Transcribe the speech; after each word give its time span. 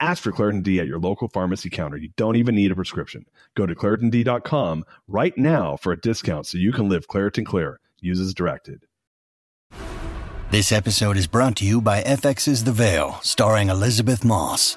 Ask 0.00 0.22
for 0.22 0.32
Claritin 0.32 0.62
D 0.62 0.80
at 0.80 0.86
your 0.86 0.98
local 0.98 1.28
pharmacy 1.28 1.68
counter. 1.68 1.98
You 1.98 2.08
don't 2.16 2.36
even 2.36 2.54
need 2.54 2.72
a 2.72 2.74
prescription. 2.74 3.26
Go 3.54 3.66
to 3.66 3.74
ClaritinD.com 3.74 4.84
right 5.08 5.36
now 5.36 5.76
for 5.76 5.92
a 5.92 6.00
discount 6.00 6.46
so 6.46 6.56
you 6.56 6.72
can 6.72 6.88
live 6.88 7.06
Claritin 7.06 7.44
Clear. 7.44 7.80
Use 8.00 8.18
as 8.18 8.32
directed. 8.32 8.86
This 10.50 10.72
episode 10.72 11.16
is 11.16 11.26
brought 11.26 11.56
to 11.56 11.66
you 11.66 11.80
by 11.80 12.02
FX's 12.02 12.64
The 12.64 12.72
Veil, 12.72 13.20
starring 13.22 13.68
Elisabeth 13.68 14.24
Moss. 14.24 14.76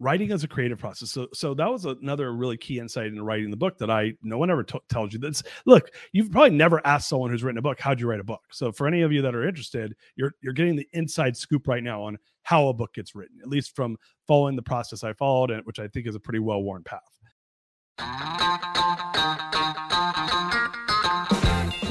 writing 0.00 0.30
is 0.30 0.44
a 0.44 0.48
creative 0.48 0.78
process. 0.78 1.10
So, 1.10 1.28
so 1.32 1.54
that 1.54 1.70
was 1.70 1.84
another 1.84 2.32
really 2.32 2.56
key 2.56 2.78
insight 2.78 3.06
into 3.06 3.22
writing 3.22 3.50
the 3.50 3.56
book 3.56 3.78
that 3.78 3.90
I 3.90 4.12
no 4.22 4.38
one 4.38 4.50
ever 4.50 4.62
t- 4.62 4.78
tells 4.88 5.12
you. 5.12 5.18
That's 5.18 5.42
look, 5.66 5.90
you've 6.12 6.30
probably 6.30 6.56
never 6.56 6.84
asked 6.86 7.08
someone 7.08 7.30
who's 7.30 7.42
written 7.42 7.58
a 7.58 7.62
book, 7.62 7.80
how'd 7.80 8.00
you 8.00 8.08
write 8.08 8.20
a 8.20 8.24
book? 8.24 8.42
So, 8.50 8.72
for 8.72 8.86
any 8.86 9.02
of 9.02 9.12
you 9.12 9.22
that 9.22 9.34
are 9.34 9.46
interested, 9.46 9.94
you're 10.16 10.32
you're 10.42 10.52
getting 10.52 10.76
the 10.76 10.88
inside 10.92 11.36
scoop 11.36 11.66
right 11.66 11.82
now 11.82 12.02
on 12.02 12.18
how 12.42 12.68
a 12.68 12.74
book 12.74 12.94
gets 12.94 13.14
written, 13.14 13.38
at 13.42 13.48
least 13.48 13.74
from 13.74 13.96
following 14.26 14.56
the 14.56 14.62
process 14.62 15.04
I 15.04 15.12
followed, 15.12 15.50
and 15.50 15.64
which 15.64 15.78
I 15.78 15.88
think 15.88 16.06
is 16.06 16.14
a 16.14 16.20
pretty 16.20 16.40
well 16.40 16.62
worn 16.62 16.84
path. 16.84 17.02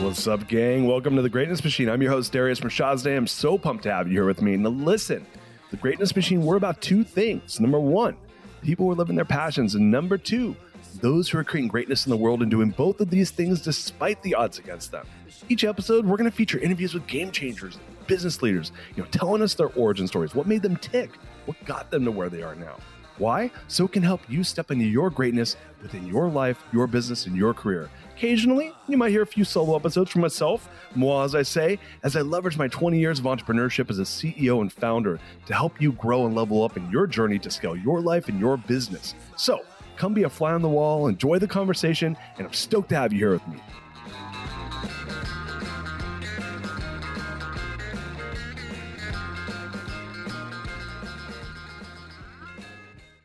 What's 0.02 0.28
up, 0.28 0.48
gang? 0.48 0.88
Welcome 0.88 1.16
to 1.18 1.22
the 1.22 1.30
Greatness 1.30 1.64
Machine. 1.64 1.90
I'm 1.90 2.02
your 2.02 2.12
host, 2.12 2.32
Darius 2.32 2.62
Mirshahzadeh. 2.62 3.18
I'm 3.18 3.28
so 3.28 3.58
pumped 3.58 3.84
to 3.84 3.92
have 3.92 4.08
you 4.08 4.14
here 4.14 4.26
with 4.26 4.42
me. 4.42 4.56
Now, 4.56 4.70
listen, 4.70 5.26
the 5.70 5.78
Greatness 5.78 6.16
Machine, 6.16 6.42
we're 6.42 6.56
about 6.56 6.82
two 6.82 7.04
things. 7.04 7.60
Number 7.60 7.80
one, 7.80 8.16
people 8.62 8.86
who 8.86 8.92
are 8.92 8.96
living 8.96 9.16
their 9.16 9.26
passions. 9.26 9.76
And 9.76 9.92
number 9.92 10.18
two, 10.18 10.56
those 11.02 11.30
who 11.30 11.38
are 11.38 11.44
creating 11.44 11.68
greatness 11.68 12.06
in 12.06 12.10
the 12.10 12.18
world 12.18 12.42
and 12.42 12.50
doing 12.50 12.70
both 12.70 13.02
of 13.02 13.10
these 13.10 13.32
things 13.32 13.62
despite 13.62 14.22
the 14.24 14.34
odds 14.34 14.60
against 14.60 14.92
them. 14.92 15.06
Each 15.50 15.64
episode, 15.64 16.06
we're 16.06 16.18
going 16.18 16.30
to 16.30 16.36
feature 16.36 16.58
interviews 16.58 16.94
with 16.94 17.06
game 17.06 17.32
changers, 17.32 17.80
business 18.08 18.42
leaders, 18.42 18.72
you 18.96 19.04
know, 19.04 19.10
telling 19.10 19.42
us 19.42 19.56
their 19.56 19.68
origin 19.74 20.08
stories, 20.08 20.34
what 20.34 20.48
made 20.48 20.62
them 20.62 20.78
tick, 20.78 21.12
what 21.46 21.64
got 21.66 21.92
them 21.92 22.06
to 22.06 22.12
where 22.12 22.30
they 22.30 22.44
are 22.44 22.56
now. 22.56 22.78
Why? 23.18 23.52
So 23.68 23.86
it 23.86 23.92
can 23.92 24.04
help 24.04 24.22
you 24.30 24.44
step 24.44 24.72
into 24.72 24.86
your 24.86 25.10
greatness 25.10 25.58
within 25.82 26.06
your 26.06 26.30
life, 26.30 26.64
your 26.72 26.88
business, 26.88 27.26
and 27.26 27.36
your 27.36 27.54
career. 27.54 27.90
Occasionally, 28.18 28.74
you 28.88 28.98
might 28.98 29.12
hear 29.12 29.22
a 29.22 29.28
few 29.28 29.44
solo 29.44 29.76
episodes 29.76 30.10
from 30.10 30.22
myself, 30.22 30.68
moi, 30.96 31.24
as 31.24 31.36
I 31.36 31.44
say, 31.44 31.78
as 32.02 32.16
I 32.16 32.22
leverage 32.22 32.58
my 32.58 32.68
20 32.68 32.98
years 32.98 33.20
of 33.20 33.26
entrepreneurship 33.26 33.92
as 33.92 34.00
a 34.00 34.02
CEO 34.02 34.62
and 34.62 34.74
founder 34.74 35.20
to 35.46 35.54
help 35.54 35.80
you 35.80 35.92
grow 35.92 36.26
and 36.26 36.34
level 36.34 36.64
up 36.64 36.78
in 36.78 36.90
your 36.90 37.06
journey 37.06 37.38
to 37.38 37.52
scale 37.52 37.78
your 37.78 38.02
life 38.02 38.28
and 38.28 38.40
your 38.40 38.58
business. 38.58 39.14
So, 39.36 39.62
come 39.98 40.16
be 40.16 40.24
a 40.24 40.30
fly 40.32 40.54
on 40.54 40.64
the 40.64 40.68
wall, 40.68 41.06
enjoy 41.06 41.38
the 41.38 41.48
conversation, 41.48 42.18
and 42.40 42.48
I'm 42.48 42.54
stoked 42.54 42.90
to 42.90 42.96
have 42.96 43.14
you 43.14 43.20
here 43.20 43.34
with 43.34 43.48
me. 43.48 43.60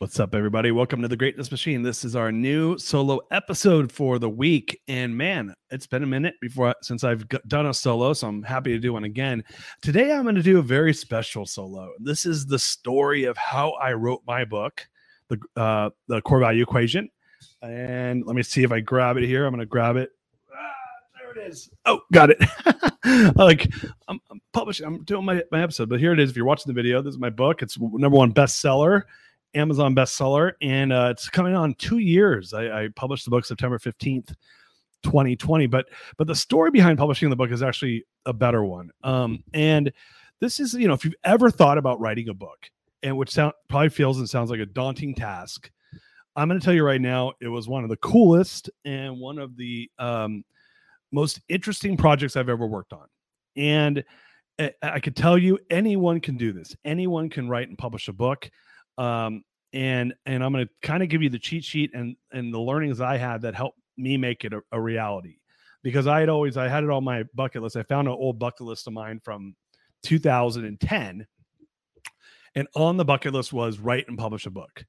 What's 0.03 0.19
up, 0.19 0.35
everybody? 0.35 0.73
Welcome 0.73 1.01
to 1.03 1.07
the 1.07 1.17
Greatness 1.17 1.53
Machine. 1.53 1.83
This 1.83 2.05
is 2.05 2.17
our 2.17 2.33
new 2.33 2.77
solo 2.77 3.21
episode 3.31 3.93
for 3.93 4.19
the 4.19 4.29
week, 4.29 4.81
and 4.89 5.17
man, 5.17 5.55
it's 5.71 5.87
been 5.87 6.03
a 6.03 6.09
minute 6.09 6.35
before 6.41 6.75
since 6.83 7.05
I've 7.05 7.25
done 7.47 7.67
a 7.67 7.73
solo, 7.73 8.13
so 8.13 8.27
I'm 8.27 8.43
happy 8.43 8.73
to 8.73 8.81
do 8.81 8.95
one 8.95 9.05
again. 9.05 9.45
Today, 9.81 10.11
I'm 10.11 10.25
going 10.25 10.35
to 10.35 10.43
do 10.43 10.59
a 10.59 10.63
very 10.63 10.93
special 10.93 11.47
solo. 11.47 11.93
This 12.01 12.27
is 12.27 12.47
the 12.47 12.59
story 12.59 13.23
of 13.27 13.37
how 13.37 13.75
I 13.81 13.93
wrote 13.93 14.23
my 14.27 14.45
book, 14.45 14.85
the 15.29 15.39
uh, 15.57 15.91
the 16.09 16.21
Core 16.23 16.41
Value 16.41 16.65
Equation. 16.65 17.09
And 17.63 18.27
let 18.27 18.34
me 18.34 18.43
see 18.43 18.65
if 18.65 18.73
I 18.73 18.81
grab 18.81 19.19
it 19.19 19.23
here. 19.23 19.47
I'm 19.47 19.53
going 19.53 19.61
to 19.61 19.67
grab 19.67 19.95
it. 19.95 20.11
Ah, 20.53 20.73
there 21.17 21.45
it 21.45 21.49
is. 21.49 21.71
Oh, 21.87 22.01
got 22.13 22.31
it. 22.31 23.37
like 23.37 23.73
I'm, 24.09 24.19
I'm, 24.33 24.41
publishing, 24.53 24.84
I'm 24.84 25.05
doing 25.05 25.25
my, 25.25 25.45
my 25.53 25.63
episode, 25.63 25.89
but 25.89 26.01
here 26.01 26.13
it 26.13 26.19
is. 26.19 26.31
If 26.31 26.37
you're 26.37 26.45
watching 26.45 26.73
the 26.73 26.75
video, 26.75 27.03
this 27.03 27.15
is 27.15 27.21
my 27.21 27.31
book. 27.31 27.63
It's 27.63 27.79
number 27.79 28.17
one 28.17 28.34
bestseller 28.34 29.05
Amazon 29.55 29.95
bestseller, 29.95 30.53
and 30.61 30.93
uh, 30.93 31.09
it's 31.11 31.29
coming 31.29 31.55
on 31.55 31.75
two 31.75 31.99
years. 31.99 32.55
I, 32.55 32.85
I, 32.85 32.89
published 32.97 33.25
the 33.25 33.31
book 33.31 33.45
September 33.45 33.79
fifteenth, 33.79 34.35
twenty 35.03 35.37
twenty. 35.37 35.67
But 35.67 35.87
but 36.17 36.27
the 36.27 36.35
story 36.35 36.71
behind 36.71 36.99
publishing 36.99 37.31
the 37.31 37.37
book 37.37 37.51
is 37.51 37.63
actually 37.63 38.05
a 38.27 38.33
better 38.33 38.65
one. 38.65 38.91
Um, 39.03 39.43
and 39.53 39.93
this 40.41 40.61
is 40.61 40.75
you 40.75 40.89
know 40.89 40.95
if 40.95 41.05
you've 41.05 41.15
ever 41.25 41.51
thought 41.51 41.79
about 41.79 42.01
writing 42.01 42.29
a 42.29 42.35
book, 42.35 42.71
and 43.03 43.17
which 43.17 43.31
sound 43.31 43.53
probably 43.69 43.91
feels 43.91 44.19
and 44.19 44.29
sounds 44.29 44.51
like 44.51 44.61
a 44.61 44.67
daunting 44.67 45.15
task, 45.15 45.71
I'm 46.34 46.49
going 46.49 46.59
to 46.59 46.65
tell 46.65 46.75
you 46.75 46.84
right 46.84 47.01
now, 47.01 47.33
it 47.41 47.49
was 47.49 47.69
one 47.69 47.84
of 47.84 47.91
the 47.91 47.97
coolest 47.99 48.71
and 48.84 49.19
one 49.19 49.39
of 49.39 49.57
the 49.57 49.91
um, 49.99 50.45
most 51.11 51.41
interesting 51.49 51.97
projects 51.97 52.37
I've 52.37 52.49
ever 52.49 52.67
worked 52.67 52.93
on. 52.93 53.07
And 53.57 54.03
eh, 54.59 54.71
I 54.83 54.99
could 54.99 55.15
tell 55.15 55.37
you, 55.37 55.59
anyone 55.69 56.21
can 56.21 56.39
do 56.39 56.53
this. 56.53 56.75
Anyone 56.84 57.29
can 57.29 57.49
write 57.49 57.69
and 57.69 57.77
publish 57.77 58.09
a 58.09 58.13
book 58.15 58.51
um, 58.98 59.44
and 59.72 60.14
and 60.26 60.44
I'm 60.44 60.53
going 60.53 60.66
to 60.66 60.72
kind 60.86 61.03
of 61.03 61.08
give 61.08 61.22
you 61.22 61.30
the 61.30 61.38
cheat 61.38 61.64
sheet 61.64 61.92
and 61.94 62.16
and 62.32 62.53
the 62.53 62.60
learnings 62.60 63.00
I 63.00 63.16
had 63.16 63.42
that 63.42 63.54
helped 63.54 63.78
me 63.97 64.16
make 64.16 64.44
it 64.44 64.53
a, 64.53 64.60
a 64.72 64.80
reality 64.80 65.36
because 65.82 66.06
I 66.06 66.20
had 66.20 66.28
always 66.28 66.56
I 66.56 66.69
had 66.69 66.84
it 66.84 66.91
on 66.91 67.04
my 67.04 67.25
bucket 67.34 67.62
list. 67.62 67.76
I 67.76 67.82
found 67.82 68.08
an 68.08 68.14
old 68.14 68.38
bucket 68.38 68.66
list 68.66 68.86
of 68.86 68.92
mine 68.92 69.20
from 69.22 69.54
2010, 70.04 71.26
and 72.54 72.69
on 72.75 72.97
the 72.97 73.04
bucket 73.04 73.32
list 73.32 73.53
was 73.53 73.78
write 73.78 74.08
and 74.08 74.19
publish 74.19 74.47
a 74.47 74.50
book 74.50 74.84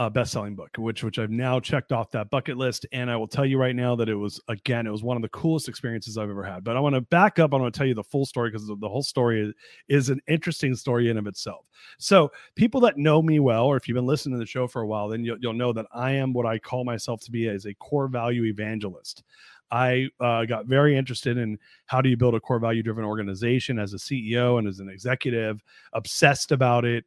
uh, 0.00 0.08
best-selling 0.08 0.54
book, 0.54 0.70
which 0.78 1.04
which 1.04 1.18
I've 1.18 1.30
now 1.30 1.60
checked 1.60 1.92
off 1.92 2.10
that 2.12 2.30
bucket 2.30 2.56
list. 2.56 2.86
And 2.90 3.10
I 3.10 3.16
will 3.16 3.28
tell 3.28 3.44
you 3.44 3.58
right 3.58 3.76
now 3.76 3.94
that 3.96 4.08
it 4.08 4.14
was 4.14 4.40
again, 4.48 4.86
it 4.86 4.90
was 4.90 5.02
one 5.02 5.14
of 5.14 5.22
the 5.22 5.28
coolest 5.28 5.68
experiences 5.68 6.16
I've 6.16 6.30
ever 6.30 6.42
had. 6.42 6.64
But 6.64 6.78
I 6.78 6.80
want 6.80 6.94
to 6.94 7.02
back 7.02 7.38
up. 7.38 7.52
I 7.52 7.58
want 7.58 7.74
to 7.74 7.78
tell 7.78 7.86
you 7.86 7.92
the 7.92 8.02
full 8.02 8.24
story 8.24 8.50
because 8.50 8.66
the 8.66 8.88
whole 8.88 9.02
story 9.02 9.42
is, 9.42 9.54
is 9.88 10.08
an 10.08 10.18
interesting 10.26 10.74
story 10.74 11.10
in 11.10 11.18
of 11.18 11.26
itself. 11.26 11.66
So 11.98 12.32
people 12.54 12.80
that 12.80 12.96
know 12.96 13.20
me 13.20 13.40
well, 13.40 13.66
or 13.66 13.76
if 13.76 13.86
you've 13.86 13.94
been 13.94 14.06
listening 14.06 14.36
to 14.36 14.38
the 14.38 14.46
show 14.46 14.66
for 14.66 14.80
a 14.80 14.86
while, 14.86 15.06
then 15.06 15.22
you'll, 15.22 15.36
you'll 15.38 15.52
know 15.52 15.74
that 15.74 15.86
I 15.92 16.12
am 16.12 16.32
what 16.32 16.46
I 16.46 16.58
call 16.58 16.82
myself 16.82 17.20
to 17.24 17.30
be 17.30 17.48
as 17.48 17.66
a 17.66 17.74
core 17.74 18.08
value 18.08 18.44
evangelist. 18.44 19.22
I 19.70 20.08
uh, 20.18 20.46
got 20.46 20.66
very 20.66 20.96
interested 20.96 21.36
in 21.36 21.58
how 21.86 22.00
do 22.00 22.08
you 22.08 22.16
build 22.16 22.34
a 22.34 22.40
core 22.40 22.58
value 22.58 22.82
driven 22.82 23.04
organization 23.04 23.78
as 23.78 23.94
a 23.94 23.98
CEO 23.98 24.58
and 24.58 24.66
as 24.66 24.80
an 24.80 24.88
executive, 24.88 25.62
obsessed 25.92 26.52
about 26.52 26.84
it, 26.84 27.04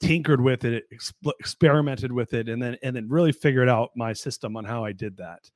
tinkered 0.00 0.40
with 0.40 0.64
it, 0.64 0.84
exp- 0.92 1.32
experimented 1.40 2.12
with 2.12 2.34
it, 2.34 2.48
and 2.48 2.62
then 2.62 2.76
and 2.82 2.94
then 2.94 3.08
really 3.08 3.32
figured 3.32 3.68
out 3.68 3.90
my 3.96 4.12
system 4.12 4.56
on 4.56 4.64
how 4.64 4.84
I 4.84 4.92
did 4.92 5.16
that. 5.16 5.50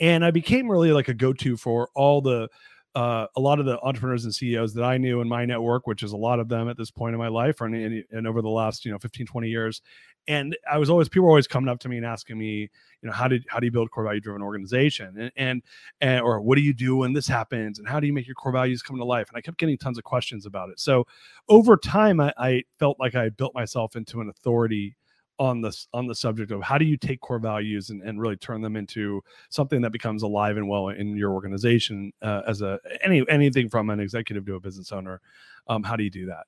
And 0.00 0.24
I 0.24 0.30
became 0.30 0.70
really 0.70 0.92
like 0.92 1.08
a 1.08 1.14
go-to 1.14 1.56
for 1.56 1.88
all 1.94 2.20
the 2.20 2.48
uh, 2.94 3.26
a 3.34 3.40
lot 3.40 3.58
of 3.58 3.66
the 3.66 3.80
entrepreneurs 3.80 4.24
and 4.24 4.34
CEOs 4.34 4.72
that 4.74 4.84
I 4.84 4.98
knew 4.98 5.20
in 5.20 5.28
my 5.28 5.44
network, 5.44 5.86
which 5.86 6.02
is 6.02 6.12
a 6.12 6.16
lot 6.16 6.38
of 6.38 6.48
them 6.48 6.68
at 6.68 6.76
this 6.76 6.92
point 6.92 7.12
in 7.12 7.18
my 7.18 7.28
life 7.28 7.60
and, 7.60 7.74
and, 7.74 8.04
and 8.12 8.26
over 8.26 8.40
the 8.40 8.48
last, 8.48 8.84
you 8.84 8.92
know, 8.92 8.98
15, 8.98 9.26
20 9.26 9.48
years. 9.48 9.82
And 10.28 10.56
I 10.70 10.78
was 10.78 10.88
always, 10.88 11.08
people 11.08 11.24
were 11.24 11.30
always 11.30 11.48
coming 11.48 11.68
up 11.68 11.80
to 11.80 11.88
me 11.88 11.96
and 11.96 12.06
asking 12.06 12.38
me, 12.38 12.70
you 13.02 13.08
know, 13.08 13.12
how 13.12 13.26
did, 13.26 13.44
how 13.48 13.58
do 13.58 13.66
you 13.66 13.72
build 13.72 13.90
core 13.90 14.04
value 14.04 14.20
driven 14.20 14.42
organization? 14.42 15.14
And, 15.18 15.32
and, 15.36 15.62
and, 16.00 16.20
or 16.22 16.40
what 16.40 16.56
do 16.56 16.62
you 16.62 16.72
do 16.72 16.96
when 16.96 17.12
this 17.12 17.26
happens? 17.26 17.78
And 17.78 17.88
how 17.88 17.98
do 17.98 18.06
you 18.06 18.12
make 18.12 18.26
your 18.26 18.36
core 18.36 18.52
values 18.52 18.80
come 18.80 18.96
to 18.96 19.04
life? 19.04 19.28
And 19.28 19.36
I 19.36 19.40
kept 19.40 19.58
getting 19.58 19.76
tons 19.76 19.98
of 19.98 20.04
questions 20.04 20.46
about 20.46 20.70
it. 20.70 20.78
So 20.78 21.04
over 21.48 21.76
time, 21.76 22.20
I, 22.20 22.32
I 22.38 22.62
felt 22.78 22.98
like 23.00 23.16
I 23.16 23.28
built 23.28 23.54
myself 23.54 23.96
into 23.96 24.20
an 24.20 24.28
authority 24.28 24.96
on 25.38 25.60
this 25.60 25.88
on 25.92 26.06
the 26.06 26.14
subject 26.14 26.52
of 26.52 26.62
how 26.62 26.78
do 26.78 26.84
you 26.84 26.96
take 26.96 27.20
core 27.20 27.38
values 27.38 27.90
and, 27.90 28.02
and 28.02 28.20
really 28.20 28.36
turn 28.36 28.60
them 28.60 28.76
into 28.76 29.22
something 29.48 29.82
that 29.82 29.90
becomes 29.90 30.22
alive 30.22 30.56
and 30.56 30.68
well 30.68 30.88
in 30.88 31.16
your 31.16 31.32
organization 31.32 32.12
uh, 32.22 32.42
as 32.46 32.62
a 32.62 32.78
any 33.02 33.24
anything 33.28 33.68
from 33.68 33.90
an 33.90 34.00
executive 34.00 34.46
to 34.46 34.54
a 34.54 34.60
business 34.60 34.92
owner 34.92 35.20
um, 35.68 35.82
how 35.82 35.96
do 35.96 36.04
you 36.04 36.10
do 36.10 36.26
that 36.26 36.44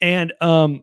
and 0.00 0.32
um, 0.40 0.82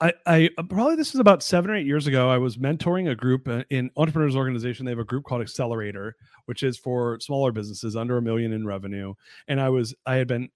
I, 0.00 0.12
I 0.26 0.50
uh, 0.58 0.62
probably 0.64 0.96
this 0.96 1.12
was 1.12 1.20
about 1.20 1.42
seven 1.42 1.70
or 1.70 1.76
eight 1.76 1.86
years 1.86 2.06
ago. 2.06 2.28
I 2.28 2.36
was 2.36 2.56
mentoring 2.56 3.10
a 3.10 3.14
group 3.14 3.46
uh, 3.48 3.62
in 3.70 3.90
entrepreneurs 3.96 4.36
organization. 4.36 4.84
They 4.84 4.92
have 4.92 4.98
a 4.98 5.04
group 5.04 5.24
called 5.24 5.40
Accelerator, 5.40 6.16
which 6.46 6.62
is 6.62 6.76
for 6.76 7.18
smaller 7.20 7.52
businesses 7.52 7.96
under 7.96 8.18
a 8.18 8.22
million 8.22 8.52
in 8.52 8.66
revenue. 8.66 9.14
And 9.48 9.60
I 9.60 9.68
was 9.68 9.94
I 10.04 10.16
had 10.16 10.28
been 10.28 10.50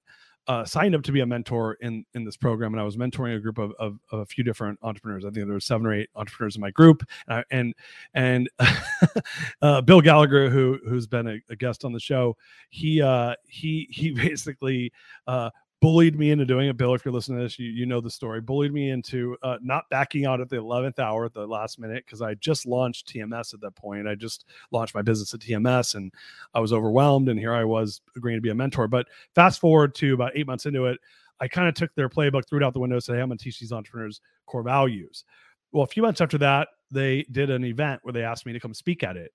uh, 0.48 0.64
signed 0.64 0.94
up 0.94 1.02
to 1.02 1.12
be 1.12 1.20
a 1.20 1.26
mentor 1.26 1.76
in 1.82 2.04
in 2.14 2.24
this 2.24 2.36
program, 2.36 2.72
and 2.72 2.80
I 2.80 2.84
was 2.84 2.96
mentoring 2.96 3.36
a 3.36 3.40
group 3.40 3.58
of, 3.58 3.72
of, 3.78 3.98
of 4.10 4.20
a 4.20 4.26
few 4.26 4.42
different 4.42 4.78
entrepreneurs. 4.82 5.24
I 5.24 5.28
think 5.28 5.46
there 5.46 5.54
were 5.54 5.60
seven 5.60 5.86
or 5.86 5.92
eight 5.92 6.08
entrepreneurs 6.16 6.56
in 6.56 6.62
my 6.62 6.70
group, 6.70 7.02
and 7.28 7.44
and, 7.50 7.74
and 8.14 8.50
uh, 9.62 9.82
Bill 9.82 10.00
Gallagher, 10.00 10.48
who 10.48 10.78
who's 10.88 11.06
been 11.06 11.28
a, 11.28 11.38
a, 11.50 11.56
guest 11.56 11.84
on 11.84 11.92
the 11.92 12.00
show, 12.00 12.34
he 12.70 13.02
uh, 13.02 13.34
he 13.46 13.88
he 13.90 14.10
basically 14.12 14.90
uh, 15.26 15.50
bullied 15.80 16.19
me 16.19 16.30
into 16.30 16.44
doing 16.44 16.69
it. 16.69 16.76
Bill, 16.76 16.94
if 16.94 17.04
you're 17.04 17.14
listening 17.14 17.38
to 17.38 17.44
this, 17.44 17.58
you, 17.58 17.69
you 17.69 17.86
know 17.86 18.00
the 18.00 18.10
story. 18.10 18.40
Bullied 18.40 18.72
me 18.72 18.90
into 18.90 19.36
uh, 19.42 19.58
not 19.62 19.88
backing 19.90 20.26
out 20.26 20.40
at 20.40 20.48
the 20.48 20.56
11th 20.56 20.98
hour 20.98 21.25
at 21.25 21.32
the 21.32 21.46
last 21.46 21.78
minute 21.78 22.04
because 22.04 22.20
I 22.20 22.34
just 22.34 22.66
launched 22.66 23.08
TMS 23.08 23.54
at 23.54 23.60
that 23.60 23.76
point. 23.76 24.08
I 24.08 24.14
just 24.14 24.44
launched 24.70 24.94
my 24.94 25.02
business 25.02 25.32
at 25.34 25.40
TMS 25.40 25.94
and 25.94 26.12
I 26.54 26.60
was 26.60 26.72
overwhelmed. 26.72 27.28
And 27.28 27.38
here 27.38 27.54
I 27.54 27.64
was 27.64 28.00
agreeing 28.16 28.38
to 28.38 28.42
be 28.42 28.50
a 28.50 28.54
mentor. 28.54 28.88
But 28.88 29.06
fast 29.34 29.60
forward 29.60 29.94
to 29.96 30.14
about 30.14 30.32
eight 30.34 30.46
months 30.46 30.66
into 30.66 30.86
it, 30.86 30.98
I 31.40 31.46
kind 31.46 31.69
of 31.69 31.75
took 31.75 31.94
their 31.94 32.08
playbook, 32.08 32.48
threw 32.48 32.58
it 32.58 32.64
out 32.64 32.72
the 32.72 32.80
window, 32.80 32.98
said, 32.98 33.14
Hey, 33.14 33.22
I'm 33.22 33.28
going 33.28 33.38
to 33.38 33.44
teach 33.44 33.60
these 33.60 33.72
entrepreneurs 33.72 34.20
core 34.46 34.64
values. 34.64 35.25
Well, 35.70 35.84
a 35.84 35.88
few 35.88 36.02
months 36.02 36.20
after 36.20 36.38
that, 36.38 36.69
they 36.90 37.25
did 37.30 37.50
an 37.50 37.64
event 37.64 38.00
where 38.02 38.12
they 38.12 38.25
asked 38.25 38.46
me 38.46 38.52
to 38.52 38.60
come 38.60 38.75
speak 38.75 39.04
at 39.04 39.16
it. 39.16 39.32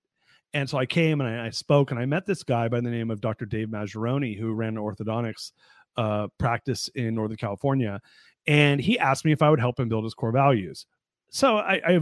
And 0.52 0.68
so 0.68 0.78
I 0.78 0.86
came 0.86 1.20
and 1.20 1.28
I, 1.28 1.46
I, 1.46 1.50
spoke 1.50 1.90
and 1.90 1.98
I 1.98 2.06
met 2.06 2.26
this 2.26 2.44
guy 2.44 2.68
by 2.68 2.80
the 2.80 2.90
name 2.90 3.10
of 3.10 3.20
Dr. 3.20 3.44
Dave 3.44 3.68
Maggioroni, 3.68 4.38
who 4.38 4.52
ran 4.52 4.76
orthodontics 4.76 5.50
uh, 5.96 6.28
practice 6.38 6.88
in 6.94 7.14
Northern 7.14 7.36
California, 7.36 8.00
and 8.46 8.80
he 8.80 8.98
asked 8.98 9.24
me 9.24 9.32
if 9.32 9.42
I 9.42 9.50
would 9.50 9.60
help 9.60 9.78
him 9.78 9.88
build 9.88 10.04
his 10.04 10.14
core 10.14 10.32
values. 10.32 10.86
So 11.30 11.56
I, 11.56 11.80
I 11.84 12.00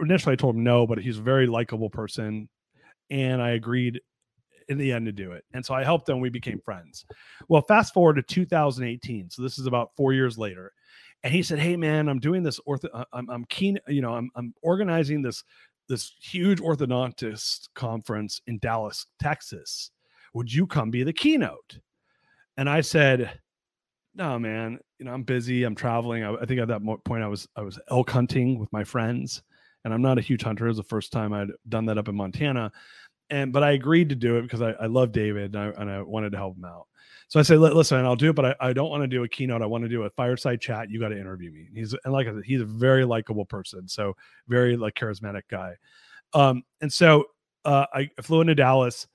initially 0.00 0.34
I 0.34 0.36
told 0.36 0.56
him 0.56 0.64
no, 0.64 0.86
but 0.86 0.98
he's 0.98 1.18
a 1.18 1.22
very 1.22 1.46
likable 1.46 1.90
person, 1.90 2.48
and 3.10 3.40
I 3.40 3.50
agreed 3.50 4.00
in 4.68 4.78
the 4.78 4.92
end 4.92 5.06
to 5.06 5.12
do 5.12 5.32
it. 5.32 5.44
And 5.52 5.64
so 5.64 5.74
I 5.74 5.84
helped 5.84 6.08
him. 6.08 6.20
We 6.20 6.30
became 6.30 6.60
friends. 6.64 7.04
Well, 7.48 7.62
fast 7.62 7.94
forward 7.94 8.16
to 8.16 8.22
2018. 8.22 9.30
So 9.30 9.42
this 9.42 9.58
is 9.58 9.66
about 9.66 9.90
four 9.96 10.12
years 10.12 10.38
later. 10.38 10.72
And 11.22 11.32
he 11.32 11.42
said, 11.42 11.58
"Hey, 11.58 11.76
man, 11.76 12.08
I'm 12.08 12.18
doing 12.18 12.42
this 12.42 12.60
ortho. 12.68 12.88
Uh, 12.92 13.04
I'm, 13.12 13.30
I'm 13.30 13.44
keen. 13.46 13.78
You 13.88 14.02
know, 14.02 14.14
I'm, 14.14 14.30
I'm 14.36 14.52
organizing 14.62 15.22
this 15.22 15.42
this 15.88 16.12
huge 16.20 16.60
orthodontist 16.60 17.68
conference 17.74 18.40
in 18.46 18.58
Dallas, 18.58 19.06
Texas. 19.20 19.90
Would 20.34 20.52
you 20.52 20.66
come 20.66 20.90
be 20.90 21.02
the 21.02 21.12
keynote?" 21.12 21.78
And 22.56 22.68
I 22.68 22.80
said, 22.80 23.40
no, 24.14 24.38
man, 24.38 24.78
you 24.98 25.04
know, 25.04 25.12
I'm 25.12 25.24
busy. 25.24 25.64
I'm 25.64 25.74
traveling. 25.74 26.22
I, 26.22 26.34
I 26.34 26.44
think 26.44 26.60
at 26.60 26.68
that 26.68 26.82
point 27.04 27.24
I 27.24 27.28
was, 27.28 27.48
I 27.56 27.62
was 27.62 27.78
elk 27.90 28.10
hunting 28.10 28.58
with 28.58 28.72
my 28.72 28.84
friends 28.84 29.42
and 29.84 29.92
I'm 29.92 30.02
not 30.02 30.18
a 30.18 30.22
huge 30.22 30.42
hunter. 30.42 30.66
It 30.66 30.68
was 30.68 30.76
the 30.76 30.84
first 30.84 31.12
time 31.12 31.32
I'd 31.32 31.48
done 31.68 31.86
that 31.86 31.98
up 31.98 32.08
in 32.08 32.14
Montana. 32.14 32.70
And, 33.30 33.52
but 33.52 33.62
I 33.62 33.72
agreed 33.72 34.08
to 34.10 34.14
do 34.14 34.36
it 34.36 34.42
because 34.42 34.62
I, 34.62 34.70
I 34.72 34.86
love 34.86 35.10
David 35.10 35.54
and 35.54 35.62
I, 35.62 35.80
and 35.80 35.90
I 35.90 36.02
wanted 36.02 36.30
to 36.30 36.38
help 36.38 36.56
him 36.56 36.64
out. 36.64 36.86
So 37.28 37.40
I 37.40 37.42
said, 37.42 37.58
listen, 37.58 38.04
I'll 38.04 38.16
do 38.16 38.30
it, 38.30 38.36
but 38.36 38.44
I, 38.44 38.54
I 38.60 38.72
don't 38.72 38.90
want 38.90 39.02
to 39.02 39.08
do 39.08 39.24
a 39.24 39.28
keynote. 39.28 39.62
I 39.62 39.66
want 39.66 39.82
to 39.82 39.88
do 39.88 40.02
a 40.02 40.10
fireside 40.10 40.60
chat. 40.60 40.90
You 40.90 41.00
got 41.00 41.08
to 41.08 41.18
interview 41.18 41.50
me. 41.50 41.64
And 41.66 41.76
he's, 41.76 41.94
and 42.04 42.12
like 42.12 42.28
I 42.28 42.32
said, 42.32 42.42
he's 42.44 42.60
a 42.60 42.66
very 42.66 43.04
likable 43.04 43.46
person. 43.46 43.88
So 43.88 44.14
very 44.46 44.76
like 44.76 44.94
charismatic 44.94 45.42
guy. 45.50 45.74
Um, 46.34 46.62
and 46.80 46.92
so 46.92 47.24
uh, 47.64 47.86
I 47.92 48.10
flew 48.22 48.42
into 48.42 48.54
Dallas, 48.54 49.08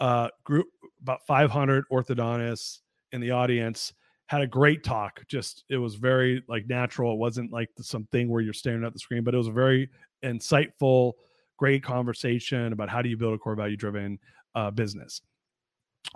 uh, 0.00 0.28
group 0.44 0.66
about 1.02 1.26
500 1.26 1.84
orthodontists 1.92 2.78
in 3.12 3.20
the 3.20 3.30
audience 3.30 3.92
had 4.26 4.40
a 4.40 4.46
great 4.46 4.82
talk 4.82 5.22
just 5.28 5.64
it 5.68 5.76
was 5.76 5.96
very 5.96 6.42
like 6.48 6.66
natural 6.66 7.12
it 7.12 7.18
wasn't 7.18 7.52
like 7.52 7.68
something 7.80 8.30
where 8.30 8.40
you're 8.40 8.52
staring 8.52 8.84
at 8.84 8.92
the 8.92 8.98
screen 8.98 9.22
but 9.22 9.34
it 9.34 9.38
was 9.38 9.48
a 9.48 9.52
very 9.52 9.90
insightful 10.24 11.12
great 11.58 11.82
conversation 11.82 12.72
about 12.72 12.88
how 12.88 13.02
do 13.02 13.08
you 13.08 13.16
build 13.16 13.34
a 13.34 13.38
core 13.38 13.54
value 13.54 13.76
driven 13.76 14.18
uh, 14.54 14.70
business. 14.70 15.20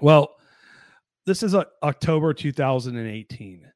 Well 0.01 0.37
this 1.27 1.43
is 1.43 1.55
uh, 1.55 1.65
october 1.83 2.33
2018 2.33 3.71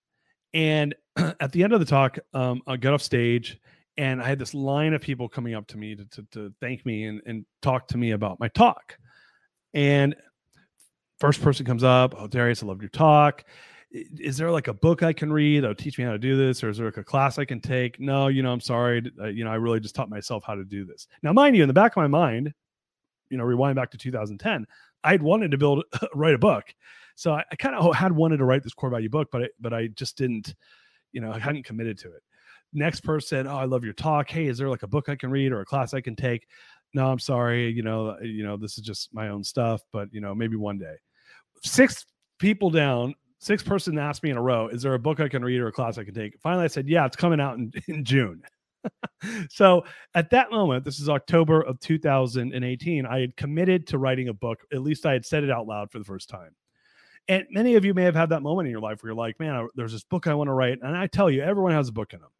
and 0.54 0.94
at 1.40 1.52
the 1.52 1.62
end 1.62 1.72
of 1.72 1.80
the 1.80 1.86
talk 1.86 2.18
um, 2.32 2.62
i 2.66 2.76
got 2.76 2.94
off 2.94 3.02
stage 3.02 3.58
and 3.96 4.22
i 4.22 4.26
had 4.26 4.38
this 4.38 4.54
line 4.54 4.94
of 4.94 5.02
people 5.02 5.28
coming 5.28 5.54
up 5.54 5.66
to 5.66 5.76
me 5.76 5.94
to, 5.94 6.04
to, 6.06 6.26
to 6.30 6.54
thank 6.60 6.86
me 6.86 7.04
and, 7.04 7.20
and 7.26 7.44
talk 7.60 7.86
to 7.88 7.98
me 7.98 8.12
about 8.12 8.40
my 8.40 8.48
talk 8.48 8.96
and 9.74 10.14
first 11.20 11.42
person 11.42 11.66
comes 11.66 11.84
up, 11.84 12.14
oh 12.18 12.26
Darius, 12.26 12.62
I 12.62 12.66
love 12.66 12.80
your 12.82 12.88
talk. 12.88 13.44
Is 13.92 14.36
there 14.36 14.50
like 14.50 14.68
a 14.68 14.74
book 14.74 15.02
I 15.02 15.12
can 15.12 15.32
read 15.32 15.60
that'll 15.60 15.74
teach 15.74 15.98
me 15.98 16.04
how 16.04 16.12
to 16.12 16.18
do 16.18 16.36
this, 16.36 16.64
or 16.64 16.70
is 16.70 16.78
there 16.78 16.86
like 16.86 16.96
a 16.96 17.04
class 17.04 17.38
I 17.38 17.44
can 17.44 17.60
take? 17.60 18.00
No, 18.00 18.28
you 18.28 18.42
know, 18.42 18.52
I'm 18.52 18.60
sorry, 18.60 19.02
uh, 19.20 19.26
you 19.26 19.44
know, 19.44 19.50
I 19.50 19.56
really 19.56 19.80
just 19.80 19.94
taught 19.94 20.08
myself 20.08 20.44
how 20.46 20.54
to 20.54 20.64
do 20.64 20.84
this. 20.84 21.06
Now, 21.22 21.32
mind 21.32 21.56
you, 21.56 21.62
in 21.62 21.68
the 21.68 21.74
back 21.74 21.92
of 21.92 21.96
my 21.96 22.06
mind, 22.06 22.54
you 23.30 23.36
know, 23.36 23.44
rewind 23.44 23.76
back 23.76 23.90
to 23.90 23.98
2010, 23.98 24.66
I'd 25.04 25.22
wanted 25.22 25.50
to 25.50 25.58
build 25.58 25.84
write 26.14 26.34
a 26.34 26.38
book, 26.38 26.64
so 27.16 27.32
I, 27.32 27.44
I 27.50 27.56
kind 27.56 27.74
of 27.74 27.94
had 27.94 28.12
wanted 28.12 28.38
to 28.38 28.44
write 28.44 28.62
this 28.62 28.74
core 28.74 28.90
value 28.90 29.10
book, 29.10 29.28
but 29.30 29.42
I, 29.42 29.48
but 29.60 29.74
I 29.74 29.88
just 29.88 30.16
didn't, 30.16 30.54
you 31.12 31.20
know, 31.20 31.32
I 31.32 31.38
hadn't 31.38 31.64
committed 31.64 31.98
to 31.98 32.12
it. 32.12 32.22
Next 32.72 33.00
person, 33.00 33.48
oh, 33.48 33.56
I 33.56 33.64
love 33.64 33.82
your 33.82 33.92
talk. 33.94 34.30
Hey, 34.30 34.46
is 34.46 34.56
there 34.56 34.68
like 34.68 34.84
a 34.84 34.88
book 34.88 35.08
I 35.08 35.16
can 35.16 35.30
read 35.32 35.50
or 35.50 35.60
a 35.60 35.64
class 35.64 35.94
I 35.94 36.00
can 36.00 36.14
take? 36.14 36.46
No, 36.94 37.10
I'm 37.10 37.18
sorry, 37.18 37.70
you 37.70 37.82
know, 37.82 38.16
you 38.22 38.44
know, 38.44 38.56
this 38.56 38.78
is 38.78 38.84
just 38.84 39.12
my 39.12 39.28
own 39.28 39.42
stuff, 39.42 39.82
but 39.92 40.08
you 40.12 40.20
know, 40.20 40.32
maybe 40.32 40.54
one 40.54 40.78
day 40.78 40.94
six 41.62 42.04
people 42.38 42.70
down, 42.70 43.14
six 43.38 43.62
person 43.62 43.98
asked 43.98 44.22
me 44.22 44.30
in 44.30 44.36
a 44.36 44.42
row, 44.42 44.68
is 44.68 44.82
there 44.82 44.94
a 44.94 44.98
book 44.98 45.20
I 45.20 45.28
can 45.28 45.44
read 45.44 45.60
or 45.60 45.68
a 45.68 45.72
class 45.72 45.98
I 45.98 46.04
can 46.04 46.14
take? 46.14 46.38
Finally, 46.40 46.64
I 46.64 46.68
said, 46.68 46.88
yeah, 46.88 47.06
it's 47.06 47.16
coming 47.16 47.40
out 47.40 47.58
in, 47.58 47.72
in 47.88 48.04
June. 48.04 48.42
so 49.50 49.84
at 50.14 50.30
that 50.30 50.50
moment, 50.50 50.84
this 50.84 51.00
is 51.00 51.08
October 51.08 51.60
of 51.62 51.78
2018, 51.80 53.06
I 53.06 53.20
had 53.20 53.36
committed 53.36 53.86
to 53.88 53.98
writing 53.98 54.28
a 54.28 54.34
book. 54.34 54.60
At 54.72 54.82
least 54.82 55.06
I 55.06 55.12
had 55.12 55.26
said 55.26 55.44
it 55.44 55.50
out 55.50 55.66
loud 55.66 55.90
for 55.90 55.98
the 55.98 56.04
first 56.04 56.28
time. 56.28 56.54
And 57.28 57.44
many 57.50 57.74
of 57.74 57.84
you 57.84 57.94
may 57.94 58.02
have 58.04 58.16
had 58.16 58.30
that 58.30 58.42
moment 58.42 58.66
in 58.66 58.72
your 58.72 58.80
life 58.80 59.02
where 59.02 59.10
you're 59.10 59.16
like, 59.16 59.38
man, 59.38 59.68
there's 59.74 59.92
this 59.92 60.02
book 60.02 60.26
I 60.26 60.34
want 60.34 60.48
to 60.48 60.52
write. 60.52 60.78
And 60.82 60.96
I 60.96 61.06
tell 61.06 61.30
you, 61.30 61.42
everyone 61.42 61.72
has 61.72 61.88
a 61.88 61.92
book 61.92 62.12
in 62.12 62.20
them 62.20 62.30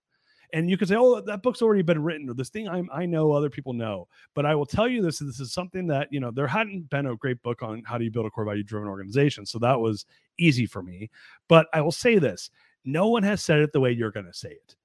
and 0.53 0.71
you 0.71 0.77
can 0.77 0.89
say, 0.89 0.97
"Oh, 0.97 1.21
that 1.21 1.43
book's 1.43 1.63
already 1.63 1.83
been 1.83 2.03
written," 2.03 2.29
or 2.29 2.35
"This 2.35 2.49
thing 2.49 2.69
I 2.69 2.83
I 2.93 3.07
know 3.07 3.33
other 3.33 3.51
people 3.51 3.73
know." 3.73 4.09
But 4.35 4.47
I 4.47 4.55
will 4.55 4.67
tell 4.67 4.89
you 4.89 5.03
this: 5.03 5.19
this 5.19 5.41
is 5.41 5.53
something 5.53 5.87
that 5.89 6.09
you 6.11 6.21
know 6.21 6.31
there 6.31 6.47
hadn't 6.47 6.91
been 6.91 7.07
a 7.07 7.17
great 7.17 7.43
book 7.43 7.63
on 7.63 7.83
how 7.85 7.99
do 7.99 8.05
you 8.05 8.11
build 8.11 8.27
a 8.27 8.31
core 8.31 8.45
value 8.45 8.63
driven 8.63 8.89
organization, 8.89 9.47
so 9.47 9.59
that 9.59 9.79
was 9.79 10.07
easy 10.39 10.67
for 10.67 10.83
me. 10.83 11.11
But 11.49 11.67
I 11.73 11.81
will 11.81 11.93
say 11.93 12.19
this: 12.19 12.51
no 12.85 13.09
one 13.09 13.23
has 13.23 13.43
said 13.43 13.61
it 13.61 13.73
the 13.73 13.81
way 13.81 13.93
you're 13.93 14.11
going 14.11 14.27
to 14.27 14.35
say 14.35 14.51
it. 14.51 14.77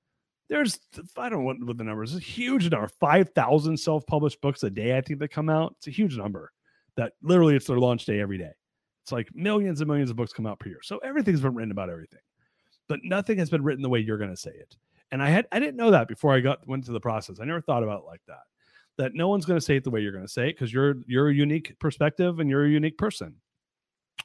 There's 0.48 0.80
I 1.18 1.30
don't 1.30 1.44
know 1.44 1.66
what 1.66 1.78
the 1.78 1.84
numbers. 1.84 2.14
It's 2.14 2.24
a 2.24 2.28
huge 2.28 2.70
number, 2.70 2.88
five 3.00 3.30
thousand 3.30 3.78
self 3.78 4.06
published 4.06 4.42
books 4.42 4.64
a 4.64 4.70
day. 4.70 4.98
I 4.98 5.02
think 5.02 5.20
that 5.20 5.30
come 5.30 5.50
out. 5.50 5.76
It's 5.78 5.88
a 5.88 5.92
huge 5.92 6.18
number. 6.18 6.52
That 6.98 7.14
literally 7.22 7.56
it's 7.56 7.68
their 7.68 7.80
launch 7.80 8.06
day 8.06 8.20
every 8.20 8.38
day. 8.38 8.52
It's 9.04 9.12
like 9.12 9.30
millions 9.36 9.82
and 9.82 9.88
millions 9.88 10.10
of 10.10 10.16
books 10.16 10.34
come 10.34 10.46
out 10.46 10.60
per 10.60 10.70
year. 10.70 10.80
So 10.82 10.98
everything's 11.00 11.42
been 11.42 11.54
written 11.54 11.72
about 11.72 11.90
everything, 11.90 12.22
but 12.88 13.00
nothing 13.04 13.38
has 13.38 13.50
been 13.50 13.64
written 13.64 13.84
the 13.84 13.90
way 13.90 14.00
you're 14.00 14.18
going 14.18 14.32
to 14.32 14.38
say 14.38 14.52
it. 14.52 14.76
And 15.12 15.22
I 15.22 15.30
had 15.30 15.48
I 15.52 15.60
didn't 15.60 15.78
know 15.78 15.92
that 15.92 16.08
before 16.08 16.34
I 16.34 16.40
got 16.40 16.68
went 16.68 16.86
to 16.86 16.92
the 16.92 17.00
process. 17.00 17.40
I 17.40 17.46
never 17.46 17.62
thought 17.62 17.84
about 17.84 18.02
it 18.02 18.08
like 18.08 18.22
that. 18.28 18.44
That 18.98 19.14
no 19.14 19.28
one's 19.28 19.46
going 19.46 19.60
to 19.60 19.66
say 19.66 19.76
it 19.76 19.84
the 19.84 19.90
way 19.90 20.02
you're 20.02 20.12
going 20.12 20.26
to 20.26 20.32
say 20.32 20.50
it 20.50 20.54
because 20.54 20.74
you're 20.74 20.96
you're 21.06 21.30
a 21.30 21.34
unique 21.34 21.78
perspective 21.80 22.40
and 22.40 22.50
you're 22.50 22.66
a 22.66 22.70
unique 22.70 22.98
person. 22.98 23.36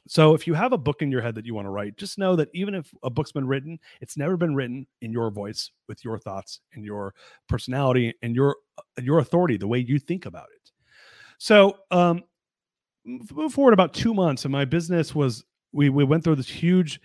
So 0.08 0.34
if 0.34 0.46
you 0.46 0.54
have 0.54 0.72
a 0.72 0.78
book 0.78 1.02
in 1.02 1.10
your 1.10 1.20
head 1.20 1.34
that 1.34 1.44
you 1.44 1.54
want 1.54 1.66
to 1.66 1.70
write, 1.70 1.96
just 1.96 2.18
know 2.18 2.36
that 2.36 2.48
even 2.54 2.74
if 2.74 2.92
a 3.02 3.10
book's 3.10 3.32
been 3.32 3.46
written, 3.46 3.78
it's 4.00 4.16
never 4.16 4.36
been 4.36 4.54
written 4.54 4.86
in 5.02 5.12
your 5.12 5.30
voice 5.30 5.70
with 5.88 6.04
your 6.04 6.18
thoughts 6.18 6.60
and 6.74 6.84
your 6.84 7.14
personality 7.48 8.14
and 8.22 8.34
your 8.34 8.56
uh, 8.78 8.82
your 9.02 9.18
authority, 9.18 9.56
the 9.56 9.68
way 9.68 9.78
you 9.78 9.98
think 9.98 10.26
about 10.26 10.46
it. 10.54 10.70
So 11.38 11.78
um 11.90 12.22
move 13.04 13.52
forward 13.52 13.72
about 13.72 13.94
two 13.94 14.14
months, 14.14 14.44
and 14.44 14.52
my 14.52 14.64
business 14.64 15.14
was 15.14 15.44
we 15.72 15.90
we 15.90 16.04
went 16.04 16.24
through 16.24 16.36
this 16.36 16.48
huge 16.48 17.00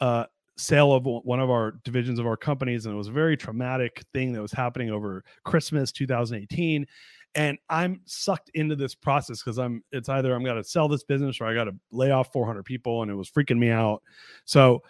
uh 0.00 0.24
sale 0.58 0.92
of 0.92 1.04
one 1.04 1.40
of 1.40 1.50
our 1.50 1.72
divisions 1.84 2.18
of 2.18 2.26
our 2.26 2.36
companies 2.36 2.84
and 2.84 2.94
it 2.94 2.98
was 2.98 3.08
a 3.08 3.12
very 3.12 3.36
traumatic 3.36 4.02
thing 4.12 4.32
that 4.32 4.42
was 4.42 4.52
happening 4.52 4.90
over 4.90 5.24
christmas 5.44 5.92
2018 5.92 6.86
and 7.34 7.58
i'm 7.70 8.00
sucked 8.04 8.50
into 8.54 8.74
this 8.74 8.94
process 8.94 9.38
because 9.38 9.58
i'm 9.58 9.82
it's 9.92 10.08
either 10.08 10.34
i'm 10.34 10.44
going 10.44 10.56
to 10.56 10.64
sell 10.68 10.88
this 10.88 11.04
business 11.04 11.40
or 11.40 11.46
i 11.46 11.54
got 11.54 11.64
to 11.64 11.74
lay 11.92 12.10
off 12.10 12.32
400 12.32 12.64
people 12.64 13.02
and 13.02 13.10
it 13.10 13.14
was 13.14 13.30
freaking 13.30 13.58
me 13.58 13.70
out. 13.70 14.02
So 14.44 14.82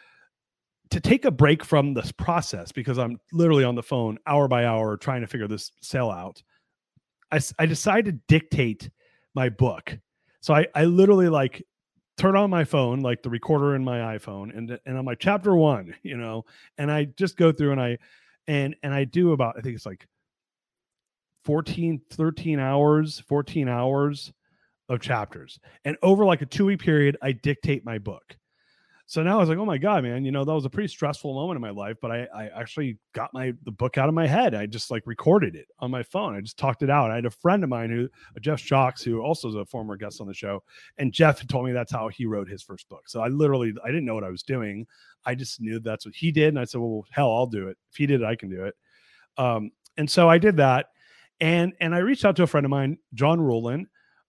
to 0.91 1.01
take 1.01 1.27
a 1.27 1.31
break 1.31 1.63
from 1.63 1.93
this 1.93 2.11
process 2.11 2.73
because 2.73 2.97
i'm 2.97 3.21
literally 3.31 3.65
on 3.65 3.75
the 3.75 3.83
phone 3.83 4.17
hour 4.27 4.49
by 4.49 4.65
hour 4.65 4.97
trying 4.97 5.21
to 5.21 5.27
figure 5.27 5.47
this 5.47 5.71
sale 5.83 6.11
out 6.11 6.43
i, 7.31 7.39
I 7.59 7.67
decided 7.67 8.07
to 8.07 8.23
dictate 8.27 8.89
my 9.39 9.49
book. 9.49 9.97
So 10.41 10.53
I, 10.53 10.67
I 10.75 10.85
literally 10.85 11.29
like 11.29 11.65
turn 12.19 12.37
on 12.37 12.51
my 12.51 12.65
phone, 12.65 13.01
like 13.01 13.23
the 13.23 13.31
recorder 13.31 13.75
in 13.75 13.85
my 13.85 14.19
iPhone, 14.19 14.57
and 14.57 14.79
and 14.85 14.99
I'm 14.99 15.07
like 15.07 15.21
chapter 15.21 15.55
one, 15.55 15.95
you 16.03 16.17
know, 16.17 16.45
and 16.77 16.91
I 16.91 17.07
just 17.07 17.37
go 17.37 17.53
through 17.53 17.73
and 17.73 17.81
I 17.81 17.99
and 18.47 18.77
and 18.83 18.93
I 18.93 19.05
do 19.05 19.33
about 19.33 19.57
I 19.57 19.61
think 19.63 19.77
it's 19.77 19.87
like 19.87 20.07
14, 21.45 22.01
13 22.11 22.59
hours, 22.59 23.21
14 23.21 23.69
hours 23.69 24.33
of 24.89 25.01
chapters. 25.01 25.59
And 25.85 25.97
over 26.03 26.25
like 26.25 26.43
a 26.43 26.47
two 26.47 26.67
week 26.67 26.81
period, 26.81 27.17
I 27.23 27.33
dictate 27.33 27.85
my 27.85 27.99
book. 27.99 28.37
So 29.09 29.23
now 29.23 29.39
I 29.39 29.41
was 29.41 29.49
like, 29.49 29.57
oh 29.57 29.65
my 29.65 29.79
god, 29.79 30.03
man, 30.03 30.27
you 30.27 30.31
know 30.31 30.45
that 30.45 30.53
was 30.53 30.67
a 30.67 30.71
pretty 30.71 30.89
stressful 30.89 31.33
moment 31.33 31.57
in 31.57 31.63
my 31.63 31.71
life, 31.71 31.97
but 32.03 32.11
I 32.11 32.29
I 32.35 32.51
actually 32.55 32.99
got 33.15 33.33
my 33.33 33.55
the 33.65 33.73
book 33.73 33.97
out 33.97 34.07
of 34.07 34.15
my 34.15 34.27
head. 34.27 34.55
I 34.55 34.67
just 34.67 34.91
like 34.91 35.07
recorded 35.07 35.57
it 35.57 35.67
on 35.79 35.91
my 35.91 36.03
phone. 36.03 36.37
I 36.37 36.43
just 36.43 36.59
talked 36.59 36.83
it 36.83 36.91
out. 36.91 37.11
I 37.11 37.15
had 37.15 37.25
a 37.25 37.31
friend 37.31 37.65
of 37.65 37.71
mine 37.71 37.89
who 37.89 38.11
Jeff 38.43 38.61
Shocks, 38.61 39.01
who 39.01 39.23
also 39.23 39.49
is 39.49 39.55
a 39.55 39.65
former 39.65 39.97
guest 39.97 40.21
on 40.21 40.27
the 40.27 40.35
show, 40.35 40.63
and 40.99 41.11
Jeff 41.11 41.47
told 41.49 41.65
me 41.65 41.73
that's 41.73 41.91
how 41.91 42.09
he 42.09 42.27
wrote 42.27 42.51
his 42.51 42.63
first 42.63 42.87
book. 42.91 43.09
So 43.09 43.23
I 43.23 43.29
literally 43.29 43.73
I 43.83 43.87
didn't 43.87 44.05
know 44.05 44.15
what 44.15 44.25
I 44.25 44.31
was 44.31 44.43
doing. 44.43 44.87
I 45.25 45.35
just 45.35 45.59
knew 45.59 45.81
that's 45.81 46.05
what 46.05 46.15
he 46.15 46.31
did, 46.31 46.49
and 46.49 46.59
I 46.59 46.65
said, 46.65 46.83
well, 46.83 47.07
hell, 47.11 47.33
I'll 47.33 47.47
do 47.47 47.69
it. 47.69 47.79
If 47.91 47.97
he 47.97 48.05
did 48.05 48.21
it, 48.21 48.27
I 48.27 48.37
can 48.37 48.51
do 48.51 48.67
it. 48.67 48.75
Um, 49.39 49.71
and 49.97 50.11
so 50.11 50.29
I 50.29 50.37
did 50.37 50.59
that, 50.59 50.91
and 51.41 51.73
and 51.81 51.95
I 51.95 52.01
reached 52.01 52.27
out 52.27 52.37
to 52.37 52.43
a 52.43 52.47
friend 52.47 52.67
of 52.67 52.71
mine, 52.71 52.99
John 53.15 53.39
Ruhlin, 53.39 53.87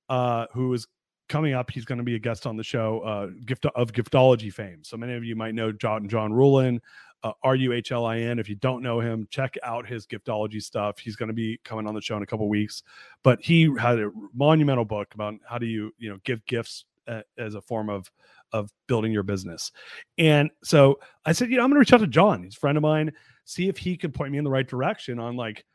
uh, 0.07 0.45
who 0.53 0.69
was 0.69 0.87
coming 1.29 1.53
up, 1.53 1.71
he's 1.71 1.85
going 1.85 1.99
to 1.99 2.03
be 2.03 2.15
a 2.15 2.19
guest 2.19 2.45
on 2.45 2.57
the 2.57 2.63
show, 2.63 2.99
uh, 3.01 3.27
gift 3.45 3.65
of 3.67 3.93
giftology 3.93 4.51
fame. 4.51 4.83
So 4.83 4.97
many 4.97 5.13
of 5.13 5.23
you 5.23 5.35
might 5.35 5.55
know 5.55 5.71
John 5.71 6.09
John 6.09 6.31
Ruhlin, 6.31 6.79
uh, 7.23 7.31
R 7.43 7.55
U 7.55 7.73
H 7.73 7.91
L 7.91 8.05
I 8.05 8.19
N. 8.19 8.39
If 8.39 8.49
you 8.49 8.55
don't 8.55 8.83
know 8.83 8.99
him, 8.99 9.27
check 9.29 9.55
out 9.63 9.87
his 9.87 10.05
giftology 10.05 10.61
stuff. 10.61 10.99
He's 10.99 11.15
going 11.15 11.27
to 11.27 11.33
be 11.33 11.59
coming 11.63 11.87
on 11.87 11.95
the 11.95 12.01
show 12.01 12.17
in 12.17 12.23
a 12.23 12.25
couple 12.25 12.49
weeks. 12.49 12.83
But 13.23 13.39
he 13.41 13.69
had 13.79 13.99
a 13.99 14.11
monumental 14.33 14.85
book 14.85 15.13
about 15.13 15.35
how 15.47 15.57
do 15.57 15.65
you 15.65 15.93
you 15.97 16.09
know 16.09 16.17
give 16.23 16.45
gifts 16.45 16.85
uh, 17.07 17.21
as 17.37 17.55
a 17.55 17.61
form 17.61 17.89
of 17.89 18.11
of 18.51 18.71
building 18.87 19.11
your 19.11 19.23
business. 19.23 19.71
And 20.17 20.49
so 20.63 20.99
I 21.25 21.33
said, 21.33 21.49
you 21.51 21.57
know, 21.57 21.63
I'm 21.63 21.69
going 21.69 21.75
to 21.75 21.79
reach 21.79 21.93
out 21.93 21.99
to 21.99 22.07
John. 22.07 22.43
He's 22.43 22.55
a 22.55 22.59
friend 22.59 22.77
of 22.77 22.81
mine. 22.81 23.11
See 23.45 23.67
if 23.67 23.77
he 23.77 23.95
could 23.95 24.13
point 24.13 24.31
me 24.31 24.37
in 24.37 24.43
the 24.43 24.49
right 24.49 24.67
direction 24.67 25.19
on 25.19 25.35
like 25.35 25.65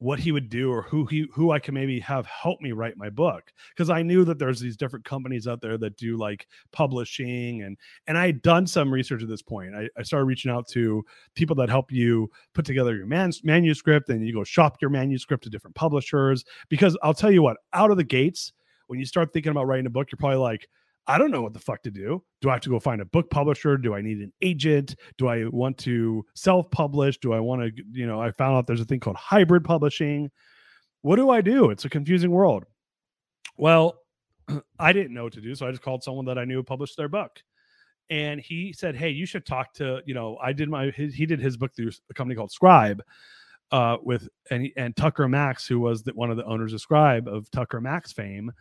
what 0.00 0.20
he 0.20 0.30
would 0.30 0.48
do 0.48 0.70
or 0.70 0.82
who 0.82 1.06
he 1.06 1.26
who 1.32 1.50
I 1.50 1.58
can 1.58 1.74
maybe 1.74 1.98
have 2.00 2.24
help 2.26 2.60
me 2.60 2.72
write 2.72 2.96
my 2.96 3.10
book 3.10 3.52
because 3.74 3.90
I 3.90 4.02
knew 4.02 4.24
that 4.24 4.38
there's 4.38 4.60
these 4.60 4.76
different 4.76 5.04
companies 5.04 5.48
out 5.48 5.60
there 5.60 5.76
that 5.78 5.96
do 5.96 6.16
like 6.16 6.46
publishing 6.72 7.62
and 7.62 7.76
and 8.06 8.16
I 8.16 8.26
had 8.26 8.42
done 8.42 8.66
some 8.66 8.92
research 8.92 9.22
at 9.22 9.28
this 9.28 9.42
point. 9.42 9.74
I, 9.74 9.88
I 9.96 10.02
started 10.02 10.26
reaching 10.26 10.52
out 10.52 10.68
to 10.68 11.04
people 11.34 11.56
that 11.56 11.68
help 11.68 11.90
you 11.90 12.30
put 12.54 12.64
together 12.64 12.94
your 12.94 13.06
man, 13.06 13.32
manuscript 13.42 14.08
and 14.08 14.24
you 14.24 14.32
go 14.32 14.44
shop 14.44 14.76
your 14.80 14.90
manuscript 14.90 15.44
to 15.44 15.50
different 15.50 15.74
publishers 15.74 16.44
because 16.68 16.96
I'll 17.02 17.14
tell 17.14 17.32
you 17.32 17.42
what 17.42 17.56
out 17.72 17.90
of 17.90 17.96
the 17.96 18.04
gates 18.04 18.52
when 18.86 19.00
you 19.00 19.04
start 19.04 19.32
thinking 19.32 19.50
about 19.50 19.66
writing 19.66 19.86
a 19.86 19.90
book 19.90 20.12
you're 20.12 20.18
probably 20.18 20.38
like 20.38 20.68
I 21.08 21.16
don't 21.16 21.30
know 21.30 21.40
what 21.40 21.54
the 21.54 21.58
fuck 21.58 21.82
to 21.84 21.90
do. 21.90 22.22
Do 22.42 22.50
I 22.50 22.52
have 22.52 22.60
to 22.62 22.68
go 22.68 22.78
find 22.78 23.00
a 23.00 23.06
book 23.06 23.30
publisher? 23.30 23.78
Do 23.78 23.94
I 23.94 24.02
need 24.02 24.18
an 24.18 24.32
agent? 24.42 24.94
Do 25.16 25.26
I 25.26 25.46
want 25.46 25.78
to 25.78 26.24
self 26.34 26.70
publish? 26.70 27.16
Do 27.18 27.32
I 27.32 27.40
want 27.40 27.62
to, 27.62 27.82
you 27.92 28.06
know, 28.06 28.20
I 28.20 28.30
found 28.30 28.56
out 28.56 28.66
there's 28.66 28.82
a 28.82 28.84
thing 28.84 29.00
called 29.00 29.16
hybrid 29.16 29.64
publishing. 29.64 30.30
What 31.00 31.16
do 31.16 31.30
I 31.30 31.40
do? 31.40 31.70
It's 31.70 31.86
a 31.86 31.88
confusing 31.88 32.30
world. 32.30 32.64
Well, 33.56 34.02
I 34.78 34.92
didn't 34.92 35.14
know 35.14 35.24
what 35.24 35.32
to 35.32 35.40
do. 35.40 35.54
So 35.54 35.66
I 35.66 35.70
just 35.70 35.82
called 35.82 36.02
someone 36.02 36.26
that 36.26 36.38
I 36.38 36.44
knew 36.44 36.62
published 36.62 36.98
their 36.98 37.08
book. 37.08 37.42
And 38.10 38.38
he 38.38 38.74
said, 38.74 38.94
Hey, 38.94 39.10
you 39.10 39.24
should 39.24 39.46
talk 39.46 39.72
to, 39.74 40.02
you 40.04 40.12
know, 40.12 40.36
I 40.42 40.52
did 40.52 40.68
my, 40.68 40.90
he 40.90 41.24
did 41.24 41.40
his 41.40 41.56
book 41.56 41.72
through 41.74 41.90
a 42.10 42.14
company 42.14 42.36
called 42.36 42.52
Scribe 42.52 43.02
uh, 43.72 43.96
with, 44.02 44.28
and, 44.50 44.68
and 44.76 44.94
Tucker 44.94 45.26
Max, 45.26 45.66
who 45.66 45.80
was 45.80 46.02
the, 46.02 46.12
one 46.12 46.30
of 46.30 46.36
the 46.36 46.44
owners 46.44 46.74
of 46.74 46.82
Scribe 46.82 47.28
of 47.28 47.50
Tucker 47.50 47.80
Max 47.80 48.12
fame 48.12 48.52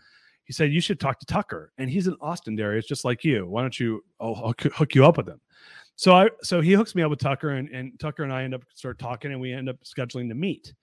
he 0.47 0.53
said 0.53 0.71
you 0.71 0.79
should 0.79 0.99
talk 0.99 1.19
to 1.19 1.25
Tucker, 1.25 1.73
and 1.77 1.89
he's 1.89 2.07
in 2.07 2.15
Austin, 2.21 2.55
Darius, 2.55 2.85
just 2.85 3.03
like 3.03 3.25
you. 3.25 3.45
Why 3.45 3.61
don't 3.61 3.77
you? 3.77 4.01
I'll, 4.19 4.35
I'll 4.35 4.55
hook 4.73 4.95
you 4.95 5.05
up 5.05 5.17
with 5.17 5.27
him. 5.27 5.41
So 5.97 6.15
I 6.15 6.29
so 6.41 6.61
he 6.61 6.71
hooks 6.71 6.95
me 6.95 7.03
up 7.03 7.09
with 7.09 7.19
Tucker, 7.19 7.49
and, 7.49 7.67
and 7.69 7.99
Tucker 7.99 8.23
and 8.23 8.31
I 8.31 8.43
end 8.43 8.55
up 8.55 8.63
start 8.73 8.97
talking, 8.97 9.33
and 9.33 9.41
we 9.41 9.51
end 9.51 9.67
up 9.67 9.75
scheduling 9.83 10.29
to 10.29 10.35
meet. 10.35 10.73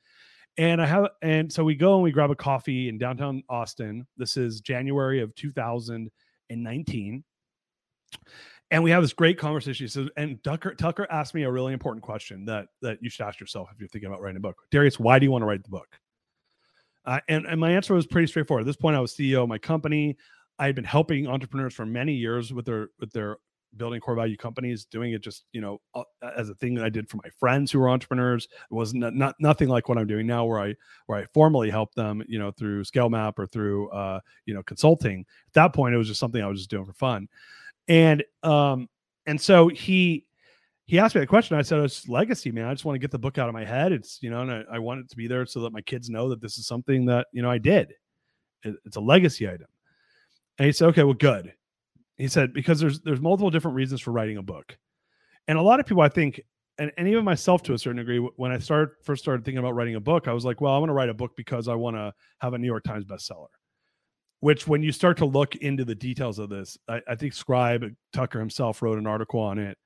And 0.58 0.82
I 0.82 0.86
have 0.86 1.08
and 1.22 1.50
so 1.50 1.64
we 1.64 1.74
go 1.74 1.94
and 1.94 2.02
we 2.02 2.12
grab 2.12 2.30
a 2.30 2.36
coffee 2.36 2.90
in 2.90 2.98
downtown 2.98 3.42
Austin. 3.48 4.06
This 4.18 4.36
is 4.36 4.60
January 4.60 5.22
of 5.22 5.34
2019. 5.34 7.24
And 8.70 8.82
we 8.82 8.90
have 8.90 9.02
this 9.02 9.12
great 9.12 9.38
conversation. 9.38 9.88
So, 9.88 10.08
and 10.18 10.42
Tucker 10.44 10.74
Tucker 10.74 11.06
asked 11.10 11.34
me 11.34 11.44
a 11.44 11.50
really 11.50 11.72
important 11.72 12.02
question 12.02 12.44
that 12.44 12.66
that 12.82 12.98
you 13.00 13.08
should 13.08 13.26
ask 13.26 13.40
yourself 13.40 13.70
if 13.72 13.80
you're 13.80 13.88
thinking 13.88 14.08
about 14.08 14.20
writing 14.20 14.36
a 14.36 14.40
book. 14.40 14.56
Darius, 14.70 15.00
why 15.00 15.18
do 15.18 15.24
you 15.24 15.30
want 15.30 15.40
to 15.40 15.46
write 15.46 15.64
the 15.64 15.70
book? 15.70 15.98
Uh, 17.06 17.20
and, 17.28 17.46
and 17.46 17.60
my 17.60 17.70
answer 17.70 17.94
was 17.94 18.06
pretty 18.06 18.26
straightforward. 18.26 18.62
At 18.62 18.66
this 18.66 18.76
point, 18.76 18.96
I 18.96 19.00
was 19.00 19.14
CEO 19.14 19.42
of 19.42 19.48
my 19.48 19.58
company. 19.58 20.16
I 20.58 20.66
had 20.66 20.74
been 20.74 20.84
helping 20.84 21.26
entrepreneurs 21.26 21.74
for 21.74 21.84
many 21.84 22.14
years 22.14 22.52
with 22.52 22.64
their 22.64 22.88
with 23.00 23.12
their 23.12 23.38
building 23.76 24.00
core 24.00 24.14
value 24.14 24.36
companies, 24.36 24.84
doing 24.84 25.12
it 25.12 25.22
just 25.22 25.44
you 25.52 25.60
know 25.60 25.80
as 26.36 26.48
a 26.48 26.54
thing 26.54 26.74
that 26.74 26.84
I 26.84 26.88
did 26.88 27.08
for 27.08 27.16
my 27.16 27.30
friends 27.38 27.72
who 27.72 27.80
were 27.80 27.88
entrepreneurs. 27.88 28.44
It 28.44 28.74
was 28.74 28.94
not, 28.94 29.14
not 29.14 29.34
nothing 29.40 29.68
like 29.68 29.88
what 29.88 29.98
I'm 29.98 30.06
doing 30.06 30.26
now, 30.26 30.44
where 30.44 30.60
I 30.60 30.74
where 31.06 31.18
I 31.18 31.26
formally 31.34 31.70
help 31.70 31.92
them, 31.94 32.22
you 32.28 32.38
know, 32.38 32.52
through 32.52 32.84
ScaleMAP 32.84 33.34
or 33.38 33.46
through 33.46 33.90
uh, 33.90 34.20
you 34.46 34.54
know 34.54 34.62
consulting. 34.62 35.24
At 35.48 35.54
that 35.54 35.74
point, 35.74 35.94
it 35.94 35.98
was 35.98 36.08
just 36.08 36.20
something 36.20 36.42
I 36.42 36.46
was 36.46 36.60
just 36.60 36.70
doing 36.70 36.86
for 36.86 36.92
fun, 36.92 37.28
and 37.88 38.24
um 38.42 38.88
and 39.26 39.40
so 39.40 39.68
he 39.68 40.24
he 40.86 40.98
asked 40.98 41.14
me 41.14 41.22
a 41.22 41.26
question. 41.26 41.56
I 41.56 41.62
said, 41.62 41.80
it's 41.80 42.08
legacy, 42.08 42.52
man. 42.52 42.66
I 42.66 42.74
just 42.74 42.84
want 42.84 42.96
to 42.96 43.00
get 43.00 43.10
the 43.10 43.18
book 43.18 43.38
out 43.38 43.48
of 43.48 43.54
my 43.54 43.64
head. 43.64 43.92
It's, 43.92 44.18
you 44.22 44.30
know, 44.30 44.42
and 44.42 44.50
I, 44.50 44.64
I, 44.72 44.78
want 44.78 45.00
it 45.00 45.08
to 45.10 45.16
be 45.16 45.26
there 45.26 45.46
so 45.46 45.60
that 45.60 45.72
my 45.72 45.80
kids 45.80 46.10
know 46.10 46.28
that 46.28 46.42
this 46.42 46.58
is 46.58 46.66
something 46.66 47.06
that, 47.06 47.26
you 47.32 47.40
know, 47.40 47.50
I 47.50 47.58
did. 47.58 47.94
It, 48.62 48.76
it's 48.84 48.96
a 48.96 49.00
legacy 49.00 49.48
item. 49.48 49.66
And 50.58 50.66
he 50.66 50.72
said, 50.72 50.88
okay, 50.88 51.02
well, 51.02 51.14
good. 51.14 51.54
He 52.18 52.28
said, 52.28 52.52
because 52.52 52.80
there's, 52.80 53.00
there's 53.00 53.20
multiple 53.20 53.50
different 53.50 53.76
reasons 53.76 54.00
for 54.00 54.12
writing 54.12 54.36
a 54.36 54.42
book. 54.42 54.76
And 55.48 55.58
a 55.58 55.62
lot 55.62 55.80
of 55.80 55.86
people, 55.86 56.02
I 56.02 56.08
think, 56.08 56.42
and, 56.78 56.92
and 56.98 57.08
even 57.08 57.24
myself 57.24 57.62
to 57.64 57.72
a 57.72 57.78
certain 57.78 57.98
degree, 57.98 58.18
when 58.36 58.52
I 58.52 58.58
started 58.58 58.94
first 59.02 59.22
started 59.22 59.44
thinking 59.44 59.58
about 59.58 59.74
writing 59.74 59.94
a 59.94 60.00
book, 60.00 60.28
I 60.28 60.32
was 60.32 60.44
like, 60.44 60.60
well, 60.60 60.74
I 60.74 60.78
want 60.78 60.90
to 60.90 60.94
write 60.94 61.08
a 61.08 61.14
book 61.14 61.32
because 61.36 61.66
I 61.66 61.74
want 61.74 61.96
to 61.96 62.12
have 62.40 62.52
a 62.52 62.58
New 62.58 62.66
York 62.66 62.84
Times 62.84 63.04
bestseller. 63.04 63.46
Which, 64.40 64.66
when 64.66 64.82
you 64.82 64.92
start 64.92 65.16
to 65.18 65.24
look 65.24 65.56
into 65.56 65.84
the 65.84 65.94
details 65.94 66.38
of 66.38 66.50
this, 66.50 66.76
I, 66.88 67.00
I 67.08 67.14
think 67.14 67.32
Scribe 67.32 67.84
Tucker 68.12 68.38
himself 68.38 68.82
wrote 68.82 68.98
an 68.98 69.06
article 69.06 69.40
on 69.40 69.58
it 69.58 69.78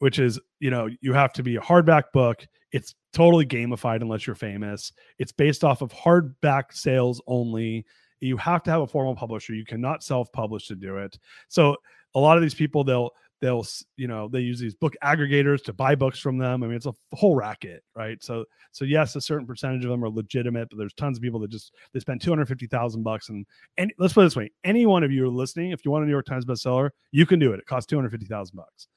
which 0.00 0.18
is 0.18 0.38
you 0.58 0.70
know 0.70 0.88
you 1.00 1.12
have 1.12 1.32
to 1.34 1.42
be 1.42 1.56
a 1.56 1.60
hardback 1.60 2.04
book. 2.12 2.44
It's 2.72 2.94
totally 3.12 3.46
gamified 3.46 4.02
unless 4.02 4.26
you're 4.26 4.36
famous. 4.36 4.92
It's 5.18 5.32
based 5.32 5.64
off 5.64 5.82
of 5.82 5.92
hardback 5.92 6.72
sales 6.72 7.22
only. 7.26 7.86
You 8.20 8.36
have 8.36 8.62
to 8.64 8.70
have 8.70 8.82
a 8.82 8.86
formal 8.86 9.16
publisher. 9.16 9.54
You 9.54 9.64
cannot 9.64 10.02
self-publish 10.02 10.68
to 10.68 10.74
do 10.74 10.98
it. 10.98 11.18
So 11.48 11.76
a 12.14 12.20
lot 12.20 12.36
of 12.36 12.42
these 12.42 12.54
people 12.54 12.84
they'll 12.84 13.10
they'll 13.40 13.66
you 13.96 14.06
know 14.06 14.28
they 14.28 14.40
use 14.40 14.60
these 14.60 14.74
book 14.74 14.94
aggregators 15.02 15.62
to 15.64 15.72
buy 15.72 15.94
books 15.94 16.18
from 16.18 16.38
them. 16.38 16.62
I 16.62 16.66
mean 16.66 16.76
it's 16.76 16.86
a 16.86 16.94
whole 17.12 17.34
racket 17.34 17.82
right? 17.96 18.22
So 18.22 18.44
so 18.72 18.84
yes 18.84 19.16
a 19.16 19.20
certain 19.20 19.46
percentage 19.46 19.84
of 19.84 19.90
them 19.90 20.04
are 20.04 20.10
legitimate 20.10 20.68
but 20.70 20.78
there's 20.78 20.94
tons 20.94 21.18
of 21.18 21.22
people 21.22 21.40
that 21.40 21.50
just 21.50 21.74
they 21.92 22.00
spend 22.00 22.20
250000 22.20 23.02
bucks 23.02 23.28
and 23.30 23.46
and 23.78 23.92
let's 23.98 24.14
put 24.14 24.22
it 24.22 24.24
this 24.24 24.36
way 24.36 24.50
any 24.64 24.86
one 24.86 25.02
of 25.02 25.10
you 25.10 25.24
are 25.24 25.28
listening 25.28 25.72
if 25.72 25.84
you 25.84 25.90
want 25.90 26.04
a 26.04 26.06
new 26.06 26.12
york 26.12 26.26
times 26.26 26.44
bestseller 26.44 26.90
you 27.10 27.26
can 27.26 27.38
do 27.38 27.52
it. 27.52 27.58
It 27.58 27.66
costs 27.66 27.88
250000 27.88 28.56
bucks. 28.56 28.88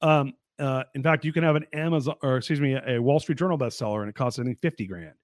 Um 0.00 0.32
uh, 0.58 0.84
in 0.94 1.02
fact, 1.02 1.24
you 1.24 1.32
can 1.32 1.42
have 1.42 1.56
an 1.56 1.66
Amazon 1.72 2.14
or 2.22 2.36
excuse 2.36 2.60
me, 2.60 2.78
a 2.86 3.00
Wall 3.00 3.20
Street 3.20 3.38
Journal 3.38 3.58
bestseller, 3.58 4.00
and 4.00 4.08
it 4.08 4.14
costs 4.14 4.38
I 4.38 4.44
think 4.44 4.60
fifty 4.60 4.86
grand. 4.86 5.14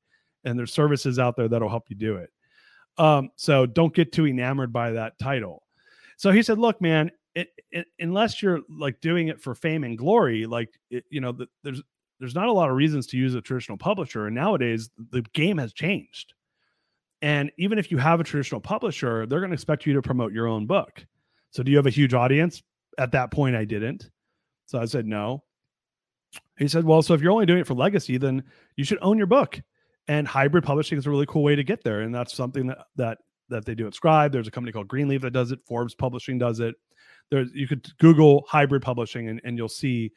And 0.44 0.58
there's 0.58 0.73
services 0.73 1.18
out 1.18 1.37
there 1.37 1.49
that'll 1.49 1.68
help 1.68 1.85
you 1.88 1.97
do 1.97 2.16
it. 2.16 2.30
Um, 2.97 3.30
so 3.37 3.66
don't 3.66 3.94
get 3.94 4.12
too 4.12 4.26
enamored 4.26 4.73
by 4.73 4.92
that 4.92 5.18
title. 5.18 5.62
So 6.16 6.30
he 6.30 6.42
said, 6.42 6.58
"Look, 6.58 6.80
man, 6.80 7.11
it, 7.35 7.49
it, 7.70 7.87
unless 8.00 8.42
you're 8.42 8.61
like 8.68 9.00
doing 9.00 9.28
it 9.28 9.40
for 9.40 9.54
fame 9.54 9.85
and 9.85 9.97
glory, 9.97 10.47
like 10.47 10.70
it, 10.90 11.04
you 11.11 11.20
know, 11.20 11.32
the, 11.32 11.47
there's 11.62 11.82
there's 12.18 12.35
not 12.35 12.49
a 12.49 12.52
lot 12.52 12.68
of 12.68 12.76
reasons 12.76 13.06
to 13.08 13.16
use 13.16 13.35
a 13.35 13.40
traditional 13.40 13.78
publisher. 13.78 14.26
And 14.26 14.35
nowadays, 14.35 14.90
the 15.12 15.23
game 15.35 15.58
has 15.58 15.73
changed. 15.73 16.35
And 17.23 17.50
even 17.58 17.78
if 17.78 17.90
you 17.90 17.99
have 17.99 18.20
a 18.20 18.25
traditional 18.25 18.61
publisher, 18.61 19.26
they're 19.26 19.40
going 19.40 19.50
to 19.50 19.54
expect 19.54 19.87
you 19.87 19.94
to 19.94 20.02
promote 20.02 20.32
your 20.32 20.47
own 20.49 20.66
book. 20.66 21.04
So, 21.50 21.62
do 21.62 21.70
you 21.70 21.76
have 21.76 21.87
a 21.87 21.90
huge 21.90 22.14
audience? 22.14 22.62
At 22.99 23.12
that 23.12 23.30
point, 23.30 23.54
I 23.54 23.64
didn't. 23.64 24.11
So 24.69 24.79
I 24.79 24.85
said, 24.85 25.07
no. 25.07 25.43
He 26.59 26.69
said, 26.69 26.85
well, 26.85 27.01
so 27.01 27.15
if 27.15 27.23
you're 27.23 27.33
only 27.33 27.47
doing 27.47 27.61
it 27.61 27.67
for 27.67 27.75
legacy, 27.75 28.19
then 28.19 28.45
you 28.77 28.85
should 28.85 28.99
own 29.01 29.17
your 29.17 29.27
book. 29.27 29.61
And 30.09 30.29
hybrid 30.29 30.63
publishing 30.63 30.99
is 30.99 31.07
a 31.07 31.11
really 31.11 31.27
cool 31.27 31.43
way 31.43 31.57
to 31.57 31.65
get 31.65 31.83
there. 31.83 32.03
And 32.03 32.15
that's 32.15 32.35
something 32.35 32.67
that 32.67 32.79
that 32.97 33.19
that 33.49 33.65
they 33.65 33.75
do 33.75 33.87
at 33.87 33.95
Scribe. 33.95 34.31
There's 34.31 34.47
a 34.47 34.51
company 34.51 34.73
called 34.73 34.89
Greenleaf 34.89 35.23
that 35.23 35.31
does 35.31 35.53
it. 35.53 35.61
Forbes 35.67 35.95
Publishing 35.95 36.39
does 36.39 36.61
it. 36.61 36.75
There, 37.31 37.47
you 37.55 37.67
could 37.67 37.89
Google 37.99 38.45
hybrid 38.47 38.83
publishing 38.83 39.29
and, 39.29 39.41
and 39.45 39.57
you'll 39.57 39.69
see 39.69 40.13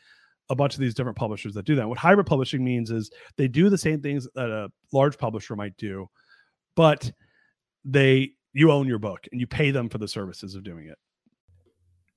a 0.49 0.55
bunch 0.55 0.73
of 0.73 0.81
these 0.81 0.93
different 0.93 1.17
publishers 1.17 1.53
that 1.53 1.65
do 1.65 1.75
that. 1.75 1.87
What 1.87 1.97
hybrid 1.97 2.27
publishing 2.27 2.63
means 2.63 2.91
is 2.91 3.09
they 3.37 3.47
do 3.47 3.69
the 3.69 3.77
same 3.77 4.01
things 4.01 4.27
that 4.35 4.49
a 4.49 4.69
large 4.91 5.17
publisher 5.17 5.55
might 5.55 5.77
do, 5.77 6.09
but 6.75 7.09
they 7.85 8.31
you 8.51 8.69
own 8.69 8.85
your 8.85 8.99
book 8.99 9.27
and 9.31 9.39
you 9.39 9.47
pay 9.47 9.71
them 9.71 9.87
for 9.87 9.97
the 9.97 10.09
services 10.09 10.55
of 10.55 10.63
doing 10.63 10.87
it. 10.87 10.97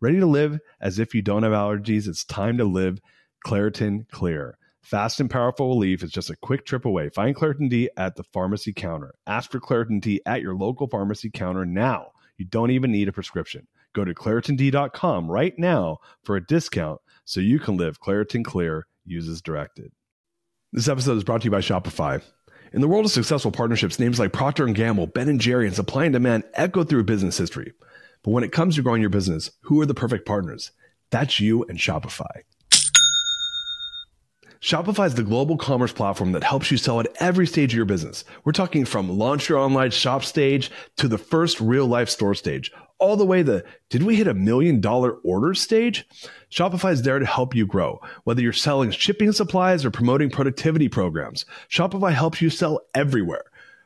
Ready 0.00 0.18
to 0.20 0.26
live 0.26 0.58
as 0.80 0.98
if 0.98 1.14
you 1.14 1.22
don't 1.22 1.44
have 1.44 1.52
allergies? 1.52 2.08
It's 2.08 2.24
time 2.24 2.58
to 2.58 2.64
live 2.64 2.98
Claritin 3.46 4.08
Clear. 4.10 4.58
Fast 4.82 5.20
and 5.20 5.30
powerful 5.30 5.68
relief 5.68 6.02
is 6.02 6.10
just 6.10 6.30
a 6.30 6.36
quick 6.36 6.66
trip 6.66 6.84
away. 6.84 7.08
Find 7.08 7.34
Claritin 7.34 7.70
D 7.70 7.88
at 7.96 8.16
the 8.16 8.24
pharmacy 8.24 8.72
counter. 8.72 9.14
Ask 9.26 9.50
for 9.50 9.60
Claritin 9.60 10.00
D 10.00 10.20
at 10.26 10.42
your 10.42 10.54
local 10.54 10.88
pharmacy 10.88 11.30
counter 11.30 11.64
now. 11.64 12.08
You 12.36 12.44
don't 12.44 12.70
even 12.70 12.92
need 12.92 13.08
a 13.08 13.12
prescription. 13.12 13.66
Go 13.94 14.04
to 14.04 14.12
ClaritinD.com 14.12 15.30
right 15.30 15.58
now 15.58 15.98
for 16.24 16.36
a 16.36 16.44
discount 16.44 17.00
so 17.24 17.40
you 17.40 17.58
can 17.58 17.76
live 17.76 18.00
Claritin 18.00 18.44
Clear. 18.44 18.86
Use 19.06 19.28
as 19.28 19.40
directed. 19.40 19.92
This 20.72 20.88
episode 20.88 21.16
is 21.16 21.24
brought 21.24 21.42
to 21.42 21.44
you 21.46 21.50
by 21.50 21.60
Shopify. 21.60 22.20
In 22.72 22.80
the 22.80 22.88
world 22.88 23.04
of 23.04 23.12
successful 23.12 23.52
partnerships, 23.52 24.00
names 24.00 24.18
like 24.18 24.32
Procter 24.32 24.66
& 24.66 24.72
Gamble, 24.72 25.06
Ben 25.06 25.38
& 25.38 25.40
Jerry, 25.40 25.66
and 25.66 25.76
Supply 25.76 26.06
and 26.06 26.12
Demand 26.12 26.42
echo 26.54 26.82
through 26.82 27.04
business 27.04 27.38
history. 27.38 27.72
But 28.24 28.30
when 28.30 28.42
it 28.42 28.52
comes 28.52 28.74
to 28.74 28.82
growing 28.82 29.02
your 29.02 29.10
business, 29.10 29.50
who 29.64 29.80
are 29.80 29.86
the 29.86 29.94
perfect 29.94 30.26
partners? 30.26 30.72
That's 31.10 31.38
you 31.38 31.62
and 31.64 31.78
Shopify. 31.78 32.42
Shopify 34.60 35.06
is 35.06 35.14
the 35.14 35.22
global 35.22 35.58
commerce 35.58 35.92
platform 35.92 36.32
that 36.32 36.42
helps 36.42 36.70
you 36.70 36.78
sell 36.78 36.98
at 36.98 37.14
every 37.20 37.46
stage 37.46 37.74
of 37.74 37.76
your 37.76 37.84
business. 37.84 38.24
We're 38.44 38.52
talking 38.52 38.86
from 38.86 39.10
launch 39.10 39.50
your 39.50 39.58
online 39.58 39.90
shop 39.90 40.24
stage 40.24 40.70
to 40.96 41.06
the 41.06 41.18
first 41.18 41.60
real 41.60 41.86
life 41.86 42.08
store 42.08 42.34
stage, 42.34 42.72
all 42.98 43.18
the 43.18 43.26
way 43.26 43.42
to 43.42 43.62
did 43.90 44.04
we 44.04 44.16
hit 44.16 44.26
a 44.26 44.32
million 44.32 44.80
dollar 44.80 45.12
order 45.16 45.52
stage? 45.52 46.08
Shopify 46.50 46.92
is 46.92 47.02
there 47.02 47.18
to 47.18 47.26
help 47.26 47.54
you 47.54 47.66
grow. 47.66 48.00
Whether 48.22 48.40
you're 48.40 48.54
selling 48.54 48.90
shipping 48.90 49.32
supplies 49.32 49.84
or 49.84 49.90
promoting 49.90 50.30
productivity 50.30 50.88
programs, 50.88 51.44
Shopify 51.68 52.14
helps 52.14 52.40
you 52.40 52.48
sell 52.48 52.80
everywhere. 52.94 53.44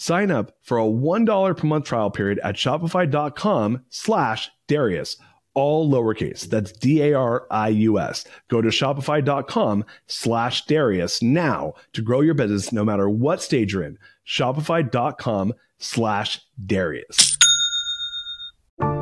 Sign 0.00 0.30
up 0.30 0.56
for 0.62 0.78
a 0.78 0.84
$1 0.84 1.56
per 1.58 1.66
month 1.66 1.84
trial 1.84 2.10
period 2.10 2.40
at 2.42 2.54
shopify.com 2.54 3.84
slash 3.90 4.50
Darius, 4.66 5.18
all 5.52 5.90
lowercase. 5.90 6.48
That's 6.48 6.72
D-A-R-I-U-S. 6.72 8.24
Go 8.48 8.62
to 8.62 8.68
shopify.com 8.70 9.84
slash 10.06 10.64
Darius 10.64 11.20
now 11.20 11.74
to 11.92 12.00
grow 12.00 12.22
your 12.22 12.32
business 12.32 12.72
no 12.72 12.82
matter 12.82 13.10
what 13.10 13.42
stage 13.42 13.74
you're 13.74 13.82
in. 13.82 13.98
Shopify.com 14.26 15.52
slash 15.78 16.40
Darius. 16.64 17.36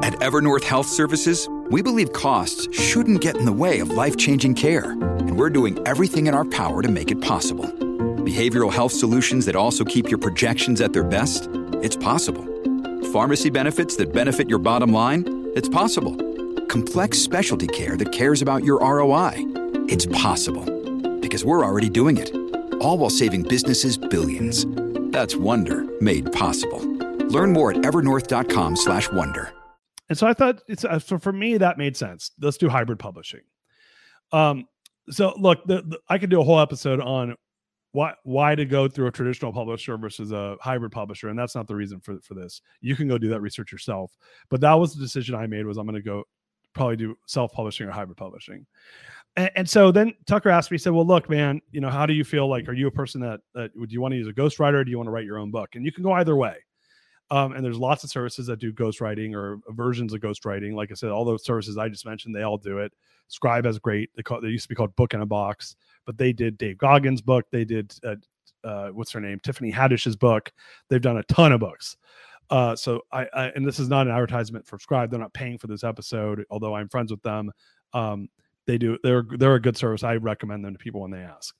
At 0.02 0.14
Evernorth 0.14 0.64
Health 0.64 0.88
Services, 0.88 1.48
we 1.70 1.80
believe 1.80 2.12
costs 2.12 2.66
shouldn't 2.76 3.20
get 3.20 3.36
in 3.36 3.44
the 3.44 3.52
way 3.52 3.78
of 3.78 3.90
life-changing 3.90 4.56
care, 4.56 4.90
and 4.90 5.38
we're 5.38 5.50
doing 5.50 5.78
everything 5.86 6.26
in 6.26 6.34
our 6.34 6.44
power 6.44 6.82
to 6.82 6.88
make 6.88 7.12
it 7.12 7.20
possible. 7.20 7.87
Behavioral 8.28 8.70
health 8.70 8.92
solutions 8.92 9.46
that 9.46 9.56
also 9.56 9.86
keep 9.86 10.10
your 10.10 10.18
projections 10.18 10.82
at 10.82 10.92
their 10.92 11.02
best? 11.02 11.48
It's 11.80 11.96
possible. 11.96 12.44
Pharmacy 13.10 13.48
benefits 13.48 13.96
that 13.96 14.12
benefit 14.12 14.50
your 14.50 14.58
bottom 14.58 14.92
line? 14.92 15.50
It's 15.54 15.70
possible. 15.70 16.14
Complex 16.66 17.18
specialty 17.18 17.66
care 17.68 17.96
that 17.96 18.12
cares 18.12 18.42
about 18.42 18.64
your 18.64 18.80
ROI? 18.80 19.32
It's 19.88 20.04
possible. 20.04 20.62
Because 21.20 21.42
we're 21.42 21.64
already 21.64 21.88
doing 21.88 22.18
it. 22.18 22.30
All 22.82 22.98
while 22.98 23.08
saving 23.08 23.44
businesses 23.44 23.96
billions. 23.96 24.66
That's 25.10 25.34
Wonder 25.34 25.86
made 26.02 26.30
possible. 26.30 26.80
Learn 27.30 27.54
more 27.54 27.70
at 27.70 27.78
evernorth.com/wonder. 27.78 29.52
And 30.10 30.18
so 30.18 30.26
I 30.26 30.34
thought 30.34 30.60
it's 30.68 30.84
uh, 30.84 30.98
so 30.98 31.18
for 31.18 31.32
me 31.32 31.56
that 31.56 31.78
made 31.78 31.96
sense. 31.96 32.32
Let's 32.38 32.58
do 32.58 32.68
hybrid 32.68 32.98
publishing. 32.98 33.44
Um, 34.32 34.68
so 35.08 35.32
look, 35.38 35.64
the, 35.64 35.80
the, 35.80 35.98
I 36.10 36.18
could 36.18 36.28
do 36.28 36.42
a 36.42 36.44
whole 36.44 36.60
episode 36.60 37.00
on 37.00 37.34
why 37.98 38.14
why 38.22 38.54
to 38.54 38.64
go 38.64 38.86
through 38.86 39.08
a 39.08 39.10
traditional 39.10 39.52
publisher 39.52 39.96
versus 39.96 40.30
a 40.30 40.56
hybrid 40.60 40.92
publisher, 40.92 41.30
and 41.30 41.38
that's 41.38 41.56
not 41.56 41.66
the 41.66 41.74
reason 41.74 41.98
for 41.98 42.20
for 42.20 42.34
this. 42.34 42.62
You 42.80 42.94
can 42.94 43.08
go 43.08 43.18
do 43.18 43.28
that 43.30 43.40
research 43.40 43.72
yourself. 43.72 44.16
But 44.50 44.60
that 44.60 44.74
was 44.74 44.94
the 44.94 45.00
decision 45.00 45.34
I 45.34 45.48
made. 45.48 45.66
Was 45.66 45.78
I'm 45.78 45.86
going 45.86 45.96
to 45.96 46.00
go 46.00 46.22
probably 46.74 46.94
do 46.94 47.16
self 47.26 47.52
publishing 47.52 47.88
or 47.88 47.90
hybrid 47.90 48.16
publishing. 48.16 48.66
And, 49.34 49.50
and, 49.56 49.68
so 49.68 49.90
then 49.90 50.14
Tucker 50.26 50.48
asked 50.48 50.70
me, 50.70 50.76
he 50.76 50.78
said, 50.78 50.92
"Well, 50.92 51.06
look, 51.06 51.28
man, 51.28 51.60
you 51.72 51.80
know, 51.80 51.90
how 51.90 52.06
do 52.06 52.12
you 52.12 52.22
feel 52.22 52.48
like? 52.48 52.68
Are 52.68 52.72
you 52.72 52.86
a 52.86 52.92
person 52.92 53.20
that 53.22 53.40
that 53.54 53.72
would 53.74 53.90
you 53.90 54.00
want 54.00 54.12
to 54.12 54.18
use 54.18 54.28
a 54.28 54.32
ghostwriter? 54.32 54.74
Or 54.74 54.84
do 54.84 54.92
you 54.92 54.96
want 54.96 55.08
to 55.08 55.12
write 55.12 55.24
your 55.24 55.38
own 55.38 55.50
book? 55.50 55.70
And 55.74 55.84
you 55.84 55.90
can 55.90 56.04
go 56.04 56.12
either 56.12 56.36
way. 56.36 56.54
Um, 57.30 57.52
and 57.52 57.64
there's 57.64 57.78
lots 57.78 58.04
of 58.04 58.10
services 58.10 58.46
that 58.46 58.58
do 58.58 58.72
ghostwriting 58.72 59.34
or 59.34 59.60
versions 59.68 60.14
of 60.14 60.20
ghostwriting. 60.20 60.74
Like 60.74 60.90
I 60.90 60.94
said, 60.94 61.10
all 61.10 61.24
those 61.24 61.44
services 61.44 61.76
I 61.76 61.88
just 61.88 62.06
mentioned, 62.06 62.34
they 62.34 62.42
all 62.42 62.56
do 62.56 62.78
it. 62.78 62.92
Scribe 63.28 63.66
has 63.66 63.78
great. 63.78 64.10
They, 64.16 64.22
call, 64.22 64.40
they 64.40 64.48
used 64.48 64.64
to 64.64 64.68
be 64.70 64.74
called 64.74 64.96
Book 64.96 65.12
in 65.12 65.20
a 65.20 65.26
Box, 65.26 65.76
but 66.06 66.16
they 66.16 66.32
did 66.32 66.56
Dave 66.56 66.78
Goggins' 66.78 67.20
book. 67.20 67.44
They 67.52 67.66
did 67.66 67.92
uh, 68.02 68.14
uh, 68.64 68.88
what's 68.88 69.12
her 69.12 69.20
name, 69.20 69.40
Tiffany 69.40 69.70
Haddish's 69.70 70.16
book. 70.16 70.52
They've 70.88 71.00
done 71.00 71.18
a 71.18 71.22
ton 71.24 71.52
of 71.52 71.60
books. 71.60 71.96
Uh, 72.50 72.74
so 72.74 73.02
I, 73.12 73.26
I, 73.34 73.44
and 73.48 73.66
this 73.66 73.78
is 73.78 73.88
not 73.88 74.06
an 74.06 74.12
advertisement 74.12 74.66
for 74.66 74.78
Scribe. 74.78 75.10
They're 75.10 75.20
not 75.20 75.34
paying 75.34 75.58
for 75.58 75.66
this 75.66 75.84
episode, 75.84 76.44
although 76.50 76.74
I'm 76.74 76.88
friends 76.88 77.10
with 77.10 77.22
them. 77.22 77.52
Um, 77.92 78.28
they 78.66 78.78
do. 78.78 78.98
They're 79.02 79.24
they're 79.38 79.54
a 79.54 79.60
good 79.60 79.76
service. 79.76 80.02
I 80.02 80.16
recommend 80.16 80.64
them 80.64 80.74
to 80.74 80.78
people 80.78 81.00
when 81.00 81.10
they 81.10 81.20
ask. 81.20 81.54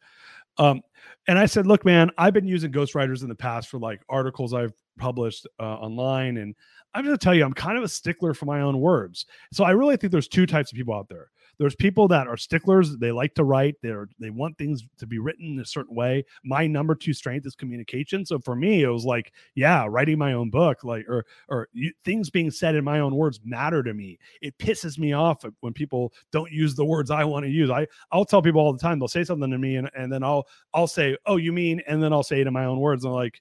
Um, 0.59 0.83
and 1.27 1.39
I 1.39 1.47
said, 1.47 1.67
look, 1.67 1.85
man, 1.85 2.11
I've 2.19 2.33
been 2.33 2.47
using 2.47 2.73
ghostwriters 2.73 3.23
in 3.23 3.29
the 3.29 3.35
past 3.35 3.69
for 3.69 3.79
like 3.79 4.01
articles 4.09 4.55
I've 4.55 4.73
published 4.99 5.47
uh, 5.61 5.63
online, 5.63 6.39
and 6.39 6.55
I'm 6.95 7.05
going 7.05 7.17
to 7.17 7.23
tell 7.23 7.35
you, 7.35 7.45
I'm 7.45 7.53
kind 7.53 7.77
of 7.77 7.85
a 7.85 7.89
stickler 7.89 8.35
for 8.35 8.47
my 8.47 8.63
own 8.63 8.81
words. 8.81 9.27
So 9.53 9.65
I 9.65 9.71
really 9.71 9.97
think 9.97 10.11
there's 10.11 10.29
two 10.29 10.47
types 10.47 10.73
of 10.73 10.77
people 10.77 10.95
out 10.95 11.09
there. 11.09 11.31
There's 11.59 11.75
people 11.75 12.07
that 12.09 12.29
are 12.29 12.37
sticklers. 12.37 12.97
They 12.97 13.11
like 13.11 13.35
to 13.35 13.45
write. 13.45 13.77
They're 13.83 14.09
they 14.19 14.31
want 14.31 14.57
things 14.59 14.85
to 14.99 15.07
be 15.07 15.19
written 15.19 15.47
in 15.47 15.61
a 15.61 15.67
certain 15.67 15.95
way. 15.95 16.25
My 16.45 16.67
number 16.67 16.95
two 16.95 17.13
strength 17.13 17.47
is 17.47 17.57
communication. 17.57 18.25
So 18.25 18.39
for 18.39 18.55
me, 18.55 18.83
it 18.83 18.89
was 18.89 19.05
like, 19.05 19.33
yeah, 19.55 19.85
writing 19.89 20.19
my 20.19 20.35
own 20.35 20.51
book, 20.51 20.85
like 20.85 21.09
or 21.09 21.27
or 21.49 21.69
you, 21.73 21.93
things 22.05 22.31
being 22.31 22.51
said 22.51 22.77
in 22.77 22.85
my 22.85 23.01
own 23.01 23.15
words 23.15 23.41
matter 23.45 23.83
to 23.83 23.93
me. 23.93 24.19
It 24.41 24.57
pisses 24.59 24.99
me 24.99 25.13
off 25.13 25.45
when 25.61 25.73
people 25.73 26.13
don't 26.31 26.53
use 26.53 26.75
the 26.75 26.85
words 26.85 27.11
I 27.11 27.25
want 27.25 27.45
to 27.45 27.51
use. 27.51 27.71
I 27.71 27.87
I'll 28.13 28.25
tell 28.25 28.43
people 28.43 28.61
all 28.61 28.73
the 28.73 28.79
time. 28.79 28.99
They'll 28.99 29.09
say 29.09 29.25
something 29.25 29.51
to 29.51 29.59
me, 29.59 29.77
and 29.77 29.91
and 29.97 30.13
then 30.13 30.23
I'll 30.23 30.47
I'll 30.73 30.87
say, 30.87 31.17
oh, 31.27 31.37
you 31.37 31.53
mean, 31.53 31.83
and 31.89 32.03
then 32.03 32.13
I'll 32.13 32.23
say 32.23 32.41
it 32.41 32.47
in 32.47 32.53
my 32.53 32.67
own 32.67 32.79
words. 32.79 33.05
And 33.05 33.11
I'm 33.11 33.17
like, 33.17 33.41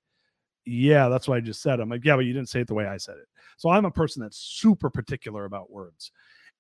yeah, 0.65 1.07
that's 1.07 1.27
what 1.27 1.37
I 1.37 1.41
just 1.41 1.61
said. 1.61 1.79
I'm 1.79 1.89
like, 1.89 2.03
yeah, 2.03 2.15
but 2.15 2.25
you 2.25 2.33
didn't 2.33 2.49
say 2.49 2.61
it 2.61 2.67
the 2.67 2.73
way 2.73 2.87
I 2.87 2.97
said 2.97 3.17
it. 3.17 3.27
So 3.57 3.69
I'm 3.69 3.85
a 3.85 3.91
person 3.91 4.21
that's 4.21 4.37
super 4.37 4.89
particular 4.89 5.45
about 5.45 5.71
words. 5.71 6.11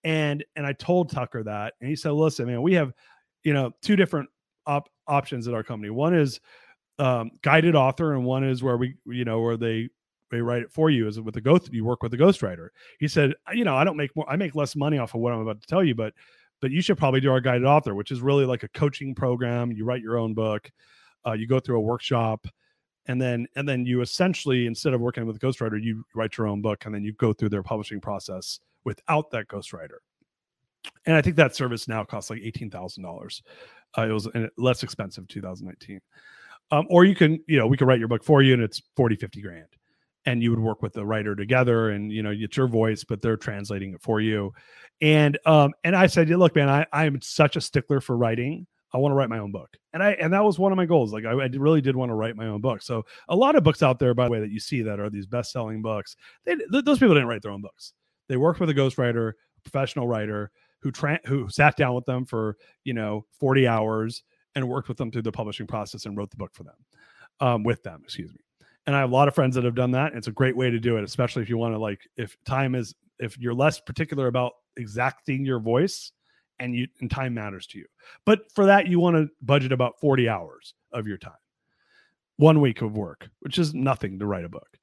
And 0.03 0.43
and 0.55 0.65
I 0.65 0.73
told 0.73 1.11
Tucker 1.11 1.43
that, 1.43 1.73
and 1.81 1.89
he 1.89 1.95
said, 1.95 2.11
"Listen, 2.11 2.47
man, 2.47 2.61
we 2.61 2.73
have, 2.73 2.93
you 3.43 3.53
know, 3.53 3.71
two 3.81 3.95
different 3.95 4.29
op- 4.65 4.89
options 5.07 5.47
at 5.47 5.53
our 5.53 5.63
company. 5.63 5.89
One 5.89 6.13
is 6.13 6.39
um, 6.99 7.31
guided 7.41 7.75
author, 7.75 8.13
and 8.13 8.25
one 8.25 8.43
is 8.43 8.63
where 8.63 8.77
we, 8.77 8.95
you 9.05 9.25
know, 9.25 9.41
where 9.41 9.57
they 9.57 9.89
they 10.29 10.41
write 10.41 10.61
it 10.61 10.71
for 10.71 10.89
you. 10.89 11.07
Is 11.07 11.19
with 11.19 11.33
the 11.33 11.41
ghost 11.41 11.73
you 11.73 11.83
work 11.83 12.03
with 12.03 12.13
a 12.13 12.17
ghostwriter?" 12.17 12.69
He 12.99 13.07
said, 13.07 13.33
"You 13.53 13.65
know, 13.65 13.75
I 13.75 13.83
don't 13.83 13.97
make 13.97 14.15
more. 14.15 14.29
I 14.29 14.35
make 14.35 14.55
less 14.55 14.75
money 14.75 14.97
off 14.97 15.15
of 15.15 15.21
what 15.21 15.33
I'm 15.33 15.39
about 15.39 15.61
to 15.61 15.67
tell 15.67 15.83
you, 15.83 15.95
but 15.95 16.13
but 16.61 16.71
you 16.71 16.81
should 16.81 16.97
probably 16.97 17.19
do 17.19 17.31
our 17.31 17.41
guided 17.41 17.65
author, 17.65 17.95
which 17.95 18.11
is 18.11 18.21
really 18.21 18.45
like 18.45 18.63
a 18.63 18.69
coaching 18.69 19.13
program. 19.15 19.71
You 19.71 19.85
write 19.85 20.01
your 20.01 20.17
own 20.17 20.33
book, 20.33 20.71
uh, 21.25 21.33
you 21.33 21.47
go 21.47 21.59
through 21.59 21.77
a 21.77 21.81
workshop." 21.81 22.47
and 23.07 23.21
then 23.21 23.47
and 23.55 23.67
then 23.67 23.85
you 23.85 24.01
essentially 24.01 24.67
instead 24.67 24.93
of 24.93 25.01
working 25.01 25.25
with 25.25 25.35
a 25.35 25.39
ghostwriter 25.39 25.81
you 25.81 26.03
write 26.13 26.37
your 26.37 26.47
own 26.47 26.61
book 26.61 26.85
and 26.85 26.93
then 26.93 27.03
you 27.03 27.13
go 27.13 27.33
through 27.33 27.49
their 27.49 27.63
publishing 27.63 27.99
process 27.99 28.59
without 28.87 29.29
that 29.31 29.49
ghostwriter 29.49 29.99
and 31.05 31.15
i 31.15 31.21
think 31.21 31.35
that 31.35 31.53
service 31.53 31.89
now 31.89 32.05
costs 32.05 32.29
like 32.29 32.39
$18000 32.39 33.41
uh, 33.97 34.01
it 34.01 34.11
was 34.13 34.29
less 34.57 34.81
expensive 34.81 35.27
2019 35.27 35.99
um, 36.71 36.87
or 36.89 37.03
you 37.03 37.13
can 37.13 37.37
you 37.47 37.59
know 37.59 37.67
we 37.67 37.75
can 37.75 37.85
write 37.85 37.99
your 37.99 38.07
book 38.07 38.23
for 38.23 38.41
you 38.41 38.53
and 38.53 38.63
it's 38.63 38.81
40 38.95 39.17
50 39.17 39.41
grand 39.41 39.67
and 40.25 40.41
you 40.41 40.51
would 40.51 40.59
work 40.59 40.81
with 40.81 40.93
the 40.93 41.05
writer 41.05 41.35
together 41.35 41.89
and 41.89 42.13
you 42.13 42.23
know 42.23 42.31
it's 42.33 42.55
your 42.55 42.67
voice 42.67 43.03
but 43.03 43.21
they're 43.21 43.35
translating 43.35 43.93
it 43.93 44.01
for 44.01 44.21
you 44.21 44.53
and 45.01 45.37
um 45.45 45.73
and 45.83 45.93
i 45.93 46.07
said 46.07 46.29
look 46.29 46.55
man 46.55 46.69
i 46.69 46.85
i'm 46.93 47.21
such 47.21 47.57
a 47.57 47.61
stickler 47.61 47.99
for 47.99 48.15
writing 48.15 48.65
I 48.93 48.97
want 48.97 49.11
to 49.11 49.15
write 49.15 49.29
my 49.29 49.39
own 49.39 49.51
book. 49.51 49.75
And 49.93 50.01
I 50.01 50.11
and 50.13 50.31
that 50.33 50.43
was 50.43 50.57
one 50.57 50.71
of 50.71 50.77
my 50.77 50.85
goals. 50.85 51.11
Like 51.11 51.25
I, 51.25 51.31
I, 51.31 51.47
really 51.53 51.81
did 51.81 51.95
want 51.95 52.09
to 52.09 52.13
write 52.15 52.35
my 52.35 52.47
own 52.47 52.61
book. 52.61 52.81
So 52.81 53.05
a 53.27 53.35
lot 53.35 53.55
of 53.55 53.63
books 53.63 53.83
out 53.83 53.99
there, 53.99 54.13
by 54.13 54.25
the 54.25 54.31
way, 54.31 54.39
that 54.39 54.49
you 54.49 54.59
see 54.59 54.81
that 54.83 54.99
are 54.99 55.09
these 55.09 55.25
best-selling 55.25 55.81
books, 55.81 56.15
they, 56.45 56.55
th- 56.55 56.85
those 56.85 56.99
people 56.99 57.13
didn't 57.13 57.27
write 57.27 57.41
their 57.41 57.51
own 57.51 57.61
books. 57.61 57.93
They 58.27 58.37
worked 58.37 58.59
with 58.59 58.69
a 58.69 58.73
ghostwriter, 58.73 59.29
a 59.29 59.69
professional 59.69 60.07
writer 60.07 60.51
who 60.81 60.91
tra- 60.91 61.19
who 61.25 61.49
sat 61.49 61.75
down 61.77 61.95
with 61.95 62.05
them 62.05 62.25
for 62.25 62.57
you 62.83 62.93
know 62.93 63.25
40 63.39 63.67
hours 63.67 64.23
and 64.55 64.67
worked 64.67 64.87
with 64.87 64.97
them 64.97 65.11
through 65.11 65.21
the 65.23 65.31
publishing 65.31 65.67
process 65.67 66.05
and 66.05 66.17
wrote 66.17 66.31
the 66.31 66.37
book 66.37 66.53
for 66.53 66.63
them, 66.63 66.75
um, 67.39 67.63
with 67.63 67.83
them. 67.83 68.01
Excuse 68.03 68.33
me. 68.33 68.39
And 68.85 68.95
I 68.95 68.99
have 68.99 69.11
a 69.11 69.13
lot 69.13 69.27
of 69.27 69.35
friends 69.35 69.55
that 69.55 69.65
have 69.65 69.75
done 69.75 69.91
that. 69.91 70.13
It's 70.13 70.27
a 70.27 70.31
great 70.31 70.55
way 70.55 70.69
to 70.69 70.79
do 70.79 70.97
it, 70.97 71.03
especially 71.03 71.43
if 71.43 71.49
you 71.49 71.57
want 71.57 71.73
to 71.73 71.79
like 71.79 72.01
if 72.15 72.37
time 72.45 72.75
is 72.75 72.95
if 73.19 73.37
you're 73.37 73.53
less 73.53 73.79
particular 73.79 74.27
about 74.27 74.53
exacting 74.77 75.45
your 75.45 75.59
voice 75.59 76.11
and 76.59 76.73
you 76.73 76.87
and 77.01 77.11
time 77.11 77.33
matters 77.33 77.67
to 77.67 77.79
you. 77.79 77.85
But 78.25 78.51
for 78.53 78.65
that, 78.65 78.87
you 78.87 78.99
want 78.99 79.15
to 79.15 79.29
budget 79.41 79.71
about 79.71 79.99
40 79.99 80.29
hours 80.29 80.73
of 80.91 81.07
your 81.07 81.17
time, 81.17 81.33
one 82.37 82.61
week 82.61 82.81
of 82.81 82.95
work, 82.95 83.29
which 83.41 83.57
is 83.57 83.73
nothing 83.73 84.19
to 84.19 84.25
write 84.25 84.45
a 84.45 84.49
book. 84.49 84.77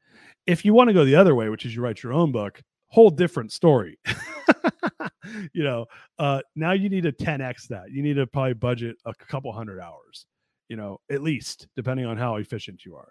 If 0.47 0.65
you 0.65 0.75
want 0.75 0.89
to 0.89 0.95
go 0.95 1.05
the 1.05 1.17
other 1.17 1.35
way, 1.35 1.49
which 1.49 1.65
is 1.65 1.75
you 1.75 1.83
write 1.83 2.03
your 2.03 2.13
own 2.13 2.31
book, 2.31 2.63
whole 2.95 3.11
different 3.11 3.51
story. 3.51 3.99
you 5.53 5.65
know, 5.65 5.85
uh, 6.21 6.41
now 6.55 6.71
you 6.71 6.89
need 6.89 7.05
a 7.07 7.13
10x 7.13 7.67
that. 7.67 7.91
You 7.91 8.05
need 8.05 8.15
to 8.15 8.27
probably 8.29 8.55
budget 8.55 8.97
a 9.05 9.13
couple 9.13 9.53
hundred 9.53 9.81
hours, 9.81 10.27
you 10.69 10.77
know, 10.77 11.01
at 11.11 11.21
least, 11.21 11.67
depending 11.75 12.07
on 12.07 12.17
how 12.17 12.37
efficient 12.37 12.85
you 12.85 12.95
are. 12.95 13.09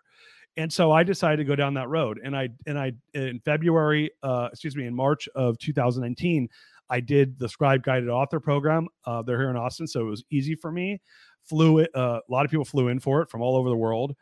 And 0.56 0.72
so 0.72 0.94
I 0.94 1.04
decided 1.04 1.38
to 1.38 1.44
go 1.44 1.58
down 1.58 1.74
that 1.74 1.90
road. 1.90 2.22
And 2.24 2.34
I 2.34 2.48
and 2.66 2.80
I 2.80 2.94
in 3.14 3.42
February, 3.44 4.12
uh, 4.22 4.48
excuse 4.54 4.78
me, 4.78 4.86
in 4.86 4.96
March 4.96 5.28
of 5.36 5.58
2019, 5.58 6.48
I 6.90 7.02
did 7.02 7.38
the 7.38 7.50
Scribe 7.50 7.84
Guided 7.84 8.08
Author 8.08 8.40
program. 8.40 8.88
Uh, 9.06 9.22
they're 9.22 9.40
here 9.40 9.50
in 9.50 9.58
Austin, 9.58 9.86
so 9.86 10.00
it 10.00 10.10
was 10.10 10.24
easy 10.32 10.56
for 10.56 10.72
me. 10.72 11.02
Flew 11.44 11.80
it. 11.80 11.90
Uh, 11.94 12.20
a 12.26 12.32
lot 12.32 12.46
of 12.46 12.52
people 12.52 12.64
flew 12.64 12.88
in 12.88 13.02
for 13.02 13.22
it 13.22 13.30
from 13.30 13.42
all 13.42 13.58
over 13.58 13.68
the 13.68 13.76
world. 13.76 14.16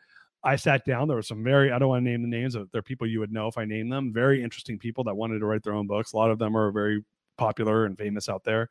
I 0.44 0.56
sat 0.56 0.84
down. 0.84 1.08
There 1.08 1.16
were 1.16 1.22
some 1.22 1.44
very, 1.44 1.70
I 1.70 1.78
don't 1.78 1.88
want 1.88 2.04
to 2.04 2.10
name 2.10 2.22
the 2.22 2.28
names, 2.28 2.54
of 2.54 2.70
they're 2.72 2.82
people 2.82 3.06
you 3.06 3.20
would 3.20 3.32
know 3.32 3.48
if 3.48 3.56
I 3.56 3.64
name 3.64 3.88
them. 3.88 4.12
Very 4.12 4.42
interesting 4.42 4.78
people 4.78 5.04
that 5.04 5.14
wanted 5.14 5.38
to 5.38 5.46
write 5.46 5.62
their 5.62 5.74
own 5.74 5.86
books. 5.86 6.12
A 6.12 6.16
lot 6.16 6.30
of 6.30 6.38
them 6.38 6.56
are 6.56 6.70
very 6.70 7.04
popular 7.38 7.84
and 7.84 7.96
famous 7.96 8.28
out 8.28 8.44
there. 8.44 8.68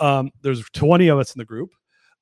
Um, 0.00 0.30
there's 0.42 0.64
20 0.70 1.08
of 1.08 1.18
us 1.18 1.34
in 1.34 1.38
the 1.38 1.44
group. 1.44 1.70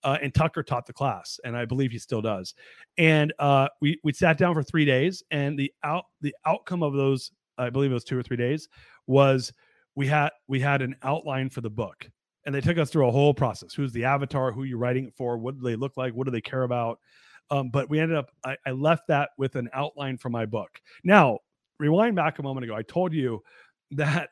Uh, 0.05 0.19
and 0.23 0.33
Tucker 0.33 0.63
taught 0.63 0.87
the 0.87 0.93
class, 0.93 1.41
and 1.43 1.57
I 1.57 1.65
believe 1.65 1.91
he 1.91 1.99
still 1.99 2.21
does. 2.21 2.55
And 2.97 3.33
uh, 3.41 3.69
we 3.81 3.99
we 4.05 4.13
sat 4.13 4.39
down 4.39 4.55
for 4.55 4.63
three 4.63 4.85
days, 4.85 5.23
and 5.33 5.59
the 5.59 5.73
out 5.83 6.05
the 6.21 6.35
outcome 6.45 6.83
of 6.83 6.93
those, 6.93 7.33
I 7.59 7.71
believe 7.71 7.91
it 7.91 7.95
was 7.95 8.05
two 8.05 8.17
or 8.17 8.23
three 8.23 8.37
days, 8.37 8.69
was 9.07 9.53
we 9.97 10.07
had 10.07 10.31
we 10.47 10.61
had 10.61 10.83
an 10.83 10.95
outline 11.03 11.51
for 11.51 11.63
the 11.63 11.71
book 11.71 12.09
and 12.45 12.55
they 12.55 12.61
took 12.61 12.79
us 12.79 12.91
through 12.91 13.09
a 13.09 13.11
whole 13.11 13.35
process 13.35 13.75
who's 13.75 13.93
the 13.93 14.05
avatar 14.05 14.53
who 14.53 14.63
you're 14.63 14.79
writing 14.79 15.09
it 15.09 15.15
for 15.17 15.37
what 15.37 15.57
do 15.57 15.63
they 15.63 15.75
look 15.75 15.97
like 15.97 16.15
what 16.15 16.27
do 16.27 16.31
they 16.31 16.41
care 16.41 16.63
about 16.63 17.01
um, 17.51 17.71
but 17.71 17.89
we 17.89 18.01
ended 18.01 18.17
up 18.17 18.31
I, 18.45 18.57
I, 18.67 18.71
left 18.71 19.09
that 19.09 19.31
with 19.39 19.57
an 19.57 19.69
outline 19.73 20.17
for 20.19 20.31
my 20.31 20.47
book 20.47 20.81
now 21.05 21.39
rewind 21.79 22.17
back 22.17 22.39
a 22.39 22.43
moment 22.43 22.65
ago 22.65 22.75
i 22.75 22.83
told 22.83 23.13
you 23.13 23.43
that 23.93 24.31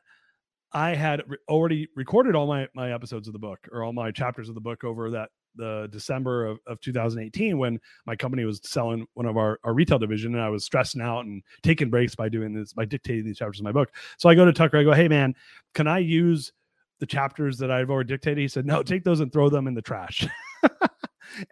i 0.72 0.94
had 0.94 1.22
re- 1.27 1.38
already 1.48 1.88
recorded 1.94 2.35
all 2.35 2.46
my 2.46 2.68
my 2.74 2.92
episodes 2.92 3.29
of 3.29 3.33
the 3.33 3.38
book 3.38 3.68
or 3.72 3.85
all 3.85 3.92
my 3.92 4.11
chapters 4.11 4.48
of 4.48 4.55
the 4.55 4.61
book 4.61 4.85
over 4.85 5.11
that 5.11 5.31
the 5.57 5.88
December 5.90 6.46
of, 6.46 6.59
of 6.66 6.81
2018 6.81 7.59
when 7.59 7.79
my 8.07 8.16
company 8.16 8.44
was 8.44 8.61
selling 8.64 9.07
one 9.14 9.27
of 9.27 9.37
our, 9.37 9.59
our 9.64 9.74
retail 9.74 9.98
division 9.98 10.35
and 10.35 10.42
I 10.42 10.48
was 10.48 10.64
stressing 10.64 11.00
out 11.00 11.24
and 11.24 11.42
taking 11.62 11.90
breaks 11.90 12.14
by 12.14 12.29
doing 12.29 12.53
this, 12.53 12.72
by 12.72 12.85
dictating 12.85 13.24
these 13.24 13.38
chapters 13.38 13.61
of 13.61 13.64
my 13.64 13.72
book. 13.72 13.92
So 14.18 14.29
I 14.29 14.35
go 14.35 14.44
to 14.44 14.53
Tucker, 14.53 14.79
I 14.79 14.83
go, 14.83 14.92
Hey 14.92 15.09
man, 15.09 15.35
can 15.74 15.87
I 15.87 15.98
use 15.98 16.53
the 17.00 17.07
chapters 17.07 17.59
that 17.59 17.70
I've 17.70 17.90
already 17.90 18.09
dictated? 18.09 18.38
He 18.38 18.48
said, 18.48 18.66
No, 18.66 18.83
take 18.83 19.05
those 19.05 19.20
and 19.20 19.33
throw 19.33 19.48
them 19.48 19.66
in 19.66 19.74
the 19.74 19.83
trash. 19.83 20.27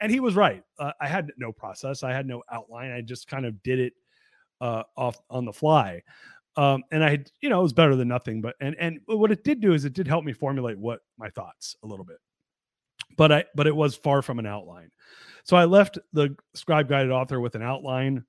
and 0.01 0.11
he 0.11 0.21
was 0.21 0.35
right. 0.35 0.63
Uh, 0.79 0.93
I 1.01 1.09
had 1.09 1.33
no 1.37 1.53
process, 1.53 2.03
I 2.03 2.13
had 2.13 2.27
no 2.27 2.43
outline. 2.51 2.91
I 2.91 3.01
just 3.01 3.29
kind 3.29 3.47
of 3.47 3.63
did 3.63 3.79
it 3.79 3.93
uh, 4.61 4.83
off 4.97 5.21
on 5.31 5.45
the 5.45 5.53
fly. 5.53 6.03
Um, 6.57 6.85
and 6.91 7.03
I, 7.03 7.25
you 7.41 7.49
know, 7.49 7.61
it 7.61 7.63
was 7.63 7.73
better 7.73 7.97
than 7.97 8.09
nothing. 8.09 8.43
But 8.43 8.57
and 8.61 8.77
and 8.79 9.01
what 9.07 9.33
it 9.33 9.43
did 9.43 9.61
do 9.61 9.73
is 9.73 9.85
it 9.85 9.95
did 9.95 10.07
help 10.07 10.25
me 10.25 10.33
formulate 10.33 10.79
what 10.79 11.01
my 11.19 11.31
thoughts 11.31 11.77
a 11.83 11.87
little 11.87 12.05
bit 12.05 12.19
but 13.17 13.33
I 13.33 13.45
but 13.55 13.67
it 13.67 13.75
was 13.75 13.95
far 13.95 14.23
from 14.23 14.39
an 14.39 14.47
outline. 14.47 14.91
So 15.45 15.57
I 15.57 15.65
left 15.65 15.99
the 16.13 16.37
scribe 16.55 16.89
guided 16.89 17.11
author 17.11 17.41
with 17.41 17.55
an 17.55 17.63
outline 17.63 18.25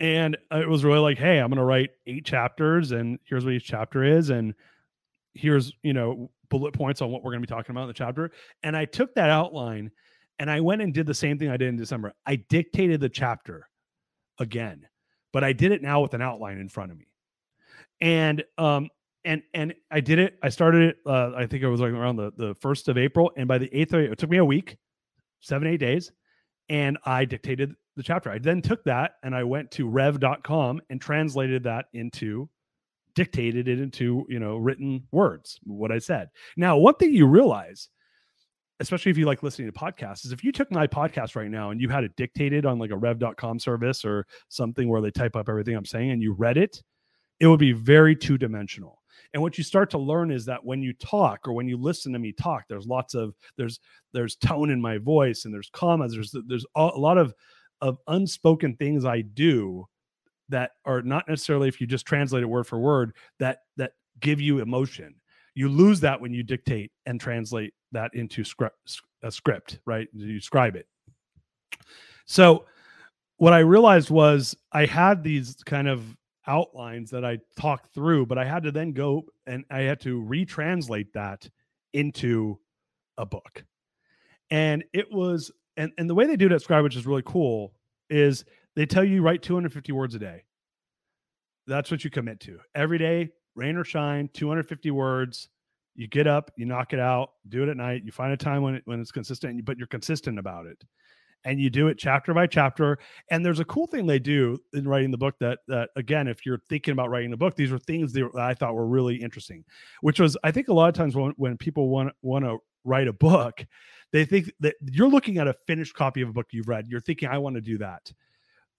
and 0.00 0.36
it 0.50 0.68
was 0.68 0.84
really 0.84 0.98
like, 0.98 1.18
hey, 1.18 1.38
I'm 1.38 1.50
to 1.52 1.62
write 1.62 1.90
eight 2.06 2.24
chapters 2.24 2.90
and 2.90 3.18
here's 3.24 3.44
what 3.44 3.54
each 3.54 3.64
chapter 3.64 4.02
is 4.02 4.30
and 4.30 4.54
here's, 5.34 5.72
you 5.82 5.92
know, 5.92 6.30
bullet 6.48 6.74
points 6.74 7.00
on 7.00 7.10
what 7.10 7.22
we're 7.22 7.30
going 7.30 7.40
to 7.40 7.46
be 7.46 7.54
talking 7.54 7.70
about 7.70 7.82
in 7.82 7.88
the 7.88 7.94
chapter. 7.94 8.32
And 8.64 8.76
I 8.76 8.84
took 8.84 9.14
that 9.14 9.30
outline 9.30 9.92
and 10.38 10.50
I 10.50 10.60
went 10.60 10.82
and 10.82 10.92
did 10.92 11.06
the 11.06 11.14
same 11.14 11.38
thing 11.38 11.48
I 11.48 11.56
did 11.56 11.68
in 11.68 11.76
December. 11.76 12.12
I 12.26 12.36
dictated 12.36 13.00
the 13.00 13.08
chapter 13.08 13.68
again, 14.38 14.86
but 15.32 15.44
I 15.44 15.52
did 15.52 15.72
it 15.72 15.82
now 15.82 16.00
with 16.00 16.14
an 16.14 16.22
outline 16.22 16.58
in 16.58 16.68
front 16.68 16.92
of 16.92 16.98
me. 16.98 17.06
And 18.00 18.44
um 18.58 18.88
and 19.24 19.42
and 19.54 19.74
I 19.90 20.00
did 20.00 20.18
it. 20.18 20.38
I 20.42 20.48
started 20.48 20.82
it. 20.82 20.96
Uh, 21.06 21.32
I 21.36 21.46
think 21.46 21.62
it 21.62 21.68
was 21.68 21.80
like 21.80 21.92
around 21.92 22.16
the 22.16 22.32
the 22.36 22.54
first 22.56 22.88
of 22.88 22.98
April, 22.98 23.30
and 23.36 23.46
by 23.46 23.58
the 23.58 23.72
eighth, 23.72 23.94
it 23.94 24.18
took 24.18 24.30
me 24.30 24.38
a 24.38 24.44
week, 24.44 24.76
seven 25.40 25.68
eight 25.68 25.78
days, 25.78 26.10
and 26.68 26.98
I 27.04 27.24
dictated 27.24 27.74
the 27.96 28.02
chapter. 28.02 28.30
I 28.30 28.38
then 28.38 28.62
took 28.62 28.82
that 28.84 29.12
and 29.22 29.34
I 29.34 29.44
went 29.44 29.70
to 29.72 29.88
Rev.com 29.88 30.80
and 30.88 31.00
translated 31.00 31.64
that 31.64 31.86
into, 31.92 32.48
dictated 33.14 33.68
it 33.68 33.80
into 33.80 34.24
you 34.28 34.40
know 34.40 34.56
written 34.56 35.06
words. 35.12 35.58
What 35.64 35.92
I 35.92 35.98
said. 35.98 36.30
Now, 36.56 36.76
one 36.76 36.94
thing 36.94 37.12
you 37.12 37.26
realize. 37.26 37.88
Especially 38.82 39.10
if 39.10 39.18
you 39.18 39.26
like 39.26 39.42
listening 39.42 39.70
to 39.70 39.78
podcasts, 39.78 40.24
is 40.24 40.32
if 40.32 40.44
you 40.44 40.52
took 40.52 40.70
my 40.70 40.86
podcast 40.86 41.36
right 41.36 41.50
now 41.50 41.70
and 41.70 41.80
you 41.80 41.88
had 41.88 42.04
it 42.04 42.14
dictated 42.16 42.66
on 42.66 42.78
like 42.78 42.90
a 42.90 42.96
rev.com 42.96 43.58
service 43.58 44.04
or 44.04 44.26
something 44.48 44.88
where 44.88 45.00
they 45.00 45.10
type 45.10 45.36
up 45.36 45.48
everything 45.48 45.74
I'm 45.74 45.84
saying 45.84 46.10
and 46.10 46.22
you 46.22 46.32
read 46.32 46.56
it, 46.56 46.82
it 47.40 47.46
would 47.46 47.60
be 47.60 47.72
very 47.72 48.14
two 48.14 48.38
dimensional 48.38 49.02
and 49.32 49.42
what 49.42 49.56
you 49.56 49.64
start 49.64 49.90
to 49.90 49.98
learn 49.98 50.30
is 50.30 50.44
that 50.46 50.64
when 50.64 50.82
you 50.82 50.92
talk 50.92 51.46
or 51.46 51.52
when 51.52 51.68
you 51.68 51.76
listen 51.76 52.12
to 52.12 52.18
me 52.18 52.32
talk, 52.32 52.64
there's 52.68 52.86
lots 52.86 53.14
of 53.14 53.34
there's 53.56 53.80
there's 54.12 54.36
tone 54.36 54.70
in 54.70 54.80
my 54.80 54.98
voice 54.98 55.44
and 55.44 55.54
there's 55.54 55.70
commas. 55.72 56.12
There's 56.12 56.34
there's 56.46 56.66
a 56.74 56.86
lot 56.86 57.18
of 57.18 57.34
of 57.80 57.98
unspoken 58.06 58.76
things 58.76 59.04
I 59.04 59.22
do 59.22 59.86
that 60.48 60.72
are 60.84 61.02
not 61.02 61.28
necessarily 61.28 61.68
if 61.68 61.80
you 61.80 61.86
just 61.86 62.06
translate 62.06 62.42
it 62.42 62.46
word 62.46 62.66
for 62.66 62.78
word 62.78 63.14
that 63.38 63.60
that 63.76 63.92
give 64.20 64.40
you 64.40 64.60
emotion. 64.60 65.14
You 65.54 65.68
lose 65.68 66.00
that 66.00 66.20
when 66.20 66.32
you 66.32 66.42
dictate 66.42 66.92
and 67.06 67.20
translate 67.20 67.74
that 67.92 68.14
into 68.14 68.44
script, 68.44 69.02
a 69.22 69.30
script, 69.30 69.80
right? 69.86 70.08
You 70.12 70.40
scribe 70.40 70.76
it. 70.76 70.86
So 72.24 72.64
what 73.36 73.52
I 73.52 73.58
realized 73.58 74.10
was 74.10 74.56
I 74.72 74.86
had 74.86 75.22
these 75.22 75.56
kind 75.66 75.88
of 75.88 76.16
outlines 76.46 77.10
that 77.10 77.24
I 77.24 77.38
talked 77.58 77.92
through, 77.94 78.26
but 78.26 78.38
I 78.38 78.44
had 78.44 78.62
to 78.64 78.72
then 78.72 78.92
go 78.92 79.22
and 79.46 79.64
I 79.70 79.80
had 79.80 80.00
to 80.00 80.22
retranslate 80.22 81.12
that 81.14 81.48
into 81.92 82.58
a 83.18 83.26
book. 83.26 83.64
And 84.50 84.84
it 84.92 85.10
was, 85.10 85.50
and, 85.76 85.92
and 85.98 86.08
the 86.08 86.14
way 86.14 86.26
they 86.26 86.36
do 86.36 86.46
it 86.46 86.52
at 86.52 86.62
Scribe, 86.62 86.82
which 86.82 86.96
is 86.96 87.06
really 87.06 87.22
cool, 87.24 87.72
is 88.10 88.44
they 88.76 88.86
tell 88.86 89.04
you 89.04 89.22
write 89.22 89.42
250 89.42 89.92
words 89.92 90.14
a 90.14 90.18
day. 90.18 90.44
That's 91.66 91.90
what 91.90 92.04
you 92.04 92.10
commit 92.10 92.40
to 92.40 92.58
every 92.74 92.98
day, 92.98 93.30
rain 93.54 93.76
or 93.76 93.84
shine, 93.84 94.28
250 94.34 94.90
words. 94.90 95.48
You 95.94 96.08
get 96.08 96.26
up, 96.26 96.50
you 96.56 96.64
knock 96.64 96.92
it 96.92 97.00
out, 97.00 97.32
do 97.48 97.62
it 97.62 97.68
at 97.68 97.76
night. 97.76 98.02
You 98.04 98.12
find 98.12 98.32
a 98.32 98.36
time 98.36 98.62
when 98.62 98.76
it, 98.76 98.82
when 98.86 99.00
it's 99.00 99.12
consistent, 99.12 99.62
but 99.64 99.76
you're 99.76 99.86
consistent 99.86 100.38
about 100.38 100.66
it 100.66 100.82
and 101.44 101.60
you 101.60 101.70
do 101.70 101.88
it 101.88 101.98
chapter 101.98 102.32
by 102.34 102.46
chapter. 102.46 102.98
And 103.30 103.44
there's 103.44 103.60
a 103.60 103.64
cool 103.64 103.86
thing 103.86 104.06
they 104.06 104.18
do 104.18 104.58
in 104.72 104.86
writing 104.86 105.10
the 105.10 105.18
book 105.18 105.34
that, 105.40 105.60
that 105.68 105.90
again, 105.96 106.28
if 106.28 106.46
you're 106.46 106.60
thinking 106.68 106.92
about 106.92 107.10
writing 107.10 107.32
a 107.32 107.36
book, 107.36 107.56
these 107.56 107.70
were 107.70 107.78
things 107.78 108.12
that 108.12 108.30
I 108.36 108.54
thought 108.54 108.74
were 108.74 108.86
really 108.86 109.16
interesting, 109.16 109.64
which 110.00 110.20
was, 110.20 110.36
I 110.44 110.50
think 110.50 110.68
a 110.68 110.72
lot 110.72 110.88
of 110.88 110.94
times 110.94 111.16
when, 111.16 111.32
when 111.36 111.56
people 111.56 111.88
want, 111.88 112.12
want 112.22 112.44
to 112.44 112.58
write 112.84 113.08
a 113.08 113.12
book, 113.12 113.64
they 114.12 114.24
think 114.24 114.52
that 114.60 114.74
you're 114.90 115.08
looking 115.08 115.38
at 115.38 115.48
a 115.48 115.56
finished 115.66 115.94
copy 115.94 116.22
of 116.22 116.28
a 116.28 116.32
book 116.32 116.46
you've 116.52 116.68
read. 116.68 116.86
You're 116.88 117.00
thinking, 117.00 117.28
I 117.28 117.38
want 117.38 117.56
to 117.56 117.60
do 117.60 117.78
that. 117.78 118.12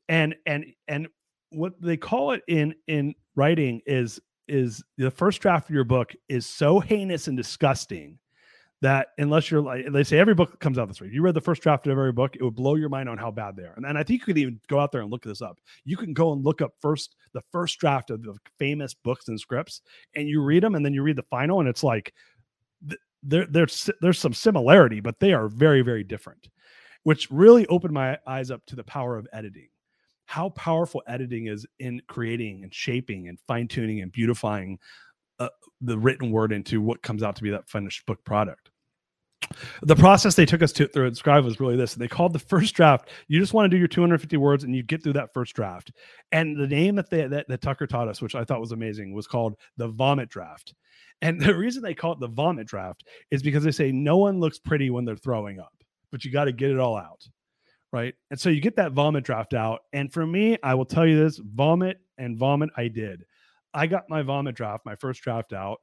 And, 0.10 0.36
and, 0.46 0.66
and 0.88 1.08
what 1.50 1.74
they 1.82 1.98
call 1.98 2.32
it 2.32 2.44
in, 2.48 2.76
in 2.88 3.16
writing 3.36 3.82
is, 3.86 4.20
is 4.48 4.84
the 4.98 5.12
first 5.12 5.42
draft 5.42 5.70
of 5.70 5.76
your 5.76 5.84
book 5.84 6.14
is 6.30 6.46
so 6.46 6.80
heinous 6.80 7.28
and 7.28 7.38
disgusting 7.38 8.20
that 8.84 9.08
unless 9.18 9.50
you're 9.50 9.62
like 9.62 9.86
they 9.94 10.04
say 10.04 10.20
every 10.20 10.36
book 10.36 10.60
comes 10.60 10.78
out 10.78 10.90
this 10.90 11.00
way. 11.00 11.08
If 11.08 11.14
you 11.14 11.22
read 11.22 11.36
the 11.36 11.42
first 11.42 11.62
draft 11.62 11.88
of 11.88 11.92
every 11.92 12.12
book, 12.12 12.36
it 12.36 12.44
would 12.44 12.56
blow 12.56 12.76
your 12.76 12.90
mind 12.90 13.08
on 13.08 13.18
how 13.18 13.32
bad 13.32 13.56
they 13.56 13.64
are. 13.64 13.74
And, 13.78 13.86
and 13.86 13.98
I 13.98 14.04
think 14.04 14.20
you 14.20 14.26
could 14.26 14.38
even 14.38 14.60
go 14.68 14.78
out 14.78 14.92
there 14.92 15.02
and 15.02 15.10
look 15.10 15.24
this 15.24 15.42
up. 15.42 15.58
You 15.86 15.96
can 15.96 16.14
go 16.14 16.34
and 16.34 16.44
look 16.44 16.62
up 16.62 16.74
first 16.82 17.16
the 17.34 17.42
first 17.50 17.80
draft 17.80 18.10
of 18.10 18.22
the 18.22 18.36
famous 18.60 18.94
books 18.94 19.30
and 19.30 19.40
scripts, 19.40 19.82
and 20.16 20.28
you 20.28 20.42
read 20.44 20.64
them, 20.64 20.76
and 20.76 20.86
then 20.86 20.94
you 20.94 21.02
read 21.02 21.16
the 21.16 21.24
final, 21.24 21.62
and 21.62 21.70
it's 21.70 21.84
like 21.84 22.14
there 23.24 23.48
there's 23.50 23.90
there's 24.02 24.20
some 24.20 24.34
similarity, 24.34 25.00
but 25.00 25.18
they 25.20 25.32
are 25.32 25.48
very 25.48 25.82
very 25.82 26.04
different, 26.04 26.50
which 27.04 27.32
really 27.32 27.66
opened 27.68 27.94
my 27.94 28.18
eyes 28.28 28.52
up 28.52 28.66
to 28.66 28.76
the 28.76 28.84
power 28.84 29.18
of 29.18 29.28
editing. 29.32 29.70
How 30.34 30.50
powerful 30.50 31.04
editing 31.08 31.46
is 31.46 31.64
in 31.78 32.02
creating 32.08 32.64
and 32.64 32.74
shaping 32.74 33.28
and 33.28 33.40
fine 33.48 33.68
tuning 33.68 34.02
and 34.02 34.12
beautifying 34.12 34.80
uh, 35.38 35.50
the 35.80 35.96
written 35.96 36.32
word 36.32 36.52
into 36.52 36.82
what 36.82 37.04
comes 37.04 37.22
out 37.22 37.36
to 37.36 37.44
be 37.44 37.52
that 37.52 37.70
finished 37.70 38.04
book 38.08 38.24
product 38.26 38.72
the 39.84 39.96
process 39.96 40.34
they 40.34 40.46
took 40.48 40.64
us 40.64 40.72
to 40.72 40.88
through 40.88 41.14
Scribe 41.14 41.46
was 41.46 41.60
really 41.60 41.76
this. 41.76 41.94
They 41.94 42.08
called 42.08 42.34
the 42.34 42.40
first 42.40 42.74
draft. 42.74 43.10
You 43.28 43.40
just 43.40 43.54
want 43.54 43.66
to 43.66 43.70
do 43.70 43.78
your 43.78 43.88
250 43.88 44.38
words 44.38 44.64
and 44.64 44.76
you 44.76 44.82
get 44.82 45.04
through 45.04 45.14
that 45.14 45.34
first 45.36 45.56
draft. 45.56 45.92
And 46.32 46.58
the 46.58 46.68
name 46.68 46.96
that 46.96 47.12
they 47.12 47.28
that, 47.28 47.48
that 47.48 47.62
Tucker 47.62 47.86
taught 47.86 48.08
us, 48.08 48.22
which 48.22 48.34
I 48.34 48.44
thought 48.44 48.60
was 48.60 48.72
amazing, 48.72 49.14
was 49.14 49.28
called 49.28 49.56
the 49.78 49.90
vomit 49.90 50.30
draft. 50.30 50.74
And 51.22 51.40
the 51.40 51.56
reason 51.58 51.84
they 51.84 51.94
call 51.94 52.14
it 52.14 52.20
the 52.20 52.28
vomit 52.28 52.66
draft 52.66 53.04
is 53.30 53.44
because 53.44 53.64
they 53.64 53.72
say 53.72 53.92
no 53.92 54.18
one 54.18 54.40
looks 54.40 54.58
pretty 54.58 54.90
when 54.90 55.06
they're 55.06 55.16
throwing 55.16 55.60
up, 55.60 55.74
but 56.12 56.26
you 56.26 56.32
got 56.32 56.46
to 56.46 56.52
get 56.52 56.72
it 56.72 56.80
all 56.80 56.98
out. 56.98 57.22
Right. 57.94 58.16
And 58.32 58.40
so 58.40 58.50
you 58.50 58.60
get 58.60 58.76
that 58.78 58.92
vomit 58.94 59.24
draft 59.24 59.54
out. 59.54 59.82
And 59.94 60.12
for 60.12 60.26
me, 60.26 60.58
I 60.64 60.74
will 60.74 60.84
tell 60.84 61.06
you 61.06 61.16
this 61.16 61.38
vomit 61.38 62.00
and 62.18 62.36
vomit, 62.36 62.72
I 62.76 62.88
did. 62.88 63.24
I 63.72 63.86
got 63.86 64.10
my 64.10 64.24
vomit 64.24 64.56
draft, 64.56 64.84
my 64.84 64.96
first 64.96 65.22
draft 65.22 65.54
out 65.54 65.78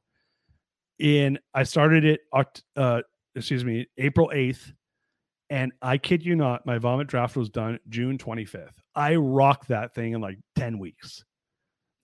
in 0.99 1.39
I 1.53 1.63
started 1.63 2.03
it 2.03 2.19
uh, 2.75 3.01
excuse 3.33 3.63
me, 3.63 3.87
April 3.97 4.29
8th. 4.33 4.73
And 5.49 5.71
I 5.81 5.97
kid 5.97 6.25
you 6.25 6.35
not, 6.35 6.65
my 6.65 6.77
vomit 6.77 7.07
draft 7.07 7.35
was 7.35 7.49
done 7.49 7.79
June 7.89 8.17
25th. 8.17 8.75
I 8.93 9.15
rocked 9.15 9.69
that 9.69 9.95
thing 9.95 10.13
in 10.13 10.21
like 10.21 10.37
10 10.57 10.79
weeks. 10.79 11.23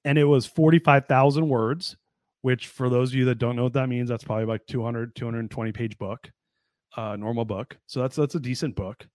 And 0.05 0.17
it 0.17 0.25
was 0.25 0.45
45,000 0.45 1.47
words, 1.47 1.97
which 2.41 2.67
for 2.67 2.89
those 2.89 3.09
of 3.09 3.15
you 3.15 3.25
that 3.25 3.39
don't 3.39 3.57
know 3.57 3.63
what 3.63 3.73
that 3.73 3.87
means, 3.87 4.09
that's 4.09 4.23
probably 4.23 4.45
like 4.45 4.65
200, 4.67 5.15
220 5.15 5.71
page 5.73 5.97
book, 5.97 6.29
uh, 6.95 7.17
normal 7.17 7.45
book. 7.45 7.77
So 7.87 8.01
that's, 8.01 8.15
that's 8.15 8.35
a 8.35 8.39
decent 8.39 8.75
book. 8.75 9.05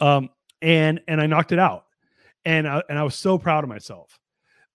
Um, 0.00 0.30
and, 0.62 1.00
and 1.08 1.20
I 1.20 1.26
knocked 1.26 1.52
it 1.52 1.58
out 1.58 1.86
and 2.46 2.66
I, 2.66 2.82
and 2.88 2.98
I 2.98 3.02
was 3.02 3.14
so 3.14 3.36
proud 3.36 3.64
of 3.64 3.68
myself. 3.68 4.18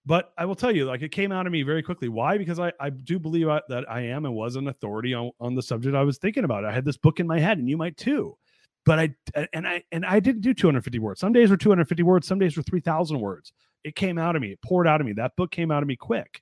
But 0.06 0.34
I 0.38 0.46
will 0.46 0.56
tell 0.56 0.76
you, 0.76 0.86
like 0.86 1.02
it 1.02 1.12
came 1.12 1.32
out 1.32 1.46
of 1.46 1.52
me 1.52 1.62
very 1.62 1.84
quickly. 1.84 2.10
Why? 2.10 2.38
Because 2.38 2.60
I, 2.60 2.74
I 2.80 2.90
do 2.90 3.20
believe 3.20 3.48
I, 3.48 3.62
that 3.70 3.90
I 3.90 4.02
am 4.02 4.26
and 4.26 4.34
was 4.34 4.56
an 4.56 4.68
authority 4.68 5.14
on, 5.14 5.32
on 5.40 5.56
the 5.56 5.62
subject 5.62 5.96
I 5.96 6.04
was 6.04 6.18
thinking 6.18 6.44
about. 6.44 6.66
I 6.66 6.72
had 6.72 6.86
this 6.86 6.98
book 6.98 7.20
in 7.20 7.28
my 7.28 7.40
head, 7.40 7.60
and 7.60 7.70
you 7.70 7.78
might 7.78 7.98
too. 7.98 8.36
But 8.84 8.98
I 8.98 9.10
and 9.54 9.68
I 9.68 9.84
and 9.92 10.04
I 10.04 10.20
didn't 10.20 10.42
do 10.42 10.56
250 10.56 10.98
words. 10.98 11.20
Some 11.20 11.34
days 11.34 11.52
were 11.52 11.58
250 11.58 12.02
words. 12.02 12.28
Some 12.28 12.40
days 12.40 12.58
were 12.58 12.64
3,000 12.64 13.20
words. 13.20 13.54
It 13.84 13.96
came 13.96 14.18
out 14.18 14.36
of 14.36 14.42
me. 14.42 14.54
It 14.54 14.62
poured 14.64 14.88
out 14.88 15.02
of 15.02 15.08
me. 15.08 15.14
That 15.14 15.36
book 15.36 15.52
came 15.52 15.70
out 15.70 15.84
of 15.84 15.88
me 15.88 15.96
quick, 15.96 16.42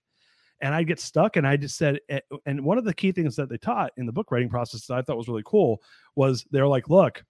and 0.62 0.74
I 0.74 0.84
get 0.84 1.02
stuck. 1.02 1.36
And 1.36 1.46
I 1.46 1.58
just 1.58 1.78
said, 1.78 2.00
eh, 2.08 2.22
and 2.46 2.64
one 2.64 2.78
of 2.78 2.86
the 2.86 2.94
key 2.94 3.12
things 3.12 3.36
that 3.36 3.50
they 3.50 3.58
taught 3.58 3.92
in 3.98 4.06
the 4.06 4.14
book 4.14 4.32
writing 4.32 4.50
process 4.50 4.86
that 4.86 4.98
I 4.98 5.02
thought 5.02 5.18
was 5.18 5.28
really 5.28 5.44
cool 5.46 5.82
was 6.16 6.46
they're 6.50 6.66
like, 6.66 6.90
look 6.90 7.26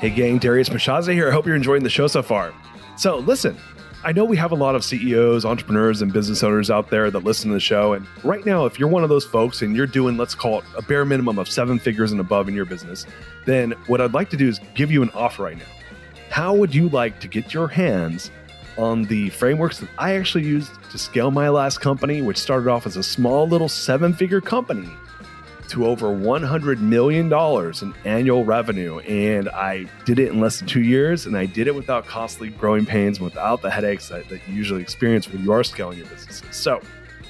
Hey, 0.00 0.08
gang, 0.08 0.38
Darius 0.38 0.70
Mirshahzadeh 0.70 1.12
here. 1.12 1.28
I 1.28 1.30
hope 1.30 1.44
you're 1.44 1.54
enjoying 1.54 1.82
the 1.82 1.90
show 1.90 2.06
so 2.06 2.22
far. 2.22 2.54
So, 2.96 3.18
listen, 3.18 3.54
I 4.02 4.12
know 4.12 4.24
we 4.24 4.34
have 4.38 4.50
a 4.50 4.54
lot 4.54 4.74
of 4.74 4.82
CEOs, 4.82 5.44
entrepreneurs, 5.44 6.00
and 6.00 6.10
business 6.10 6.42
owners 6.42 6.70
out 6.70 6.88
there 6.88 7.10
that 7.10 7.22
listen 7.22 7.50
to 7.50 7.52
the 7.54 7.60
show. 7.60 7.92
And 7.92 8.06
right 8.24 8.46
now, 8.46 8.64
if 8.64 8.78
you're 8.78 8.88
one 8.88 9.02
of 9.02 9.10
those 9.10 9.26
folks 9.26 9.60
and 9.60 9.76
you're 9.76 9.86
doing, 9.86 10.16
let's 10.16 10.34
call 10.34 10.60
it 10.60 10.64
a 10.74 10.80
bare 10.80 11.04
minimum 11.04 11.38
of 11.38 11.50
seven 11.50 11.78
figures 11.78 12.12
and 12.12 12.20
above 12.20 12.48
in 12.48 12.54
your 12.54 12.64
business, 12.64 13.04
then 13.44 13.72
what 13.88 14.00
I'd 14.00 14.14
like 14.14 14.30
to 14.30 14.38
do 14.38 14.48
is 14.48 14.58
give 14.74 14.90
you 14.90 15.02
an 15.02 15.10
offer 15.10 15.42
right 15.42 15.58
now. 15.58 15.66
How 16.30 16.54
would 16.54 16.74
you 16.74 16.88
like 16.88 17.20
to 17.20 17.28
get 17.28 17.52
your 17.52 17.68
hands 17.68 18.30
on 18.78 19.02
the 19.02 19.28
frameworks 19.28 19.80
that 19.80 19.90
I 19.98 20.14
actually 20.16 20.44
used 20.44 20.70
to 20.92 20.96
scale 20.96 21.30
my 21.30 21.50
last 21.50 21.82
company, 21.82 22.22
which 22.22 22.38
started 22.38 22.70
off 22.70 22.86
as 22.86 22.96
a 22.96 23.02
small 23.02 23.46
little 23.46 23.68
seven 23.68 24.14
figure 24.14 24.40
company? 24.40 24.88
To 25.70 25.86
over 25.86 26.08
$100 26.08 26.78
million 26.80 27.32
in 27.32 27.94
annual 28.04 28.44
revenue. 28.44 28.98
And 29.00 29.48
I 29.48 29.86
did 30.04 30.18
it 30.18 30.30
in 30.30 30.40
less 30.40 30.58
than 30.58 30.68
two 30.68 30.82
years. 30.82 31.26
And 31.26 31.36
I 31.36 31.46
did 31.46 31.66
it 31.66 31.74
without 31.74 32.06
costly 32.06 32.50
growing 32.50 32.86
pains, 32.86 33.20
without 33.20 33.62
the 33.62 33.70
headaches 33.70 34.08
that, 34.08 34.28
that 34.28 34.40
you 34.46 34.54
usually 34.54 34.82
experience 34.82 35.30
when 35.30 35.42
you 35.42 35.52
are 35.52 35.64
scaling 35.64 35.98
your 35.98 36.06
businesses. 36.06 36.42
So, 36.54 36.80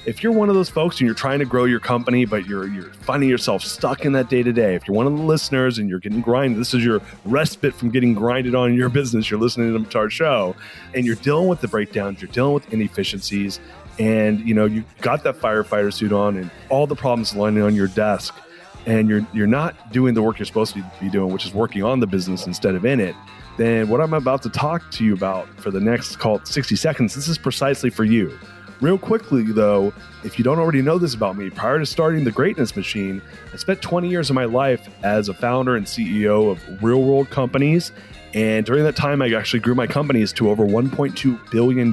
if 0.05 0.23
you're 0.23 0.31
one 0.31 0.49
of 0.49 0.55
those 0.55 0.69
folks 0.69 0.99
and 0.99 1.05
you're 1.05 1.15
trying 1.15 1.39
to 1.39 1.45
grow 1.45 1.65
your 1.65 1.79
company, 1.79 2.25
but 2.25 2.47
you're 2.47 2.67
you're 2.67 2.91
finding 2.91 3.29
yourself 3.29 3.61
stuck 3.61 4.03
in 4.03 4.13
that 4.13 4.29
day 4.29 4.41
to 4.41 4.51
day, 4.51 4.73
if 4.73 4.87
you're 4.87 4.97
one 4.97 5.05
of 5.05 5.15
the 5.15 5.21
listeners 5.21 5.77
and 5.77 5.87
you're 5.87 5.99
getting 5.99 6.21
grinded, 6.21 6.59
this 6.59 6.73
is 6.73 6.83
your 6.83 7.01
respite 7.25 7.75
from 7.75 7.91
getting 7.91 8.13
grinded 8.13 8.55
on 8.55 8.73
your 8.73 8.89
business. 8.89 9.29
You're 9.29 9.39
listening 9.39 9.85
to 9.85 9.97
our 9.97 10.09
show, 10.09 10.55
and 10.95 11.05
you're 11.05 11.15
dealing 11.15 11.47
with 11.47 11.61
the 11.61 11.67
breakdowns, 11.67 12.21
you're 12.21 12.31
dealing 12.31 12.53
with 12.53 12.73
inefficiencies, 12.73 13.59
and 14.01 14.39
you 14.47 14.55
know 14.55 14.65
you 14.65 14.83
got 15.01 15.23
that 15.23 15.35
firefighter 15.35 15.93
suit 15.93 16.11
on 16.11 16.35
and 16.35 16.49
all 16.69 16.87
the 16.87 16.95
problems 16.95 17.35
lining 17.35 17.61
on 17.61 17.75
your 17.75 17.87
desk 17.87 18.33
and 18.87 19.07
you're 19.07 19.25
you're 19.31 19.45
not 19.45 19.91
doing 19.91 20.15
the 20.15 20.21
work 20.23 20.39
you're 20.39 20.45
supposed 20.45 20.73
to 20.73 20.83
be 20.99 21.07
doing 21.07 21.31
which 21.31 21.45
is 21.45 21.53
working 21.53 21.83
on 21.83 21.99
the 21.99 22.07
business 22.07 22.47
instead 22.47 22.73
of 22.73 22.83
in 22.83 22.99
it 22.99 23.15
then 23.57 23.87
what 23.89 24.01
i'm 24.01 24.15
about 24.15 24.41
to 24.41 24.49
talk 24.49 24.89
to 24.89 25.05
you 25.05 25.13
about 25.13 25.47
for 25.59 25.69
the 25.69 25.79
next 25.79 26.15
call 26.15 26.43
60 26.43 26.75
seconds 26.75 27.13
this 27.13 27.27
is 27.27 27.37
precisely 27.37 27.89
for 27.89 28.03
you. 28.03 28.37
Real 28.79 28.97
quickly 28.97 29.43
though 29.43 29.93
if 30.23 30.39
you 30.39 30.43
don't 30.43 30.57
already 30.57 30.81
know 30.81 30.97
this 30.97 31.13
about 31.13 31.37
me 31.37 31.51
prior 31.51 31.77
to 31.77 31.85
starting 31.85 32.23
the 32.23 32.31
greatness 32.31 32.75
machine 32.75 33.21
i 33.53 33.55
spent 33.55 33.79
20 33.83 34.09
years 34.09 34.31
of 34.31 34.35
my 34.35 34.45
life 34.45 34.89
as 35.03 35.29
a 35.29 35.35
founder 35.35 35.75
and 35.75 35.85
ceo 35.85 36.49
of 36.51 36.83
real 36.83 37.03
world 37.03 37.29
companies 37.29 37.91
and 38.33 38.65
during 38.65 38.83
that 38.83 38.95
time, 38.95 39.21
I 39.21 39.33
actually 39.33 39.59
grew 39.59 39.75
my 39.75 39.87
companies 39.87 40.31
to 40.33 40.49
over 40.49 40.65
$1.2 40.65 41.51
billion 41.51 41.91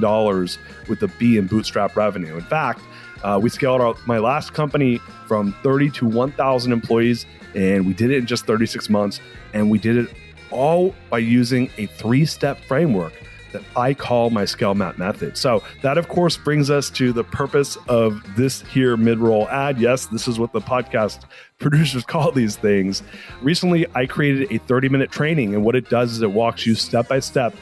with 0.87 1.03
a 1.03 1.07
B 1.19 1.37
in 1.37 1.47
bootstrap 1.47 1.95
revenue. 1.95 2.35
In 2.35 2.43
fact, 2.43 2.81
uh, 3.23 3.39
we 3.41 3.49
scaled 3.49 3.81
our, 3.81 3.95
my 4.05 4.17
last 4.19 4.53
company 4.53 4.99
from 5.27 5.53
30 5.63 5.89
to 5.91 6.07
1,000 6.07 6.71
employees, 6.71 7.25
and 7.55 7.85
we 7.85 7.93
did 7.93 8.11
it 8.11 8.17
in 8.17 8.25
just 8.25 8.45
36 8.45 8.89
months. 8.89 9.19
And 9.53 9.69
we 9.69 9.79
did 9.79 9.97
it 9.97 10.09
all 10.51 10.95
by 11.09 11.19
using 11.19 11.69
a 11.77 11.87
three 11.87 12.25
step 12.25 12.59
framework 12.61 13.13
that 13.51 13.63
I 13.75 13.93
call 13.93 14.29
my 14.29 14.43
ScaleMAP 14.43 14.97
method. 14.97 15.37
So 15.37 15.63
that 15.81 15.97
of 15.97 16.07
course 16.07 16.37
brings 16.37 16.69
us 16.69 16.89
to 16.91 17.11
the 17.11 17.23
purpose 17.23 17.77
of 17.87 18.21
this 18.35 18.61
here 18.63 18.97
mid-roll 18.97 19.47
ad. 19.49 19.79
Yes, 19.79 20.07
this 20.07 20.27
is 20.27 20.39
what 20.39 20.51
the 20.53 20.61
podcast 20.61 21.25
producers 21.59 22.03
call 22.03 22.31
these 22.31 22.55
things. 22.55 23.03
Recently 23.41 23.85
I 23.95 24.05
created 24.05 24.51
a 24.51 24.59
30-minute 24.59 25.11
training 25.11 25.53
and 25.53 25.63
what 25.63 25.75
it 25.75 25.89
does 25.89 26.11
is 26.11 26.21
it 26.21 26.31
walks 26.31 26.65
you 26.65 26.75
step 26.75 27.07
by 27.07 27.19
step 27.19 27.53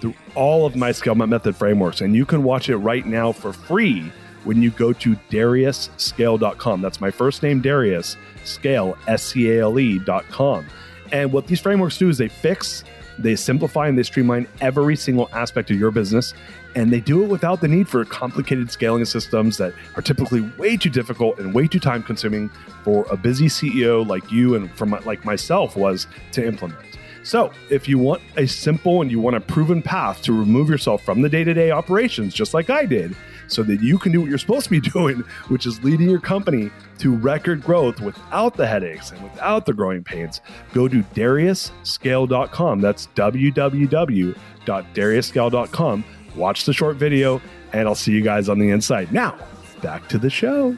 through 0.00 0.14
all 0.34 0.66
of 0.66 0.76
my 0.76 0.90
ScaleMAP 0.90 1.28
method 1.28 1.56
frameworks 1.56 2.00
and 2.00 2.14
you 2.14 2.26
can 2.26 2.42
watch 2.42 2.68
it 2.68 2.76
right 2.76 3.06
now 3.06 3.32
for 3.32 3.52
free 3.52 4.12
when 4.44 4.62
you 4.62 4.70
go 4.70 4.92
to 4.92 5.16
dariusscale.com. 5.30 6.80
That's 6.80 7.00
my 7.00 7.10
first 7.10 7.42
name 7.42 7.60
Darius, 7.60 8.16
scale 8.44 8.96
S 9.08 9.24
C 9.24 9.50
A 9.50 9.62
L 9.62 9.78
E.com. 9.78 10.66
And 11.12 11.32
what 11.32 11.46
these 11.46 11.60
frameworks 11.60 11.98
do 11.98 12.08
is 12.08 12.18
they 12.18 12.28
fix 12.28 12.84
they 13.18 13.36
simplify 13.36 13.88
and 13.88 13.98
they 13.98 14.02
streamline 14.02 14.46
every 14.60 14.96
single 14.96 15.28
aspect 15.32 15.70
of 15.70 15.78
your 15.78 15.90
business. 15.90 16.34
And 16.74 16.92
they 16.92 17.00
do 17.00 17.24
it 17.24 17.28
without 17.28 17.60
the 17.60 17.68
need 17.68 17.88
for 17.88 18.04
complicated 18.04 18.70
scaling 18.70 19.04
systems 19.06 19.56
that 19.56 19.72
are 19.96 20.02
typically 20.02 20.42
way 20.58 20.76
too 20.76 20.90
difficult 20.90 21.38
and 21.38 21.54
way 21.54 21.66
too 21.66 21.80
time 21.80 22.02
consuming 22.02 22.50
for 22.84 23.06
a 23.10 23.16
busy 23.16 23.46
CEO 23.46 24.06
like 24.06 24.30
you 24.30 24.54
and 24.54 24.70
from 24.76 24.90
like 25.04 25.24
myself 25.24 25.76
was 25.76 26.06
to 26.32 26.46
implement. 26.46 26.95
So, 27.26 27.50
if 27.70 27.88
you 27.88 27.98
want 27.98 28.22
a 28.36 28.46
simple 28.46 29.02
and 29.02 29.10
you 29.10 29.18
want 29.18 29.34
a 29.34 29.40
proven 29.40 29.82
path 29.82 30.22
to 30.22 30.32
remove 30.32 30.70
yourself 30.70 31.02
from 31.02 31.22
the 31.22 31.28
day 31.28 31.42
to 31.42 31.52
day 31.52 31.72
operations, 31.72 32.32
just 32.32 32.54
like 32.54 32.70
I 32.70 32.86
did, 32.86 33.16
so 33.48 33.64
that 33.64 33.82
you 33.82 33.98
can 33.98 34.12
do 34.12 34.20
what 34.20 34.28
you're 34.28 34.38
supposed 34.38 34.66
to 34.66 34.70
be 34.70 34.78
doing, 34.90 35.24
which 35.48 35.66
is 35.66 35.82
leading 35.82 36.08
your 36.08 36.20
company 36.20 36.70
to 36.98 37.16
record 37.16 37.64
growth 37.64 38.00
without 38.00 38.56
the 38.56 38.64
headaches 38.64 39.10
and 39.10 39.20
without 39.24 39.66
the 39.66 39.72
growing 39.72 40.04
pains, 40.04 40.40
go 40.72 40.86
to 40.86 41.02
dariusscale.com. 41.02 42.80
That's 42.80 43.08
www.dariusscale.com. 43.08 46.04
Watch 46.36 46.64
the 46.64 46.72
short 46.72 46.96
video, 46.96 47.42
and 47.72 47.88
I'll 47.88 47.96
see 47.96 48.12
you 48.12 48.22
guys 48.22 48.48
on 48.48 48.60
the 48.60 48.70
inside. 48.70 49.12
Now, 49.12 49.36
back 49.82 50.08
to 50.10 50.18
the 50.18 50.30
show. 50.30 50.76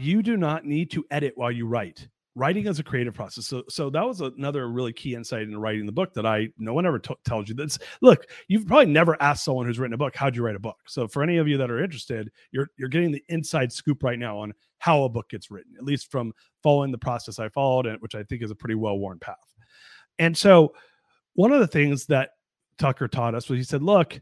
You 0.00 0.22
do 0.22 0.36
not 0.36 0.64
need 0.64 0.90
to 0.92 1.04
edit 1.10 1.32
while 1.36 1.52
you 1.52 1.66
write. 1.66 2.08
writing 2.34 2.66
is 2.66 2.78
a 2.78 2.84
creative 2.84 3.12
process. 3.12 3.46
So, 3.46 3.64
so 3.68 3.90
that 3.90 4.06
was 4.06 4.20
another 4.20 4.70
really 4.70 4.92
key 4.92 5.14
insight 5.14 5.42
in 5.42 5.58
writing 5.58 5.84
the 5.84 5.92
book 5.92 6.14
that 6.14 6.24
I 6.24 6.48
no 6.58 6.72
one 6.72 6.86
ever 6.86 6.98
t- 6.98 7.14
tells 7.24 7.48
you. 7.48 7.54
That's 7.54 7.78
look, 8.00 8.26
you've 8.48 8.66
probably 8.66 8.86
never 8.86 9.20
asked 9.20 9.44
someone 9.44 9.66
who's 9.66 9.78
written 9.78 9.94
a 9.94 9.98
book, 9.98 10.16
how'd 10.16 10.36
you 10.36 10.42
write 10.42 10.56
a 10.56 10.60
book? 10.60 10.78
So, 10.86 11.08
for 11.08 11.22
any 11.22 11.38
of 11.38 11.48
you 11.48 11.56
that 11.58 11.70
are 11.70 11.82
interested, 11.82 12.30
you're 12.52 12.68
you're 12.76 12.88
getting 12.88 13.12
the 13.12 13.24
inside 13.28 13.72
scoop 13.72 14.02
right 14.02 14.18
now 14.18 14.38
on 14.38 14.52
how 14.78 15.02
a 15.02 15.08
book 15.08 15.28
gets 15.28 15.50
written, 15.50 15.72
at 15.76 15.84
least 15.84 16.10
from 16.10 16.32
following 16.62 16.92
the 16.92 16.98
process 16.98 17.38
I 17.38 17.48
followed, 17.48 17.86
and 17.86 18.00
which 18.00 18.14
I 18.14 18.22
think 18.22 18.42
is 18.42 18.50
a 18.50 18.56
pretty 18.56 18.76
well 18.76 18.98
worn 18.98 19.18
path. 19.18 19.36
And 20.18 20.36
so, 20.36 20.74
one 21.34 21.52
of 21.52 21.60
the 21.60 21.66
things 21.66 22.06
that 22.06 22.30
Tucker 22.78 23.08
taught 23.08 23.34
us 23.34 23.48
was 23.48 23.58
he 23.58 23.64
said, 23.64 23.82
look 23.82 24.20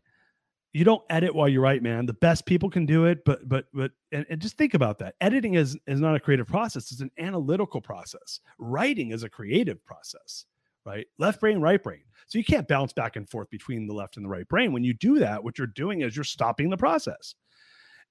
you 0.73 0.85
don't 0.85 1.03
edit 1.11 1.35
while 1.35 1.49
you 1.49 1.61
write 1.61 1.83
man. 1.83 2.07
The 2.07 2.13
best 2.15 2.47
people 2.47 2.71
can 2.71 2.87
do 2.87 3.07
it 3.07 3.25
but 3.25 3.49
but 3.49 3.67
but 3.73 3.93
and, 4.13 4.27
and, 4.29 4.41
just 4.41 4.57
think 4.57 4.75
about 4.75 4.99
that. 4.99 5.15
Editing 5.21 5.55
is 5.55 5.77
is 5.87 6.01
not 6.01 6.15
a 6.15 6.21
creative 6.21 6.47
process. 6.47 6.93
It's 6.93 7.01
an 7.01 7.11
analytical 7.19 7.81
process. 7.81 8.41
Writing 8.59 9.13
is 9.13 9.23
a 9.23 9.29
creative 9.29 9.85
process 9.85 10.45
right? 10.89 11.07
Left 11.19 11.41
brain 11.41 11.61
right 11.61 11.83
brain. 11.83 12.03
So 12.29 12.39
you 12.39 12.45
can't 12.45 12.67
bounce 12.67 12.95
back 12.95 13.17
and 13.17 13.29
forth 13.29 13.51
between 13.51 13.87
the 13.87 13.93
left 13.93 14.17
and 14.17 14.25
the 14.25 14.29
right 14.29 14.49
brain. 14.49 14.73
When 14.73 14.85
you 14.85 14.95
do 14.95 15.19
that 15.19 15.43
what 15.43 15.59
you're 15.59 15.67
doing 15.67 16.01
is 16.01 16.17
you're 16.17 16.25
stopping 16.25 16.71
the 16.71 16.77
process. 16.77 17.35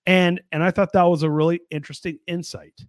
And 0.06 0.42
and 0.52 0.64
i 0.64 0.72
thought 0.72 0.94
that 0.94 1.04
was 1.04 1.24
a 1.24 1.30
really 1.30 1.62
interesting 1.72 2.20
insight. 2.28 2.80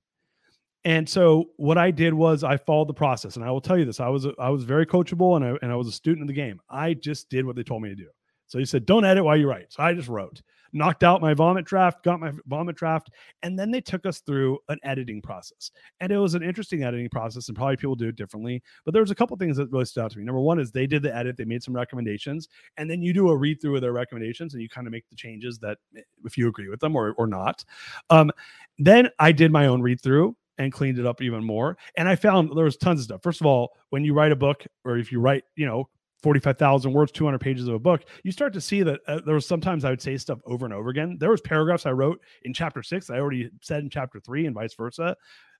And 0.84 1.08
so 1.08 1.50
what 1.56 1.76
I 1.76 1.90
did 1.90 2.14
was 2.14 2.44
I 2.44 2.56
followed 2.56 2.88
the 2.88 2.94
process, 2.94 3.36
and 3.36 3.44
I 3.44 3.50
will 3.50 3.60
tell 3.60 3.76
you 3.76 3.84
this: 3.84 3.98
I 3.98 4.08
was 4.08 4.26
I 4.38 4.48
was 4.48 4.62
very 4.62 4.86
coachable, 4.86 5.36
and 5.36 5.44
I 5.44 5.58
and 5.60 5.72
I 5.72 5.74
was 5.74 5.88
a 5.88 5.92
student 5.92 6.22
of 6.22 6.28
the 6.28 6.34
game. 6.34 6.60
I 6.70 6.94
just 6.94 7.28
did 7.28 7.44
what 7.44 7.56
they 7.56 7.64
told 7.64 7.82
me 7.82 7.88
to 7.88 7.96
do. 7.96 8.08
So 8.48 8.58
he 8.58 8.64
said, 8.64 8.86
don't 8.86 9.04
edit 9.04 9.24
while 9.24 9.36
you 9.36 9.48
write. 9.48 9.72
So 9.72 9.82
I 9.82 9.94
just 9.94 10.08
wrote, 10.08 10.42
knocked 10.72 11.04
out 11.04 11.20
my 11.20 11.34
vomit 11.34 11.64
draft, 11.64 12.02
got 12.02 12.20
my 12.20 12.32
vomit 12.46 12.76
draft, 12.76 13.10
and 13.42 13.58
then 13.58 13.70
they 13.70 13.80
took 13.80 14.06
us 14.06 14.20
through 14.20 14.58
an 14.68 14.78
editing 14.82 15.22
process. 15.22 15.70
And 16.00 16.10
it 16.10 16.18
was 16.18 16.34
an 16.34 16.42
interesting 16.42 16.82
editing 16.82 17.08
process, 17.08 17.48
and 17.48 17.56
probably 17.56 17.76
people 17.76 17.94
do 17.94 18.08
it 18.08 18.16
differently. 18.16 18.62
But 18.84 18.92
there 18.92 19.02
was 19.02 19.10
a 19.10 19.14
couple 19.14 19.36
things 19.36 19.56
that 19.58 19.70
really 19.70 19.84
stood 19.84 20.04
out 20.04 20.10
to 20.12 20.18
me. 20.18 20.24
Number 20.24 20.40
one 20.40 20.58
is 20.58 20.70
they 20.70 20.86
did 20.86 21.02
the 21.02 21.14
edit, 21.14 21.36
they 21.36 21.44
made 21.44 21.62
some 21.62 21.74
recommendations, 21.74 22.48
and 22.76 22.90
then 22.90 23.02
you 23.02 23.12
do 23.12 23.28
a 23.28 23.36
read 23.36 23.60
through 23.60 23.76
of 23.76 23.82
their 23.82 23.92
recommendations 23.92 24.54
and 24.54 24.62
you 24.62 24.68
kind 24.68 24.86
of 24.86 24.92
make 24.92 25.08
the 25.08 25.16
changes 25.16 25.58
that 25.58 25.78
eh, 25.96 26.00
if 26.24 26.36
you 26.36 26.48
agree 26.48 26.68
with 26.68 26.80
them 26.80 26.96
or, 26.96 27.12
or 27.12 27.26
not. 27.26 27.64
Um, 28.10 28.30
then 28.78 29.10
I 29.18 29.32
did 29.32 29.52
my 29.52 29.66
own 29.66 29.82
read 29.82 30.00
through 30.00 30.36
and 30.58 30.72
cleaned 30.72 30.98
it 30.98 31.06
up 31.06 31.22
even 31.22 31.44
more. 31.44 31.78
And 31.96 32.08
I 32.08 32.16
found 32.16 32.50
there 32.56 32.64
was 32.64 32.76
tons 32.76 33.00
of 33.00 33.04
stuff. 33.04 33.22
First 33.22 33.40
of 33.40 33.46
all, 33.46 33.70
when 33.90 34.04
you 34.04 34.12
write 34.12 34.32
a 34.32 34.36
book 34.36 34.64
or 34.84 34.98
if 34.98 35.12
you 35.12 35.20
write, 35.20 35.44
you 35.56 35.66
know, 35.66 35.88
45,000 36.22 36.92
words, 36.92 37.12
200 37.12 37.38
pages 37.38 37.68
of 37.68 37.74
a 37.74 37.78
book, 37.78 38.04
you 38.24 38.32
start 38.32 38.52
to 38.54 38.60
see 38.60 38.82
that 38.82 39.00
uh, 39.06 39.20
there 39.24 39.34
was 39.34 39.46
sometimes 39.46 39.84
I 39.84 39.90
would 39.90 40.02
say 40.02 40.16
stuff 40.16 40.40
over 40.46 40.64
and 40.64 40.74
over 40.74 40.90
again. 40.90 41.16
There 41.18 41.30
was 41.30 41.40
paragraphs 41.40 41.86
I 41.86 41.92
wrote 41.92 42.20
in 42.42 42.52
chapter 42.52 42.82
six 42.82 43.10
I 43.10 43.18
already 43.18 43.50
said 43.62 43.82
in 43.82 43.90
chapter 43.90 44.20
three 44.20 44.46
and 44.46 44.54
vice 44.54 44.74
versa. 44.74 45.16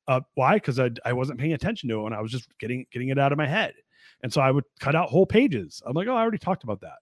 Uh, 0.09 0.21
why? 0.35 0.55
Because 0.55 0.81
I, 0.81 0.91
I 1.05 1.13
wasn't 1.13 1.39
paying 1.39 1.53
attention 1.53 1.89
to 1.91 2.01
it 2.01 2.07
and 2.07 2.15
I 2.15 2.21
was 2.21 2.33
just 2.33 2.49
getting 2.59 2.87
getting 2.91 3.11
it 3.11 3.19
out 3.19 3.33
of 3.33 3.39
my 3.39 3.47
head. 3.47 3.75
And 4.23 4.33
so 4.33 4.41
I 4.41 4.51
would 4.51 4.65
cut 4.81 4.97
out 4.97 5.11
whole 5.11 5.27
pages. 5.27 5.81
I'm 5.87 5.95
like, 5.95 6.09
oh, 6.09 6.15
I 6.15 6.23
already 6.23 6.39
talked 6.39 6.65
about 6.65 6.81
that. 6.81 6.97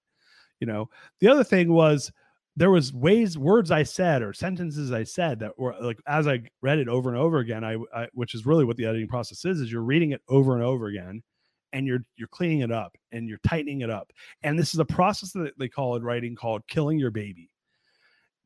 You 0.61 0.67
know, 0.67 0.91
the 1.21 1.29
other 1.29 1.45
thing 1.45 1.73
was 1.73 2.13
there 2.57 2.71
was 2.71 2.93
ways 2.93 3.39
words 3.39 3.71
I 3.71 3.85
said 3.85 4.23
or 4.23 4.33
sentences 4.33 4.93
I 4.93 5.05
said 5.05 5.39
that 5.41 5.59
were 5.59 5.75
like 5.81 5.99
as 6.07 6.27
I 6.27 6.43
read 6.61 6.79
it 6.79 6.89
over 6.89 7.09
and 7.09 7.19
over 7.19 7.39
again, 7.39 7.65
I, 7.65 7.77
I 7.95 8.09
which 8.13 8.35
is 8.35 8.45
really 8.45 8.67
what 8.67 8.77
the 8.77 8.85
editing 8.85 9.09
process 9.09 9.47
is, 9.47 9.61
is 9.61 9.73
you're 9.73 9.81
reading 9.81 10.11
it 10.11 10.21
over 10.29 10.55
and 10.55 10.63
over 10.63 10.89
again 10.89 11.23
and 11.73 11.87
you're 11.87 12.05
you're 12.17 12.29
cleaning 12.29 12.61
it 12.61 12.73
up 12.73 12.97
and 13.13 13.29
you're 13.29 13.41
tightening 13.47 13.81
it 13.81 13.91
up. 13.91 14.13
And 14.43 14.59
this 14.59 14.75
is 14.75 14.81
a 14.81 14.85
process 14.85 15.33
that 15.33 15.59
they 15.59 15.69
call 15.69 15.97
in 15.97 16.03
writing 16.03 16.35
called 16.35 16.67
killing 16.69 16.99
your 16.99 17.11
baby. 17.11 17.51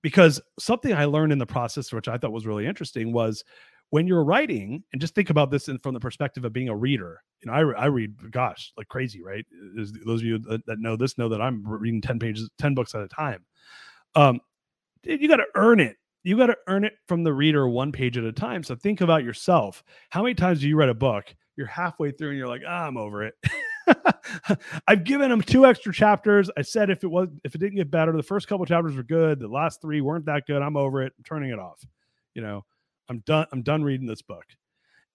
Because 0.02 0.40
something 0.58 0.94
I 0.94 1.04
learned 1.04 1.32
in 1.32 1.38
the 1.38 1.46
process, 1.46 1.92
which 1.92 2.08
I 2.08 2.16
thought 2.16 2.32
was 2.32 2.46
really 2.46 2.66
interesting, 2.66 3.12
was 3.12 3.44
when 3.90 4.06
you're 4.06 4.24
writing, 4.24 4.82
and 4.92 5.00
just 5.00 5.14
think 5.14 5.28
about 5.28 5.50
this 5.50 5.68
in, 5.68 5.78
from 5.78 5.92
the 5.92 6.00
perspective 6.00 6.44
of 6.44 6.54
being 6.54 6.70
a 6.70 6.76
reader. 6.76 7.20
You 7.40 7.50
know, 7.50 7.72
I, 7.74 7.82
I 7.82 7.86
read, 7.86 8.14
gosh, 8.30 8.72
like 8.78 8.88
crazy, 8.88 9.22
right? 9.22 9.44
There's, 9.74 9.92
those 10.06 10.20
of 10.20 10.26
you 10.26 10.38
that, 10.38 10.64
that 10.66 10.78
know 10.78 10.96
this 10.96 11.18
know 11.18 11.28
that 11.28 11.42
I'm 11.42 11.62
reading 11.66 12.00
10 12.00 12.18
pages, 12.18 12.48
10 12.58 12.74
books 12.74 12.94
at 12.94 13.02
a 13.02 13.08
time. 13.08 13.44
Um, 14.14 14.40
you 15.02 15.28
got 15.28 15.36
to 15.36 15.46
earn 15.54 15.80
it 15.80 15.96
you 16.22 16.36
got 16.36 16.46
to 16.46 16.56
earn 16.66 16.84
it 16.84 16.94
from 17.06 17.24
the 17.24 17.32
reader 17.32 17.68
one 17.68 17.92
page 17.92 18.18
at 18.18 18.24
a 18.24 18.32
time. 18.32 18.62
So 18.62 18.74
think 18.74 19.00
about 19.00 19.24
yourself. 19.24 19.82
How 20.10 20.22
many 20.22 20.34
times 20.34 20.60
do 20.60 20.68
you 20.68 20.76
read 20.76 20.88
a 20.88 20.94
book 20.94 21.34
you're 21.60 21.68
halfway 21.68 22.10
through 22.10 22.30
and 22.30 22.38
you're 22.38 22.48
like, 22.48 22.62
ah, 22.66 22.86
I'm 22.86 22.96
over 22.96 23.22
it. 23.22 23.34
I've 24.88 25.04
given 25.04 25.28
them 25.28 25.42
two 25.42 25.66
extra 25.66 25.92
chapters. 25.92 26.50
I 26.56 26.62
said 26.62 26.88
if 26.88 27.04
it 27.04 27.10
was 27.10 27.28
if 27.44 27.54
it 27.54 27.58
didn't 27.58 27.76
get 27.76 27.90
better, 27.90 28.12
the 28.12 28.22
first 28.22 28.48
couple 28.48 28.64
chapters 28.64 28.96
were 28.96 29.02
good. 29.02 29.38
The 29.38 29.46
last 29.46 29.82
three 29.82 30.00
weren't 30.00 30.24
that 30.24 30.46
good. 30.46 30.62
I'm 30.62 30.78
over 30.78 31.02
it. 31.02 31.12
I'm 31.18 31.24
turning 31.24 31.50
it 31.50 31.58
off. 31.58 31.84
You 32.32 32.40
know, 32.40 32.64
I'm 33.10 33.18
done. 33.26 33.46
I'm 33.52 33.60
done 33.60 33.84
reading 33.84 34.06
this 34.06 34.22
book. 34.22 34.44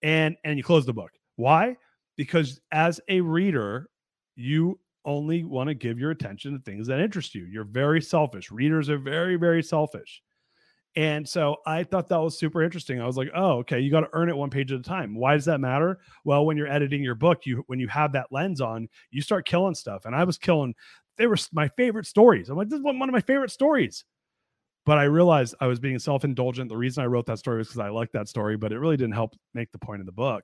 And 0.03 0.35
and 0.43 0.55
you 0.55 0.63
close 0.63 0.85
the 0.85 0.93
book. 0.93 1.11
Why? 1.35 1.77
Because 2.15 2.61
as 2.71 3.01
a 3.09 3.21
reader, 3.21 3.89
you 4.35 4.79
only 5.03 5.43
want 5.43 5.69
to 5.69 5.73
give 5.73 5.97
your 5.97 6.11
attention 6.11 6.53
to 6.53 6.59
things 6.59 6.85
that 6.87 6.99
interest 6.99 7.33
you. 7.33 7.45
You're 7.45 7.63
very 7.63 8.01
selfish. 8.01 8.51
Readers 8.51 8.87
are 8.89 8.99
very, 8.99 9.35
very 9.35 9.63
selfish. 9.63 10.21
And 10.95 11.27
so 11.27 11.57
I 11.65 11.83
thought 11.83 12.07
that 12.07 12.21
was 12.21 12.39
super 12.39 12.63
interesting. 12.63 13.01
I 13.01 13.05
was 13.05 13.17
like, 13.17 13.29
oh, 13.35 13.57
okay, 13.59 13.79
you 13.81 13.91
got 13.91 14.01
to 14.01 14.09
earn 14.13 14.29
it 14.29 14.37
one 14.37 14.49
page 14.49 14.71
at 14.71 14.79
a 14.79 14.83
time. 14.83 15.13
Why 15.15 15.33
does 15.33 15.45
that 15.45 15.59
matter? 15.59 15.99
Well, 16.23 16.45
when 16.45 16.55
you're 16.55 16.71
editing 16.71 17.03
your 17.03 17.15
book, 17.15 17.45
you 17.45 17.63
when 17.67 17.79
you 17.79 17.89
have 17.89 18.13
that 18.13 18.27
lens 18.31 18.61
on, 18.61 18.87
you 19.11 19.21
start 19.21 19.45
killing 19.45 19.75
stuff. 19.75 20.05
And 20.05 20.15
I 20.15 20.23
was 20.23 20.37
killing, 20.37 20.73
they 21.17 21.27
were 21.27 21.37
my 21.51 21.67
favorite 21.69 22.05
stories. 22.05 22.49
I'm 22.49 22.55
like, 22.55 22.69
this 22.69 22.77
is 22.77 22.83
one 22.83 23.01
of 23.01 23.11
my 23.13 23.21
favorite 23.21 23.51
stories. 23.51 24.05
But 24.85 24.97
I 24.99 25.03
realized 25.05 25.55
I 25.59 25.67
was 25.67 25.79
being 25.79 25.97
self-indulgent. 25.97 26.69
The 26.69 26.77
reason 26.77 27.03
I 27.03 27.07
wrote 27.07 27.25
that 27.25 27.39
story 27.39 27.57
was 27.57 27.67
because 27.67 27.79
I 27.79 27.89
liked 27.89 28.13
that 28.13 28.29
story, 28.29 28.55
but 28.55 28.71
it 28.71 28.79
really 28.79 28.97
didn't 28.97 29.15
help 29.15 29.35
make 29.53 29.71
the 29.71 29.79
point 29.79 29.99
of 29.99 30.05
the 30.05 30.11
book. 30.11 30.43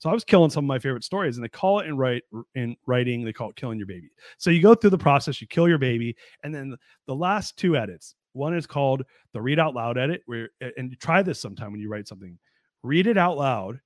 So 0.00 0.08
I 0.08 0.14
was 0.14 0.24
killing 0.24 0.50
some 0.50 0.64
of 0.64 0.68
my 0.68 0.78
favorite 0.78 1.04
stories, 1.04 1.36
and 1.36 1.44
they 1.44 1.48
call 1.50 1.80
it 1.80 1.86
in 1.86 1.96
write 1.96 2.22
in 2.54 2.74
writing. 2.86 3.22
They 3.22 3.34
call 3.34 3.50
it 3.50 3.56
killing 3.56 3.78
your 3.78 3.86
baby. 3.86 4.08
So 4.38 4.50
you 4.50 4.62
go 4.62 4.74
through 4.74 4.90
the 4.90 4.98
process, 4.98 5.42
you 5.42 5.46
kill 5.46 5.68
your 5.68 5.78
baby, 5.78 6.16
and 6.42 6.54
then 6.54 6.74
the 7.06 7.14
last 7.14 7.58
two 7.58 7.76
edits. 7.76 8.14
One 8.32 8.56
is 8.56 8.66
called 8.66 9.02
the 9.34 9.42
read 9.42 9.58
out 9.58 9.74
loud 9.74 9.98
edit, 9.98 10.22
where 10.24 10.48
and 10.78 10.90
you 10.90 10.96
try 10.96 11.22
this 11.22 11.38
sometime 11.38 11.70
when 11.70 11.82
you 11.82 11.90
write 11.90 12.08
something. 12.08 12.38
Read 12.82 13.08
it 13.08 13.18
out 13.18 13.36
loud, 13.36 13.78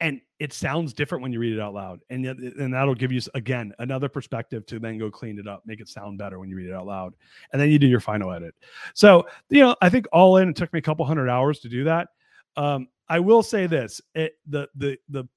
and 0.00 0.22
it 0.38 0.54
sounds 0.54 0.94
different 0.94 1.20
when 1.20 1.34
you 1.34 1.38
read 1.38 1.52
it 1.52 1.60
out 1.60 1.74
loud, 1.74 2.00
and 2.08 2.24
and 2.24 2.72
that'll 2.72 2.94
give 2.94 3.12
you 3.12 3.20
again 3.34 3.74
another 3.78 4.08
perspective 4.08 4.64
to 4.66 4.78
then 4.78 4.96
go 4.96 5.10
clean 5.10 5.38
it 5.38 5.46
up, 5.46 5.64
make 5.66 5.82
it 5.82 5.88
sound 5.90 6.16
better 6.16 6.38
when 6.38 6.48
you 6.48 6.56
read 6.56 6.68
it 6.68 6.74
out 6.74 6.86
loud, 6.86 7.12
and 7.52 7.60
then 7.60 7.70
you 7.70 7.78
do 7.78 7.86
your 7.86 8.00
final 8.00 8.32
edit. 8.32 8.54
So 8.94 9.26
you 9.50 9.60
know, 9.60 9.76
I 9.82 9.90
think 9.90 10.06
all 10.14 10.38
in, 10.38 10.48
it 10.48 10.56
took 10.56 10.72
me 10.72 10.78
a 10.78 10.82
couple 10.82 11.04
hundred 11.04 11.28
hours 11.28 11.58
to 11.60 11.68
do 11.68 11.84
that. 11.84 12.08
Um, 12.56 12.88
I 13.10 13.18
will 13.18 13.42
say 13.42 13.66
this: 13.66 14.00
it, 14.14 14.34
the 14.46 14.68
the 14.76 14.96
the 15.08 15.28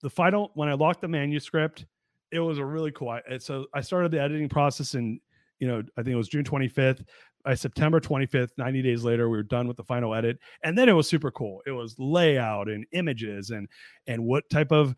the 0.00 0.10
final 0.10 0.52
when 0.54 0.68
I 0.68 0.74
locked 0.74 1.00
the 1.00 1.08
manuscript, 1.08 1.86
it 2.30 2.38
was 2.38 2.58
a 2.58 2.64
really 2.64 2.92
cool. 2.92 3.18
Eh, 3.28 3.38
so 3.38 3.66
I 3.74 3.80
started 3.80 4.12
the 4.12 4.20
editing 4.20 4.50
process 4.50 4.94
in 4.94 5.18
you 5.58 5.66
know 5.66 5.82
I 5.96 6.02
think 6.02 6.12
it 6.12 6.16
was 6.16 6.28
June 6.28 6.44
25th. 6.44 7.04
By 7.42 7.54
September 7.54 8.00
25th, 8.00 8.52
90 8.56 8.80
days 8.80 9.04
later, 9.04 9.28
we 9.28 9.36
were 9.36 9.42
done 9.42 9.68
with 9.68 9.76
the 9.76 9.84
final 9.84 10.14
edit, 10.14 10.38
and 10.62 10.78
then 10.78 10.88
it 10.88 10.92
was 10.92 11.06
super 11.06 11.30
cool. 11.30 11.60
It 11.66 11.72
was 11.72 11.94
layout 11.98 12.68
and 12.68 12.86
images 12.92 13.50
and 13.50 13.68
and 14.06 14.24
what 14.24 14.48
type 14.50 14.72
of 14.72 14.94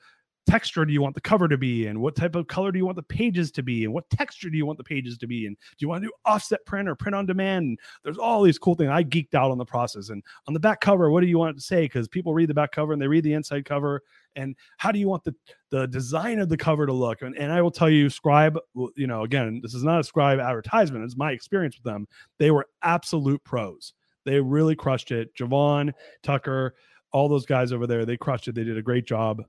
texture 0.47 0.84
do 0.84 0.92
you 0.92 1.03
want 1.03 1.14
the 1.14 1.20
cover 1.20 1.49
to 1.49 1.59
be 1.59 1.86
and 1.86 2.01
what 2.01 2.14
type 2.14 2.36
of 2.36 2.47
color 2.47 2.70
do 2.70 2.78
you 2.78 2.84
want 2.84 2.97
the 2.97 3.03
pages 3.03 3.51
to 3.51 3.62
be 3.62 3.84
and 3.84 3.92
what 3.92 4.09
texture 4.11 4.49
do 4.49 4.57
you 4.57 4.64
want 4.64 4.78
the 4.78 4.84
pages 4.84 5.18
to 5.18 5.26
be 5.26 5.47
and 5.47 5.57
do 5.57 5.76
you 5.78 5.88
want 5.88 6.03
to 6.03 6.09
do 6.09 6.12
offset 6.24 6.64
print 6.64 6.88
or 6.88 6.94
print 6.94 7.14
on 7.14 7.26
demand? 7.26 7.64
And 7.64 7.78
there's 8.05 8.18
all 8.18 8.42
these 8.42 8.59
cool 8.59 8.74
things. 8.74 8.90
I 8.90 9.03
geeked 9.03 9.34
out 9.34 9.51
on 9.51 9.59
the 9.59 9.64
process. 9.64 10.09
And 10.11 10.22
on 10.47 10.55
the 10.55 10.61
back 10.61 10.80
cover 10.80 11.11
what 11.11 11.20
do 11.20 11.26
you 11.26 11.38
want 11.38 11.57
to 11.57 11.62
say? 11.62 11.84
Because 11.84 12.07
people 12.09 12.32
read 12.32 12.49
the 12.49 12.55
back 12.55 12.72
cover 12.72 12.92
and 12.92 13.03
they 13.03 13.09
read 13.09 13.24
the 13.24 13.34
inside 13.34 13.64
cover. 13.64 14.03
And 14.36 14.55
how 14.76 14.92
do 14.92 14.99
you 14.99 15.09
want 15.09 15.24
the 15.24 15.34
the 15.70 15.86
design 15.88 16.38
of 16.38 16.49
the 16.49 16.57
cover 16.57 16.86
to 16.86 16.92
look? 16.92 17.22
And, 17.22 17.36
and 17.36 17.53
i 17.53 17.61
will 17.61 17.70
tell 17.70 17.90
you 17.90 18.09
scribe 18.09 18.59
you 18.94 19.07
know 19.07 19.22
again 19.22 19.61
this 19.62 19.74
is 19.74 19.82
not 19.82 20.01
a 20.01 20.05
scribe 20.05 20.38
advertisement. 20.38 21.05
It's 21.05 21.16
my 21.16 21.32
experience 21.32 21.76
with 21.76 21.84
them. 21.84 22.07
They 22.38 22.51
were 22.51 22.68
absolute 22.82 23.42
pros. 23.42 23.94
They 24.24 24.40
really 24.40 24.76
crushed 24.76 25.11
it. 25.11 25.34
Javon 25.34 25.92
tucker 26.22 26.74
all 27.12 27.28
those 27.28 27.47
guys 27.47 27.72
over 27.72 27.86
there 27.86 28.05
they 28.05 28.16
crushed 28.16 28.47
it. 28.47 28.55
They 28.55 28.64
did 28.64 28.78
a 28.78 28.82
great 28.82 29.07
job 29.07 29.42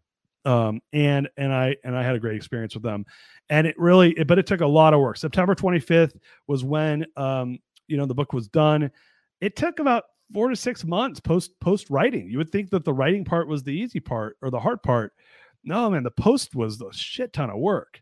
um, 0.47 0.81
and 0.93 1.29
and 1.35 1.53
I 1.53 1.75
and 1.83 1.95
I 1.95 2.01
had 2.01 2.15
a 2.15 2.19
great 2.19 2.37
experience 2.37 2.73
with 2.73 2.83
them, 2.83 3.05
and 3.49 3.67
it 3.67 3.77
really, 3.77 4.11
it, 4.11 4.27
but 4.27 4.39
it 4.39 4.47
took 4.47 4.61
a 4.61 4.67
lot 4.67 4.93
of 4.93 5.01
work. 5.01 5.17
September 5.17 5.53
25th 5.53 6.15
was 6.47 6.63
when 6.63 7.05
um, 7.17 7.59
you 7.87 7.97
know 7.97 8.05
the 8.05 8.15
book 8.15 8.31
was 8.31 8.47
done. 8.47 8.89
It 9.41 9.57
took 9.57 9.79
about 9.79 10.05
four 10.33 10.49
to 10.49 10.55
six 10.55 10.85
months 10.85 11.19
post 11.19 11.51
post 11.59 11.89
writing. 11.89 12.29
You 12.29 12.37
would 12.37 12.51
think 12.51 12.69
that 12.69 12.85
the 12.85 12.93
writing 12.93 13.25
part 13.25 13.49
was 13.49 13.61
the 13.61 13.71
easy 13.71 13.99
part 13.99 14.37
or 14.41 14.49
the 14.49 14.59
hard 14.59 14.81
part. 14.81 15.11
No, 15.65 15.89
man, 15.89 16.03
the 16.03 16.11
post 16.11 16.55
was 16.55 16.81
a 16.81 16.93
shit 16.93 17.33
ton 17.33 17.49
of 17.49 17.57
work, 17.57 18.01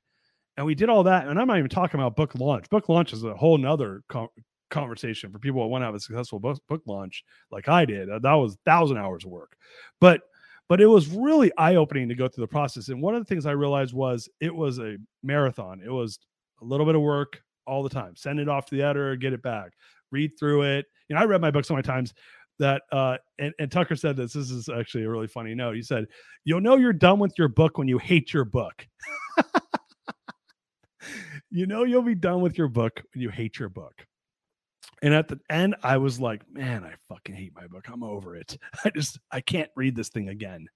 and 0.56 0.68
we 0.68 0.76
did 0.76 0.90
all 0.90 1.02
that. 1.04 1.28
And 1.28 1.40
I'm 1.40 1.48
not 1.48 1.58
even 1.58 1.70
talking 1.70 2.00
about 2.00 2.16
book 2.16 2.36
launch. 2.36 2.70
Book 2.70 2.90
launch 2.90 3.12
is 3.12 3.24
a 3.24 3.34
whole 3.34 3.58
nother 3.58 4.04
co- 4.08 4.32
conversation 4.70 5.32
for 5.32 5.40
people 5.40 5.62
that 5.62 5.68
want 5.68 5.82
to 5.82 5.88
have 5.88 5.96
a 5.96 6.00
successful 6.00 6.40
book, 6.40 6.62
book 6.70 6.84
launch 6.86 7.24
like 7.50 7.68
I 7.68 7.86
did. 7.86 8.08
That 8.22 8.34
was 8.34 8.56
thousand 8.68 8.98
hours 8.98 9.26
of 9.26 9.32
work, 9.32 9.58
but 10.00 10.22
but 10.68 10.82
it 10.82 10.88
was 10.88 11.08
really 11.08 11.52
eye 11.58 11.76
opening 11.76 12.10
to 12.10 12.16
go 12.16 12.28
through 12.28 12.44
the 12.44 12.48
process. 12.48 12.90
And 12.90 13.02
one 13.02 13.16
of 13.16 13.22
the 13.22 13.26
things 13.26 13.46
I 13.46 13.52
realized 13.52 13.94
was 13.94 14.30
it 14.42 14.54
was 14.54 14.80
a 14.80 14.98
marathon. 15.24 15.82
It 15.84 15.92
was 15.92 16.20
a 16.62 16.66
little 16.66 16.86
bit 16.86 16.96
of 16.96 17.02
work 17.02 17.42
all 17.68 17.84
the 17.84 17.90
time. 17.90 18.16
Send 18.16 18.40
it 18.40 18.50
off 18.50 18.66
to 18.68 18.76
the 18.76 18.84
editor, 18.84 19.16
get 19.16 19.34
it 19.34 19.42
back, 19.42 19.72
read 20.12 20.32
through 20.40 20.64
it. 20.64 20.86
You 21.10 21.16
know, 21.16 21.22
I 21.22 21.26
read 21.26 21.42
my 21.42 21.52
book 21.52 21.66
so 21.66 21.74
many 21.76 21.84
times 21.84 22.14
that 22.58 22.84
uh 22.92 23.18
and, 23.38 23.54
and 23.60 23.72
Tucker 23.72 23.96
said 23.96 24.16
this. 24.16 24.34
This 24.34 24.50
is 24.50 24.70
actually 24.70 25.04
a 25.04 25.10
really 25.10 25.28
funny 25.28 25.54
note. 25.54 25.76
He 25.76 25.82
said, 25.82 26.06
You'll 26.46 26.62
know 26.62 26.78
you're 26.78 26.94
done 26.94 27.20
with 27.20 27.38
your 27.38 27.50
book 27.50 27.78
when 27.78 27.88
you 27.88 27.98
hate 27.98 28.34
your 28.34 28.46
book. 28.46 28.88
you 31.52 31.66
know 31.66 31.84
you'll 31.84 32.02
be 32.02 32.16
done 32.16 32.42
with 32.42 32.58
your 32.58 32.70
book 32.70 33.02
when 33.14 33.22
you 33.22 33.30
hate 33.30 33.60
your 33.60 33.70
book. 33.70 34.06
And 35.02 35.14
at 35.14 35.28
the 35.28 35.40
end, 35.50 35.76
I 35.84 35.98
was 35.98 36.20
like, 36.20 36.42
man, 36.52 36.84
I 36.84 36.94
fucking 37.08 37.36
hate 37.36 37.54
my 37.56 37.68
book. 37.68 37.86
I'm 37.92 38.04
over 38.04 38.36
it. 38.36 38.58
I 38.86 38.90
just, 38.90 39.20
I 39.32 39.42
can't 39.42 39.70
read 39.76 39.96
this 39.96 40.10
thing 40.10 40.30
again. 40.30 40.68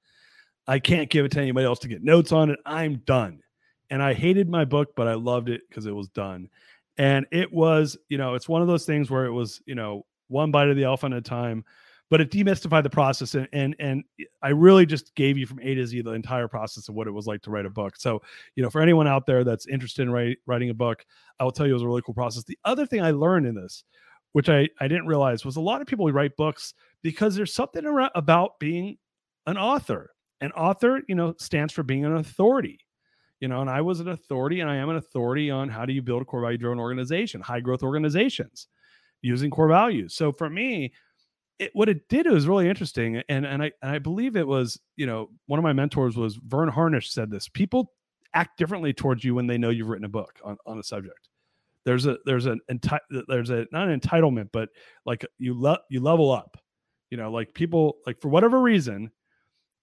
I 0.67 0.79
can't 0.79 1.09
give 1.09 1.25
it 1.25 1.31
to 1.31 1.41
anybody 1.41 1.65
else 1.65 1.79
to 1.79 1.87
get 1.87 2.03
notes 2.03 2.31
on 2.31 2.51
it. 2.51 2.59
I'm 2.65 2.97
done. 3.05 3.41
And 3.89 4.03
I 4.03 4.13
hated 4.13 4.49
my 4.49 4.65
book, 4.65 4.89
but 4.95 5.07
I 5.07 5.15
loved 5.15 5.49
it 5.49 5.61
because 5.67 5.87
it 5.87 5.95
was 5.95 6.09
done. 6.09 6.49
And 6.97 7.25
it 7.31 7.51
was, 7.51 7.97
you 8.09 8.17
know, 8.17 8.35
it's 8.35 8.47
one 8.47 8.61
of 8.61 8.67
those 8.67 8.85
things 8.85 9.09
where 9.09 9.25
it 9.25 9.31
was, 9.31 9.61
you 9.65 9.73
know, 9.73 10.05
one 10.27 10.51
bite 10.51 10.69
of 10.69 10.75
the 10.75 10.83
elephant 10.83 11.15
at 11.15 11.19
a 11.19 11.21
time, 11.21 11.65
but 12.09 12.21
it 12.21 12.31
demystified 12.31 12.83
the 12.83 12.89
process. 12.89 13.35
And, 13.35 13.47
and, 13.53 13.75
and 13.79 14.03
I 14.41 14.49
really 14.49 14.85
just 14.85 15.13
gave 15.15 15.37
you 15.37 15.45
from 15.45 15.59
A 15.61 15.75
to 15.75 15.85
Z 15.85 16.01
the 16.01 16.11
entire 16.11 16.47
process 16.47 16.89
of 16.89 16.95
what 16.95 17.07
it 17.07 17.11
was 17.11 17.27
like 17.27 17.41
to 17.43 17.51
write 17.51 17.65
a 17.65 17.69
book. 17.69 17.95
So, 17.97 18.21
you 18.55 18.63
know, 18.63 18.69
for 18.69 18.81
anyone 18.81 19.07
out 19.07 19.25
there 19.25 19.43
that's 19.43 19.67
interested 19.67 20.03
in 20.03 20.11
write, 20.11 20.37
writing 20.45 20.69
a 20.69 20.73
book, 20.73 21.05
I 21.39 21.43
will 21.43 21.51
tell 21.51 21.65
you 21.67 21.73
it 21.73 21.75
was 21.75 21.83
a 21.83 21.87
really 21.87 22.01
cool 22.01 22.15
process. 22.15 22.43
The 22.43 22.57
other 22.65 22.85
thing 22.85 23.01
I 23.01 23.11
learned 23.11 23.45
in 23.45 23.55
this 23.55 23.83
which 24.33 24.49
I, 24.49 24.69
I 24.79 24.87
didn't 24.87 25.07
realize 25.07 25.43
was 25.43 25.55
a 25.55 25.61
lot 25.61 25.81
of 25.81 25.87
people 25.87 26.09
write 26.11 26.35
books 26.37 26.73
because 27.01 27.35
there's 27.35 27.53
something 27.53 27.85
around, 27.85 28.11
about 28.15 28.59
being 28.59 28.97
an 29.47 29.57
author. 29.57 30.11
An 30.41 30.51
author, 30.53 31.01
you 31.07 31.15
know, 31.15 31.33
stands 31.37 31.73
for 31.73 31.83
being 31.83 32.05
an 32.05 32.15
authority. 32.15 32.79
You 33.39 33.47
know, 33.47 33.61
and 33.61 33.69
I 33.69 33.81
was 33.81 33.99
an 33.99 34.09
authority 34.09 34.59
and 34.59 34.69
I 34.69 34.75
am 34.75 34.89
an 34.89 34.97
authority 34.97 35.49
on 35.49 35.69
how 35.69 35.85
do 35.85 35.93
you 35.93 36.01
build 36.01 36.21
a 36.21 36.25
core 36.25 36.41
value 36.41 36.57
driven 36.57 36.79
organization, 36.79 37.41
high 37.41 37.61
growth 37.61 37.83
organizations 37.83 38.67
using 39.21 39.49
core 39.49 39.67
values. 39.67 40.13
So 40.13 40.31
for 40.31 40.49
me, 40.49 40.93
it, 41.59 41.71
what 41.73 41.89
it 41.89 42.07
did 42.09 42.25
it 42.25 42.31
was 42.31 42.47
really 42.47 42.67
interesting. 42.67 43.21
And, 43.29 43.45
and 43.45 43.61
I, 43.61 43.71
and 43.81 43.91
I 43.91 43.99
believe 43.99 44.35
it 44.35 44.47
was, 44.47 44.79
you 44.95 45.05
know, 45.05 45.29
one 45.45 45.59
of 45.59 45.63
my 45.63 45.73
mentors 45.73 46.17
was 46.17 46.35
Verne 46.35 46.69
Harnish 46.69 47.11
said 47.11 47.29
this 47.29 47.47
people 47.47 47.91
act 48.33 48.57
differently 48.57 48.93
towards 48.93 49.23
you 49.23 49.35
when 49.35 49.47
they 49.47 49.57
know 49.57 49.69
you've 49.69 49.89
written 49.89 50.05
a 50.05 50.09
book 50.09 50.39
on, 50.43 50.57
on 50.65 50.79
a 50.79 50.83
subject 50.83 51.29
there's 51.85 52.05
a 52.05 52.17
there's 52.25 52.45
an 52.45 52.59
enti- 52.71 53.23
there's 53.27 53.49
a 53.49 53.65
not 53.71 53.89
an 53.89 53.99
entitlement 53.99 54.49
but 54.51 54.69
like 55.05 55.25
you 55.37 55.59
le- 55.59 55.81
you 55.89 55.99
level 55.99 56.31
up 56.31 56.57
you 57.09 57.17
know 57.17 57.31
like 57.31 57.53
people 57.53 57.97
like 58.05 58.19
for 58.21 58.29
whatever 58.29 58.61
reason 58.61 59.09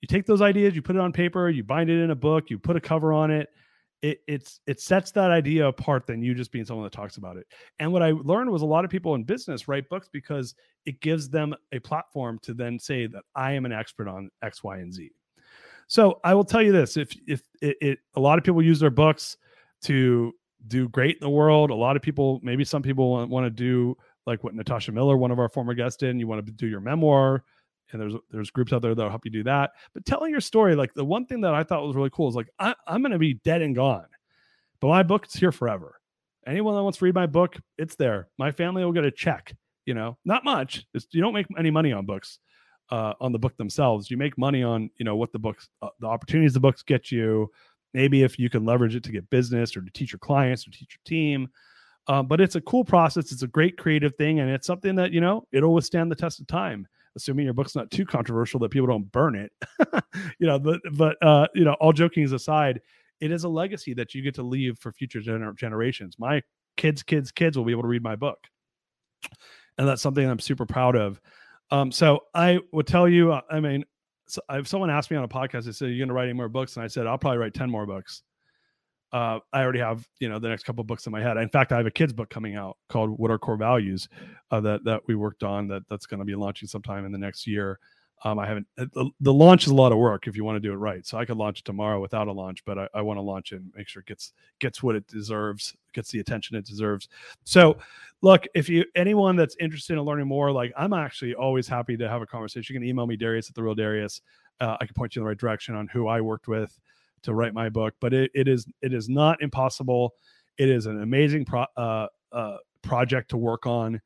you 0.00 0.06
take 0.08 0.26
those 0.26 0.42
ideas 0.42 0.74
you 0.74 0.82
put 0.82 0.96
it 0.96 1.00
on 1.00 1.12
paper 1.12 1.48
you 1.48 1.64
bind 1.64 1.90
it 1.90 2.02
in 2.02 2.10
a 2.10 2.16
book 2.16 2.50
you 2.50 2.58
put 2.58 2.76
a 2.76 2.80
cover 2.80 3.12
on 3.12 3.30
it 3.30 3.48
it 4.02 4.18
it's 4.26 4.60
it 4.66 4.80
sets 4.80 5.10
that 5.10 5.30
idea 5.30 5.66
apart 5.66 6.06
than 6.06 6.22
you 6.22 6.34
just 6.34 6.52
being 6.52 6.64
someone 6.64 6.84
that 6.84 6.92
talks 6.92 7.16
about 7.16 7.36
it 7.36 7.46
and 7.78 7.90
what 7.90 8.02
i 8.02 8.10
learned 8.10 8.50
was 8.50 8.62
a 8.62 8.66
lot 8.66 8.84
of 8.84 8.90
people 8.90 9.14
in 9.14 9.24
business 9.24 9.68
write 9.68 9.88
books 9.88 10.08
because 10.12 10.54
it 10.84 11.00
gives 11.00 11.28
them 11.28 11.54
a 11.72 11.78
platform 11.78 12.38
to 12.42 12.52
then 12.52 12.78
say 12.78 13.06
that 13.06 13.22
i 13.34 13.52
am 13.52 13.64
an 13.64 13.72
expert 13.72 14.08
on 14.08 14.30
x 14.42 14.62
y 14.62 14.78
and 14.78 14.92
z 14.92 15.10
so 15.86 16.20
i 16.24 16.34
will 16.34 16.44
tell 16.44 16.62
you 16.62 16.72
this 16.72 16.96
if 16.96 17.16
if 17.26 17.42
it, 17.62 17.76
it 17.80 17.98
a 18.16 18.20
lot 18.20 18.36
of 18.36 18.44
people 18.44 18.62
use 18.62 18.80
their 18.80 18.90
books 18.90 19.38
to 19.82 20.32
do 20.66 20.88
great 20.88 21.16
in 21.16 21.20
the 21.20 21.30
world. 21.30 21.70
A 21.70 21.74
lot 21.74 21.96
of 21.96 22.02
people, 22.02 22.40
maybe 22.42 22.64
some 22.64 22.82
people 22.82 23.10
want, 23.10 23.30
want 23.30 23.44
to 23.46 23.50
do 23.50 23.96
like 24.26 24.42
what 24.42 24.54
Natasha 24.54 24.92
Miller, 24.92 25.16
one 25.16 25.30
of 25.30 25.38
our 25.38 25.48
former 25.48 25.74
guests, 25.74 25.98
did. 25.98 26.10
And 26.10 26.20
you 26.20 26.26
want 26.26 26.44
to 26.44 26.52
do 26.52 26.66
your 26.66 26.80
memoir, 26.80 27.44
and 27.92 28.00
there's 28.00 28.14
there's 28.30 28.50
groups 28.50 28.72
out 28.72 28.82
there 28.82 28.94
that'll 28.94 29.10
help 29.10 29.24
you 29.24 29.30
do 29.30 29.44
that. 29.44 29.72
But 29.94 30.04
telling 30.04 30.30
your 30.30 30.40
story, 30.40 30.74
like 30.74 30.94
the 30.94 31.04
one 31.04 31.26
thing 31.26 31.40
that 31.42 31.54
I 31.54 31.62
thought 31.62 31.86
was 31.86 31.96
really 31.96 32.10
cool 32.10 32.28
is 32.28 32.34
like 32.34 32.48
I, 32.58 32.74
I'm 32.86 33.02
going 33.02 33.12
to 33.12 33.18
be 33.18 33.34
dead 33.34 33.62
and 33.62 33.74
gone, 33.74 34.06
but 34.80 34.88
my 34.88 35.02
book's 35.02 35.34
here 35.34 35.52
forever. 35.52 36.00
Anyone 36.46 36.76
that 36.76 36.82
wants 36.82 36.98
to 36.98 37.04
read 37.04 37.14
my 37.14 37.26
book, 37.26 37.56
it's 37.76 37.96
there. 37.96 38.28
My 38.38 38.52
family 38.52 38.84
will 38.84 38.92
get 38.92 39.04
a 39.04 39.10
check. 39.10 39.54
You 39.84 39.94
know, 39.94 40.16
not 40.24 40.44
much. 40.44 40.84
It's, 40.94 41.06
you 41.12 41.20
don't 41.20 41.34
make 41.34 41.46
any 41.56 41.70
money 41.70 41.92
on 41.92 42.06
books, 42.06 42.40
uh, 42.90 43.14
on 43.20 43.32
the 43.32 43.38
book 43.38 43.56
themselves. 43.56 44.10
You 44.10 44.16
make 44.16 44.36
money 44.36 44.62
on 44.62 44.90
you 44.96 45.04
know 45.04 45.16
what 45.16 45.32
the 45.32 45.38
books, 45.38 45.68
uh, 45.82 45.88
the 46.00 46.06
opportunities 46.06 46.54
the 46.54 46.60
books 46.60 46.82
get 46.82 47.10
you, 47.12 47.50
maybe 47.94 48.22
if 48.22 48.38
you 48.38 48.50
can 48.50 48.64
leverage 48.64 48.94
it 48.94 49.02
to 49.04 49.12
get 49.12 49.28
business 49.30 49.76
or 49.76 49.80
to 49.80 49.90
teach 49.90 50.12
your 50.12 50.18
clients 50.18 50.66
or 50.66 50.70
teach 50.70 50.96
your 50.96 51.04
team. 51.04 51.48
Um, 52.08 52.26
but 52.26 52.40
it's 52.40 52.54
a 52.54 52.60
cool 52.60 52.84
process. 52.84 53.32
It's 53.32 53.42
a 53.42 53.48
great 53.48 53.76
creative 53.76 54.14
thing, 54.14 54.40
and 54.40 54.50
it's 54.50 54.66
something 54.66 54.94
that 54.96 55.12
you 55.12 55.20
know 55.20 55.46
it'll 55.52 55.74
withstand 55.74 56.10
the 56.10 56.16
test 56.16 56.40
of 56.40 56.46
time, 56.46 56.86
assuming 57.16 57.44
your 57.44 57.54
book's 57.54 57.74
not 57.74 57.90
too 57.90 58.04
controversial 58.04 58.60
that 58.60 58.70
people 58.70 58.86
don't 58.86 59.10
burn 59.10 59.34
it. 59.34 59.52
you 60.38 60.46
know, 60.46 60.58
but 60.58 60.80
but 60.92 61.16
uh, 61.22 61.46
you 61.54 61.64
know, 61.64 61.74
all 61.80 61.92
joking 61.92 62.24
aside, 62.32 62.80
it 63.20 63.32
is 63.32 63.44
a 63.44 63.48
legacy 63.48 63.94
that 63.94 64.14
you 64.14 64.22
get 64.22 64.34
to 64.36 64.42
leave 64.42 64.78
for 64.78 64.92
future 64.92 65.20
gener- 65.20 65.56
generations. 65.56 66.16
My 66.18 66.42
kids, 66.76 67.02
kids, 67.02 67.32
kids 67.32 67.56
will 67.56 67.64
be 67.64 67.72
able 67.72 67.82
to 67.82 67.88
read 67.88 68.02
my 68.02 68.16
book, 68.16 68.38
and 69.78 69.88
that's 69.88 70.02
something 70.02 70.28
I'm 70.28 70.38
super 70.38 70.66
proud 70.66 70.94
of. 70.94 71.20
Um, 71.70 71.90
so 71.90 72.20
I 72.34 72.60
would 72.72 72.86
tell 72.86 73.08
you, 73.08 73.32
uh, 73.32 73.40
I 73.50 73.60
mean, 73.60 73.84
so 74.28 74.40
if 74.50 74.68
someone 74.68 74.90
asked 74.90 75.10
me 75.10 75.16
on 75.16 75.24
a 75.24 75.28
podcast, 75.28 75.64
they 75.64 75.72
said, 75.72 75.88
"You're 75.88 75.98
going 75.98 76.08
to 76.08 76.14
write 76.14 76.24
any 76.24 76.34
more 76.34 76.48
books?" 76.48 76.76
and 76.76 76.84
I 76.84 76.88
said, 76.88 77.06
"I'll 77.06 77.18
probably 77.18 77.38
write 77.38 77.54
ten 77.54 77.70
more 77.70 77.86
books." 77.86 78.22
Uh, 79.12 79.38
I 79.52 79.62
already 79.62 79.78
have, 79.78 80.06
you 80.18 80.28
know, 80.28 80.38
the 80.38 80.48
next 80.48 80.64
couple 80.64 80.82
books 80.84 81.06
in 81.06 81.12
my 81.12 81.22
head. 81.22 81.36
In 81.36 81.48
fact, 81.48 81.72
I 81.72 81.76
have 81.76 81.86
a 81.86 81.90
kids 81.90 82.12
book 82.12 82.28
coming 82.28 82.56
out 82.56 82.76
called 82.88 83.10
"What 83.10 83.30
Are 83.30 83.38
Core 83.38 83.56
Values" 83.56 84.08
uh, 84.50 84.60
that 84.60 84.84
that 84.84 85.02
we 85.06 85.14
worked 85.14 85.42
on. 85.42 85.68
That 85.68 85.82
that's 85.88 86.06
going 86.06 86.18
to 86.18 86.24
be 86.24 86.34
launching 86.34 86.68
sometime 86.68 87.06
in 87.06 87.12
the 87.12 87.18
next 87.18 87.46
year. 87.46 87.78
Um, 88.24 88.38
I 88.38 88.46
haven't. 88.46 88.66
Uh, 88.78 88.86
the, 88.94 89.10
the, 89.20 89.32
launch 89.32 89.64
is 89.64 89.70
a 89.70 89.74
lot 89.74 89.92
of 89.92 89.98
work 89.98 90.26
if 90.26 90.36
you 90.36 90.44
want 90.44 90.56
to 90.56 90.60
do 90.60 90.72
it 90.72 90.76
right. 90.76 91.06
So 91.06 91.18
I 91.18 91.24
could 91.24 91.36
launch 91.36 91.60
it 91.60 91.64
tomorrow 91.64 92.00
without 92.00 92.28
a 92.28 92.32
launch, 92.32 92.64
but 92.64 92.78
I, 92.78 92.88
I 92.94 93.02
want 93.02 93.18
to 93.18 93.22
launch 93.22 93.52
it 93.52 93.56
and 93.56 93.70
make 93.76 93.88
sure 93.88 94.00
it 94.00 94.06
gets 94.06 94.32
gets 94.58 94.82
what 94.82 94.96
it 94.96 95.06
deserves, 95.06 95.74
gets 95.92 96.10
the 96.10 96.20
attention 96.20 96.56
it 96.56 96.64
deserves. 96.64 97.08
So, 97.44 97.76
look, 98.22 98.46
if 98.54 98.68
you 98.68 98.84
anyone 98.94 99.36
that's 99.36 99.56
interested 99.60 99.94
in 99.94 100.00
learning 100.00 100.28
more, 100.28 100.50
like 100.50 100.72
I'm 100.76 100.94
actually 100.94 101.34
always 101.34 101.68
happy 101.68 101.96
to 101.98 102.08
have 102.08 102.22
a 102.22 102.26
conversation. 102.26 102.74
You 102.74 102.80
can 102.80 102.88
email 102.88 103.06
me 103.06 103.16
Darius 103.16 103.50
at 103.50 103.54
the 103.54 103.62
Real 103.62 103.74
Darius. 103.74 104.22
Uh, 104.60 104.76
I 104.80 104.86
can 104.86 104.94
point 104.94 105.14
you 105.14 105.20
in 105.20 105.24
the 105.24 105.28
right 105.28 105.38
direction 105.38 105.74
on 105.74 105.86
who 105.88 106.08
I 106.08 106.22
worked 106.22 106.48
with 106.48 106.78
to 107.22 107.34
write 107.34 107.54
my 107.54 107.68
book. 107.68 107.94
But 108.00 108.14
it, 108.14 108.30
it 108.34 108.48
is 108.48 108.66
it 108.82 108.92
is 108.92 109.08
not 109.08 109.42
impossible. 109.42 110.14
It 110.58 110.68
is 110.68 110.86
an 110.86 111.02
amazing 111.02 111.44
pro, 111.44 111.66
uh, 111.76 112.06
uh, 112.32 112.56
project 112.82 113.30
to 113.30 113.36
work 113.36 113.66
on. 113.66 114.00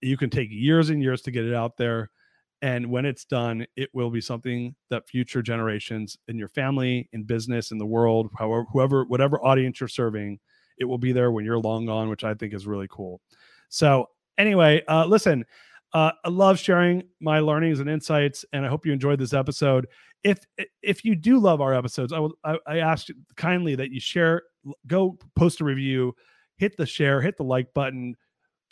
You 0.00 0.16
can 0.16 0.30
take 0.30 0.48
years 0.50 0.90
and 0.90 1.02
years 1.02 1.22
to 1.22 1.30
get 1.30 1.44
it 1.44 1.54
out 1.54 1.76
there 1.76 2.10
and 2.62 2.86
when 2.86 3.04
it's 3.04 3.24
done, 3.24 3.66
it 3.76 3.90
will 3.92 4.08
be 4.08 4.20
something 4.20 4.76
that 4.88 5.08
future 5.08 5.42
generations 5.42 6.16
in 6.28 6.38
your 6.38 6.48
family, 6.48 7.08
in 7.12 7.24
business, 7.24 7.72
in 7.72 7.78
the 7.78 7.84
world, 7.84 8.30
however, 8.38 8.64
whoever, 8.72 9.04
whatever 9.04 9.44
audience 9.44 9.80
you're 9.80 9.88
serving, 9.88 10.38
it 10.78 10.84
will 10.84 10.96
be 10.96 11.10
there 11.10 11.32
when 11.32 11.44
you're 11.44 11.58
long 11.58 11.86
gone, 11.86 12.08
which 12.08 12.22
I 12.22 12.34
think 12.34 12.54
is 12.54 12.64
really 12.64 12.86
cool. 12.88 13.20
So, 13.68 14.06
anyway, 14.38 14.82
uh, 14.86 15.06
listen, 15.06 15.44
uh, 15.92 16.12
I 16.24 16.28
love 16.28 16.56
sharing 16.56 17.02
my 17.20 17.40
learnings 17.40 17.80
and 17.80 17.90
insights, 17.90 18.44
and 18.52 18.64
I 18.64 18.68
hope 18.68 18.86
you 18.86 18.92
enjoyed 18.92 19.18
this 19.18 19.34
episode. 19.34 19.88
If 20.24 20.38
if 20.82 21.04
you 21.04 21.14
do 21.14 21.38
love 21.38 21.60
our 21.60 21.74
episodes, 21.74 22.12
I 22.12 22.18
will 22.18 22.32
I, 22.44 22.58
I 22.66 22.78
ask 22.78 23.08
kindly 23.36 23.74
that 23.74 23.90
you 23.90 24.00
share, 24.00 24.42
go 24.86 25.18
post 25.36 25.60
a 25.60 25.64
review, 25.64 26.14
hit 26.56 26.76
the 26.76 26.86
share, 26.86 27.20
hit 27.20 27.36
the 27.36 27.44
like 27.44 27.72
button, 27.74 28.14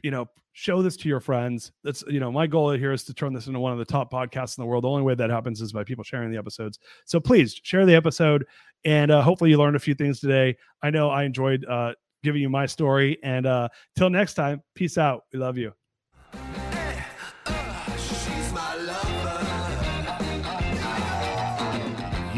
you 0.02 0.10
know, 0.10 0.26
show 0.52 0.82
this 0.82 0.96
to 0.98 1.08
your 1.08 1.20
friends. 1.20 1.72
That's, 1.84 2.02
you 2.06 2.20
know, 2.20 2.30
my 2.30 2.46
goal 2.46 2.70
here 2.72 2.92
is 2.92 3.04
to 3.04 3.14
turn 3.14 3.32
this 3.32 3.46
into 3.46 3.60
one 3.60 3.72
of 3.72 3.78
the 3.78 3.84
top 3.84 4.12
podcasts 4.12 4.58
in 4.58 4.62
the 4.62 4.66
world. 4.66 4.84
The 4.84 4.88
only 4.88 5.02
way 5.02 5.14
that 5.14 5.30
happens 5.30 5.60
is 5.60 5.72
by 5.72 5.84
people 5.84 6.04
sharing 6.04 6.30
the 6.30 6.38
episodes. 6.38 6.78
So 7.04 7.20
please 7.20 7.58
share 7.62 7.86
the 7.86 7.94
episode 7.94 8.46
and 8.84 9.10
uh, 9.10 9.22
hopefully 9.22 9.50
you 9.50 9.58
learned 9.58 9.76
a 9.76 9.80
few 9.80 9.94
things 9.94 10.20
today. 10.20 10.56
I 10.82 10.90
know 10.90 11.10
I 11.10 11.24
enjoyed 11.24 11.64
uh, 11.66 11.94
giving 12.22 12.42
you 12.42 12.50
my 12.50 12.66
story. 12.66 13.18
And 13.22 13.46
uh, 13.46 13.68
till 13.96 14.10
next 14.10 14.34
time, 14.34 14.62
peace 14.74 14.98
out. 14.98 15.24
We 15.32 15.38
love 15.38 15.58
you. 15.58 15.72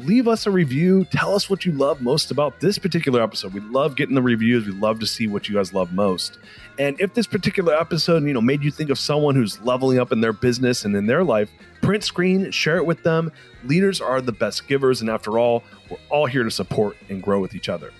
leave 0.00 0.28
us 0.28 0.46
a 0.46 0.50
review. 0.50 1.04
Tell 1.06 1.34
us 1.34 1.48
what 1.50 1.64
you 1.64 1.72
love 1.72 2.00
most 2.00 2.30
about 2.30 2.60
this 2.60 2.78
particular 2.78 3.22
episode. 3.22 3.52
We 3.52 3.60
love 3.60 3.96
getting 3.96 4.14
the 4.14 4.22
reviews. 4.22 4.66
We 4.66 4.72
love 4.72 5.00
to 5.00 5.06
see 5.06 5.26
what 5.26 5.48
you 5.48 5.54
guys 5.54 5.72
love 5.72 5.92
most. 5.92 6.38
And 6.78 7.00
if 7.00 7.14
this 7.14 7.26
particular 7.26 7.74
episode, 7.74 8.24
you 8.24 8.32
know, 8.32 8.40
made 8.40 8.62
you 8.62 8.70
think 8.70 8.90
of 8.90 8.98
someone 8.98 9.34
who's 9.34 9.60
leveling 9.60 9.98
up 9.98 10.12
in 10.12 10.20
their 10.20 10.32
business 10.32 10.84
and 10.84 10.94
in 10.96 11.06
their 11.06 11.24
life, 11.24 11.50
print 11.82 12.04
screen, 12.04 12.50
share 12.50 12.76
it 12.76 12.86
with 12.86 13.02
them. 13.02 13.32
Leaders 13.64 14.00
are 14.00 14.20
the 14.20 14.32
best 14.32 14.68
givers, 14.68 15.00
and 15.00 15.10
after 15.10 15.38
all, 15.38 15.64
we're 15.90 15.98
all 16.10 16.26
here 16.26 16.44
to 16.44 16.50
support 16.50 16.96
and 17.08 17.22
grow 17.22 17.40
with 17.40 17.54
each 17.54 17.68
other. 17.68 17.92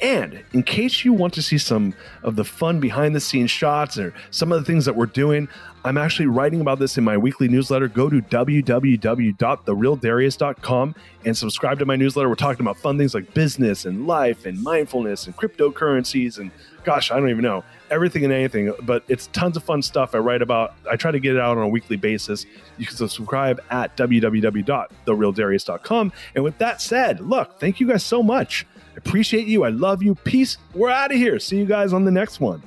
And 0.00 0.42
in 0.52 0.62
case 0.64 1.04
you 1.04 1.12
want 1.12 1.34
to 1.34 1.42
see 1.42 1.56
some 1.56 1.94
of 2.22 2.36
the 2.36 2.44
fun 2.44 2.80
behind 2.80 3.14
the 3.14 3.20
scenes 3.20 3.50
shots 3.50 3.96
or 3.96 4.12
some 4.30 4.52
of 4.52 4.58
the 4.58 4.64
things 4.64 4.84
that 4.84 4.96
we're 4.96 5.06
doing, 5.06 5.48
I'm 5.86 5.98
actually 5.98 6.28
writing 6.28 6.62
about 6.62 6.78
this 6.78 6.96
in 6.96 7.04
my 7.04 7.18
weekly 7.18 7.46
newsletter. 7.46 7.88
Go 7.88 8.08
to 8.08 8.22
www.therealdarius.com 8.22 10.94
and 11.26 11.36
subscribe 11.36 11.78
to 11.78 11.84
my 11.84 11.94
newsletter. 11.94 12.30
We're 12.30 12.36
talking 12.36 12.64
about 12.64 12.78
fun 12.78 12.96
things 12.96 13.12
like 13.12 13.34
business 13.34 13.84
and 13.84 14.06
life 14.06 14.46
and 14.46 14.62
mindfulness 14.62 15.26
and 15.26 15.36
cryptocurrencies 15.36 16.38
and 16.38 16.50
gosh, 16.84 17.10
I 17.10 17.20
don't 17.20 17.28
even 17.28 17.42
know 17.42 17.62
everything 17.90 18.24
and 18.24 18.32
anything, 18.32 18.72
but 18.82 19.04
it's 19.08 19.26
tons 19.28 19.58
of 19.58 19.64
fun 19.64 19.82
stuff 19.82 20.14
I 20.14 20.18
write 20.18 20.40
about. 20.40 20.72
I 20.90 20.96
try 20.96 21.10
to 21.10 21.20
get 21.20 21.36
it 21.36 21.40
out 21.40 21.58
on 21.58 21.64
a 21.64 21.68
weekly 21.68 21.96
basis. 21.96 22.46
You 22.78 22.86
can 22.86 22.96
subscribe 22.96 23.62
at 23.70 23.94
www.therealdarius.com. 23.96 26.12
And 26.34 26.44
with 26.44 26.56
that 26.58 26.80
said, 26.80 27.20
look, 27.20 27.60
thank 27.60 27.78
you 27.78 27.88
guys 27.88 28.04
so 28.04 28.22
much. 28.22 28.64
I 28.76 28.96
appreciate 28.96 29.46
you. 29.46 29.64
I 29.64 29.70
love 29.70 30.02
you. 30.02 30.14
Peace. 30.14 30.56
We're 30.74 30.88
out 30.90 31.12
of 31.12 31.18
here. 31.18 31.38
See 31.38 31.58
you 31.58 31.66
guys 31.66 31.92
on 31.92 32.06
the 32.06 32.10
next 32.10 32.40
one. 32.40 32.62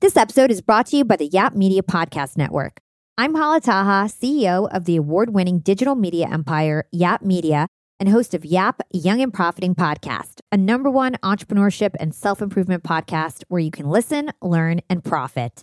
This 0.00 0.16
episode 0.18 0.50
is 0.50 0.60
brought 0.60 0.86
to 0.88 0.98
you 0.98 1.04
by 1.04 1.16
the 1.16 1.26
Yap 1.26 1.54
Media 1.54 1.82
Podcast 1.82 2.36
Network. 2.36 2.80
I'm 3.16 3.34
Hala 3.34 3.62
Taha, 3.62 4.08
CEO 4.08 4.68
of 4.70 4.84
the 4.84 4.96
award 4.96 5.30
winning 5.30 5.60
digital 5.60 5.94
media 5.94 6.28
empire, 6.30 6.86
Yap 6.92 7.22
Media, 7.22 7.68
and 7.98 8.10
host 8.10 8.34
of 8.34 8.44
Yap 8.44 8.82
Young 8.92 9.22
and 9.22 9.32
Profiting 9.32 9.74
Podcast, 9.74 10.40
a 10.52 10.58
number 10.58 10.90
one 10.90 11.14
entrepreneurship 11.22 11.94
and 11.98 12.14
self 12.14 12.42
improvement 12.42 12.82
podcast 12.82 13.44
where 13.48 13.60
you 13.60 13.70
can 13.70 13.88
listen, 13.88 14.30
learn, 14.42 14.80
and 14.90 15.02
profit. 15.02 15.62